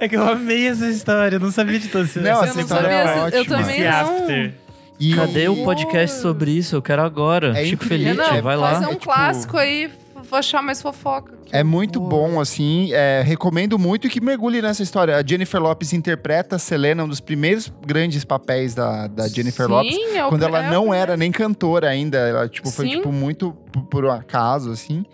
[0.00, 3.20] É que eu amei essa história, eu não sabia de essa Não, essa história é
[3.20, 3.38] ótima.
[3.38, 4.52] Eu também não.
[4.98, 5.14] E...
[5.14, 6.76] Cadê o podcast sobre isso?
[6.76, 7.58] Eu quero agora.
[7.58, 8.74] É Chico Felipe, vai lá.
[8.74, 9.04] Fazer um é, tipo...
[9.04, 9.90] clássico aí,
[10.22, 11.32] vou achar mais fofoca.
[11.50, 12.28] É muito boa.
[12.28, 12.92] bom, assim.
[12.92, 15.16] É, recomendo muito que mergulhe nessa história.
[15.16, 19.72] A Jennifer Lopes interpreta a Selena, um dos primeiros grandes papéis da, da Jennifer Sim,
[19.72, 19.96] Lopes.
[20.14, 22.18] É quando ela não era nem cantora ainda.
[22.18, 25.04] Ela, tipo, foi, tipo, muito por, por acaso, assim.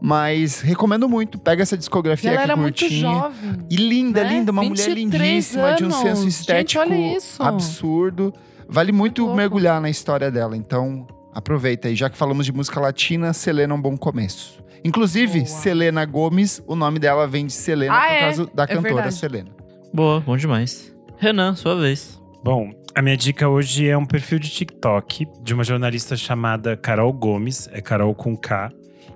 [0.00, 1.38] Mas recomendo muito.
[1.38, 3.08] Pega essa discografia ela aqui era curtinha.
[3.08, 4.30] Muito jovem, e linda, né?
[4.30, 4.52] linda.
[4.52, 5.78] Uma mulher lindíssima, anos.
[5.78, 8.34] de um senso estético Gente, absurdo.
[8.68, 10.56] Vale muito mergulhar na história dela.
[10.56, 11.96] Então, aproveita aí.
[11.96, 14.62] Já que falamos de música latina, Selena é um bom começo.
[14.84, 15.46] Inclusive, Boa.
[15.46, 18.20] Selena Gomes, o nome dela vem de Selena ah, por é?
[18.20, 19.14] causa da é cantora verdade.
[19.14, 19.50] Selena.
[19.92, 20.94] Boa, bom demais.
[21.16, 22.20] Renan, sua vez.
[22.42, 27.12] Bom, a minha dica hoje é um perfil de TikTok de uma jornalista chamada Carol
[27.12, 28.70] Gomes, é Carol com K.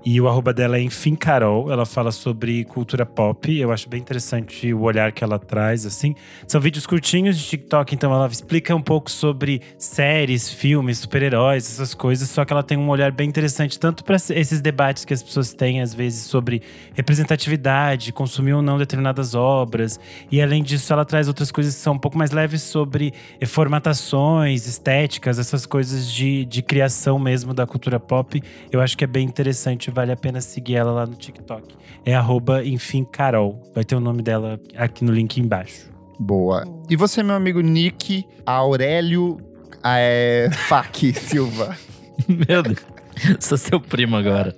[0.04, 1.70] E o arroba dela é Enfim Carol.
[1.70, 3.56] Ela fala sobre cultura pop.
[3.56, 6.14] Eu acho bem interessante o olhar que ela traz, assim.
[6.46, 11.94] São vídeos curtinhos de TikTok, então ela explica um pouco sobre séries, filmes, super-heróis, essas
[11.94, 12.28] coisas.
[12.30, 15.52] Só que ela tem um olhar bem interessante, tanto para esses debates que as pessoas
[15.52, 16.62] têm, às vezes, sobre
[16.94, 19.98] representatividade, consumir ou não determinadas obras.
[20.30, 23.12] E além disso, ela traz outras coisas que são um pouco mais leves sobre
[23.46, 28.40] formatações, estéticas, essas coisas de, de criação mesmo da cultura pop.
[28.70, 31.74] Eu acho que é bem interessante vale a pena seguir ela lá no TikTok.
[32.04, 33.60] É arroba, enfim, Carol.
[33.74, 35.90] Vai ter o nome dela aqui no link embaixo.
[36.18, 36.64] Boa.
[36.88, 39.38] E você, meu amigo Nick Aurélio
[39.84, 41.76] é, Fak Silva?
[42.28, 42.84] meu Deus.
[43.40, 44.54] Sou seu primo agora.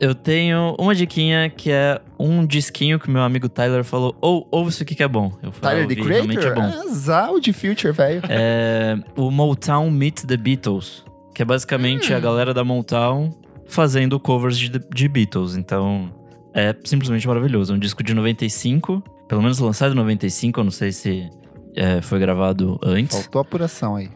[0.00, 4.14] Eu tenho uma diquinha que é um disquinho que meu amigo Tyler falou.
[4.20, 5.32] Ou ouve isso aqui que é bom.
[5.42, 6.46] Eu falo, Tyler the Creator?
[6.46, 6.62] É bom.
[6.62, 8.22] Ah, Zao de Future, velho.
[8.28, 11.04] É o Motown Meets the Beatles.
[11.34, 12.16] Que é basicamente hum.
[12.16, 13.32] a galera da Motown
[13.68, 15.56] fazendo covers de, de Beatles.
[15.56, 16.12] Então,
[16.54, 17.72] é simplesmente maravilhoso.
[17.72, 21.28] É um disco de 95, pelo menos lançado em 95, eu não sei se
[21.74, 23.16] é, foi gravado antes.
[23.16, 24.10] Faltou apuração aí.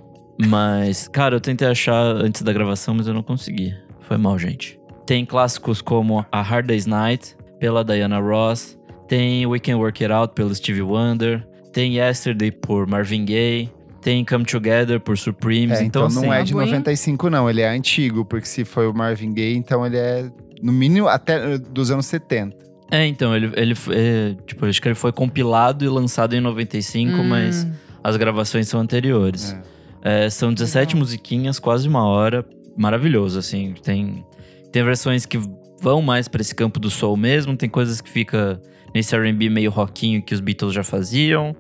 [0.47, 3.75] Mas, cara, eu tentei achar antes da gravação, mas eu não consegui.
[4.01, 4.81] Foi mal, gente.
[5.05, 8.79] Tem clássicos como A Hard Day's Night, pela Diana Ross.
[9.07, 11.47] Tem We Can Work It Out pelo Stevie Wonder.
[11.73, 13.71] Tem Yesterday por Marvin Gaye.
[14.03, 15.79] Tem Come Together por Supremes.
[15.79, 17.49] É, então, então não assim, é de 95, não.
[17.51, 20.31] Ele é antigo, porque se foi o Marvin Gaye, então ele é,
[20.63, 22.57] no mínimo, até eh, dos anos 70.
[22.91, 27.13] É, então, ele, ele é, tipo, acho que ele foi compilado e lançado em 95,
[27.13, 27.25] Hum.
[27.25, 27.67] mas
[28.03, 29.57] as gravações são anteriores.
[30.03, 30.99] É, são 17 Legal.
[30.99, 32.45] musiquinhas, quase uma hora.
[32.77, 33.75] Maravilhoso, assim.
[33.83, 34.25] Tem,
[34.73, 35.39] tem versões que
[35.81, 38.61] vão mais pra esse campo do soul mesmo, tem coisas que fica
[38.95, 41.55] nesse R&B meio rockinho que os Beatles já faziam.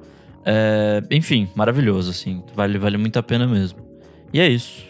[0.45, 2.43] É, enfim, maravilhoso, assim.
[2.55, 3.79] Vale, vale muito a pena mesmo.
[4.33, 4.89] E é isso.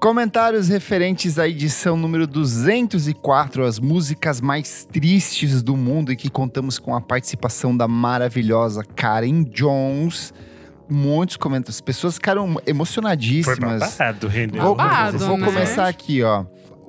[0.00, 6.78] Comentários referentes à edição número 204, as músicas mais tristes do mundo, e que contamos
[6.78, 10.34] com a participação da maravilhosa Karen Jones.
[10.90, 13.96] Muitos comentários, pessoas ficaram Foi emocionadíssimas.
[13.96, 14.62] babado, rendeu.
[14.62, 15.46] Vou, Babado, vou né?
[15.46, 16.44] começar aqui, ó.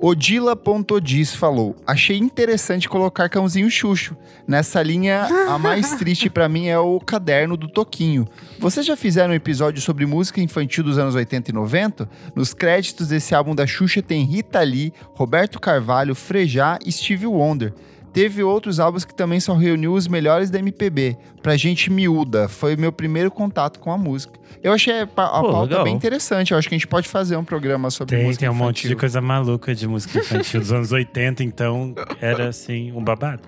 [0.06, 4.14] Odila.diz falou: Achei interessante colocar Cãozinho Xuxo.
[4.46, 8.28] Nessa linha, a mais triste pra mim é o caderno do Toquinho.
[8.58, 12.06] Vocês já fizeram um episódio sobre música infantil dos anos 80 e 90?
[12.34, 17.72] Nos créditos desse álbum da Xuxa tem Rita Lee, Roberto Carvalho, Frejá e Stevie Wonder.
[18.14, 21.16] Teve outros álbuns que também só reuniu os melhores da MPB.
[21.42, 24.38] Pra gente miúda, foi o meu primeiro contato com a música.
[24.62, 25.84] Eu achei a, pa- a Pô, pauta legal.
[25.84, 26.52] bem interessante.
[26.52, 28.88] Eu acho que a gente pode fazer um programa sobre Tem, música tem um monte
[28.88, 33.42] de coisa maluca de música infantil dos anos 80, então era assim, um babado.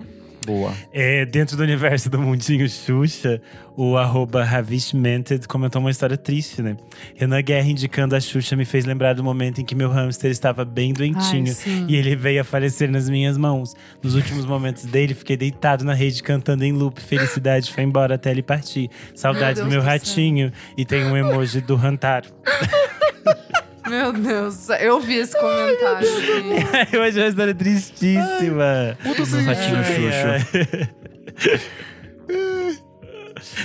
[0.47, 0.73] Boa.
[0.93, 3.41] É, dentro do universo do Mundinho Xuxa,
[3.75, 6.77] o arroba Ravishmented comentou uma história triste, né?
[7.17, 10.63] Renan Guerra indicando a Xuxa me fez lembrar do momento em que meu hamster estava
[10.63, 13.75] bem doentinho Ai, e ele veio a falecer nas minhas mãos.
[14.01, 17.01] Nos últimos momentos dele, fiquei deitado na rede cantando em loop.
[17.01, 18.89] Felicidade foi embora até ele partir.
[19.13, 20.49] Saudades Meu do meu do ratinho.
[20.77, 22.29] E tem um emoji do Rantaro.
[23.89, 26.07] Meu Deus, eu vi esse comentário.
[26.07, 26.93] gente.
[26.95, 28.97] Eu achei uma história tristíssima.
[29.05, 30.89] No ratinho Xuxo.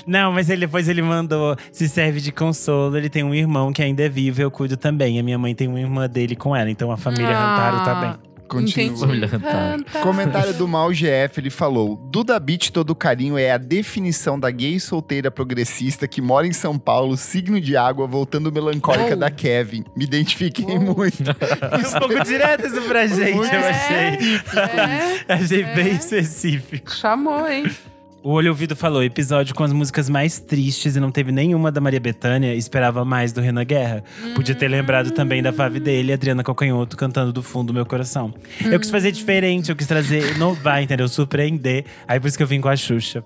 [0.06, 3.82] Não, mas ele, depois ele mandou, se serve de consolo, ele tem um irmão que
[3.82, 5.18] ainda é vivo, eu cuido também.
[5.18, 8.31] A minha mãe tem uma irmã dele com ela, então a família Rantaro tá bem.
[8.52, 9.16] Continua.
[9.16, 9.26] Entendi.
[9.26, 9.84] Rantaro.
[10.02, 14.78] Comentário do Mal GF, ele falou: Duda Beat Todo Carinho é a definição da gay
[14.78, 19.16] solteira progressista que mora em São Paulo, signo de água, voltando melancólica Oh.
[19.16, 19.84] da Kevin.
[19.96, 20.80] Me identifiquei Oh.
[20.80, 21.22] muito.
[21.94, 24.40] Um pouco direto isso pra gente, eu achei.
[25.28, 25.74] É, Achei É.
[25.74, 26.90] bem específico.
[26.94, 27.64] chamou, hein?
[28.22, 31.80] O Olho Ouvido falou: episódio com as músicas mais tristes e não teve nenhuma da
[31.80, 34.04] Maria Bethânia, esperava mais do Renan Guerra.
[34.36, 38.32] Podia ter lembrado também da Fave dele, Adriana Calcanhoto, cantando do fundo do meu coração.
[38.64, 41.08] Eu quis fazer diferente, eu quis trazer, inovar, entendeu?
[41.08, 41.84] Surpreender.
[42.06, 43.24] Aí por isso que eu vim com a Xuxa.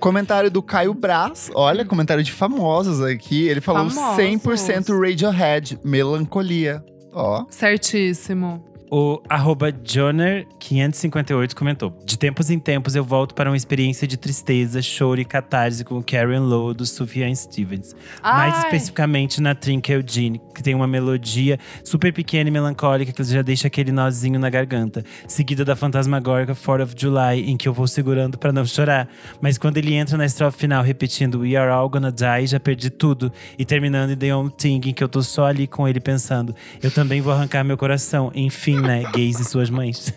[0.00, 1.48] Comentário do Caio Braz.
[1.54, 3.46] Olha, comentário de famosos aqui.
[3.46, 4.24] Ele falou Famosos.
[4.24, 6.84] 100% Radiohead, melancolia.
[7.12, 7.44] Ó.
[7.48, 8.71] Certíssimo.
[8.94, 14.82] O arroba Joner558 comentou: De tempos em tempos eu volto para uma experiência de tristeza,
[14.82, 17.96] choro e catarse com o Karen Lowe do Sufjan Stevens.
[18.22, 18.64] Mais Ai.
[18.64, 23.66] especificamente na Trinkel Jean, que tem uma melodia super pequena e melancólica que já deixa
[23.66, 25.02] aquele nozinho na garganta.
[25.26, 29.08] Seguida da fantasmagórica 4 of July, em que eu vou segurando para não chorar.
[29.40, 32.90] Mas quando ele entra na estrofe final repetindo We are all gonna die, já perdi
[32.90, 33.32] tudo.
[33.58, 36.54] E terminando em The Own Thing, em que eu tô só ali com ele pensando:
[36.82, 38.30] Eu também vou arrancar meu coração.
[38.34, 39.04] Enfim, né?
[39.12, 40.12] Gays e suas mães.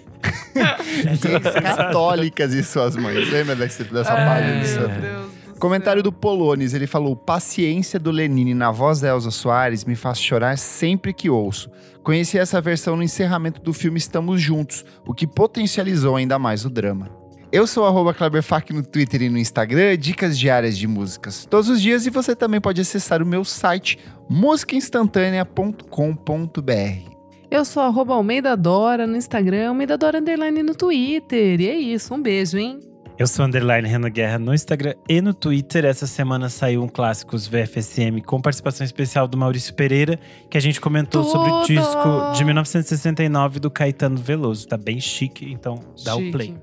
[1.22, 3.32] Gays católicas e suas mães.
[3.32, 4.54] Lembra dessa, dessa página?
[4.54, 4.80] Ai, disso?
[4.80, 6.12] meu Deus do Comentário céu.
[6.12, 10.58] do Polones, ele falou: Paciência do Lenine na voz da Elza Soares me faz chorar
[10.58, 11.72] sempre que ouço.
[12.04, 16.70] Conheci essa versão no encerramento do filme Estamos Juntos, o que potencializou ainda mais o
[16.70, 17.10] drama.
[17.52, 21.82] Eu sou arroba Kleberfac no Twitter e no Instagram, dicas diárias de músicas todos os
[21.82, 23.98] dias e você também pode acessar o meu site
[24.30, 27.15] musicainstantanea.com.br.
[27.56, 31.62] Eu sou arroba Almeida Dora no Instagram, Almeida Dora Underline no Twitter.
[31.62, 32.82] E é isso, um beijo, hein?
[33.18, 35.86] Eu sou Underline Renan Guerra no Instagram e no Twitter.
[35.86, 40.20] Essa semana saiu um Clássicos VFSM com participação especial do Maurício Pereira,
[40.50, 41.68] que a gente comentou sobre o Tudo!
[41.68, 44.68] disco de 1969 do Caetano Veloso.
[44.68, 46.32] Tá bem chique, então dá o Chique.
[46.34, 46.54] play.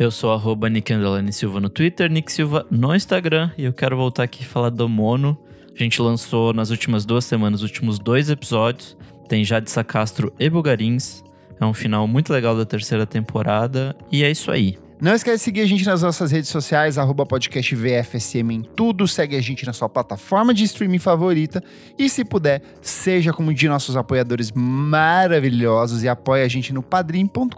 [0.00, 0.92] Eu sou arroba Nick
[1.30, 3.52] Silva no Twitter, Nick Silva no Instagram.
[3.56, 5.38] E eu quero voltar aqui e falar do Mono.
[5.72, 8.98] A gente lançou nas últimas duas semanas os últimos dois episódios.
[9.30, 11.22] Tem Jadissa Castro e Bugarins.
[11.60, 13.94] É um final muito legal da terceira temporada.
[14.10, 14.76] E é isso aí.
[15.00, 19.06] Não esquece de seguir a gente nas nossas redes sociais, arroba podcast VFSM em tudo.
[19.06, 21.62] Segue a gente na sua plataforma de streaming favorita.
[21.96, 26.82] E se puder, seja como um de nossos apoiadores maravilhosos e apoie a gente no
[26.82, 27.54] padrim.com.br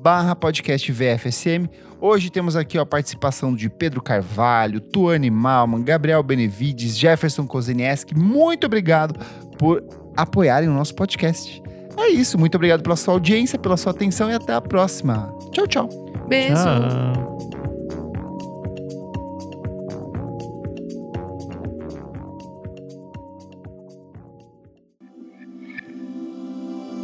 [0.00, 1.68] barra podcast VFSM.
[2.00, 8.16] Hoje temos aqui ó, a participação de Pedro Carvalho, Tuane Malman, Gabriel Benevides, Jefferson Kozenieski.
[8.16, 9.18] Muito obrigado
[9.58, 11.62] por apoiarem o nosso podcast.
[11.96, 15.34] É isso, muito obrigado pela sua audiência, pela sua atenção e até a próxima.
[15.52, 15.88] Tchau, tchau.
[16.28, 16.54] Beijo.
[16.54, 17.36] Tchau.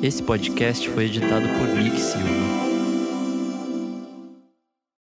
[0.03, 2.72] Esse podcast foi editado por Nick Silva.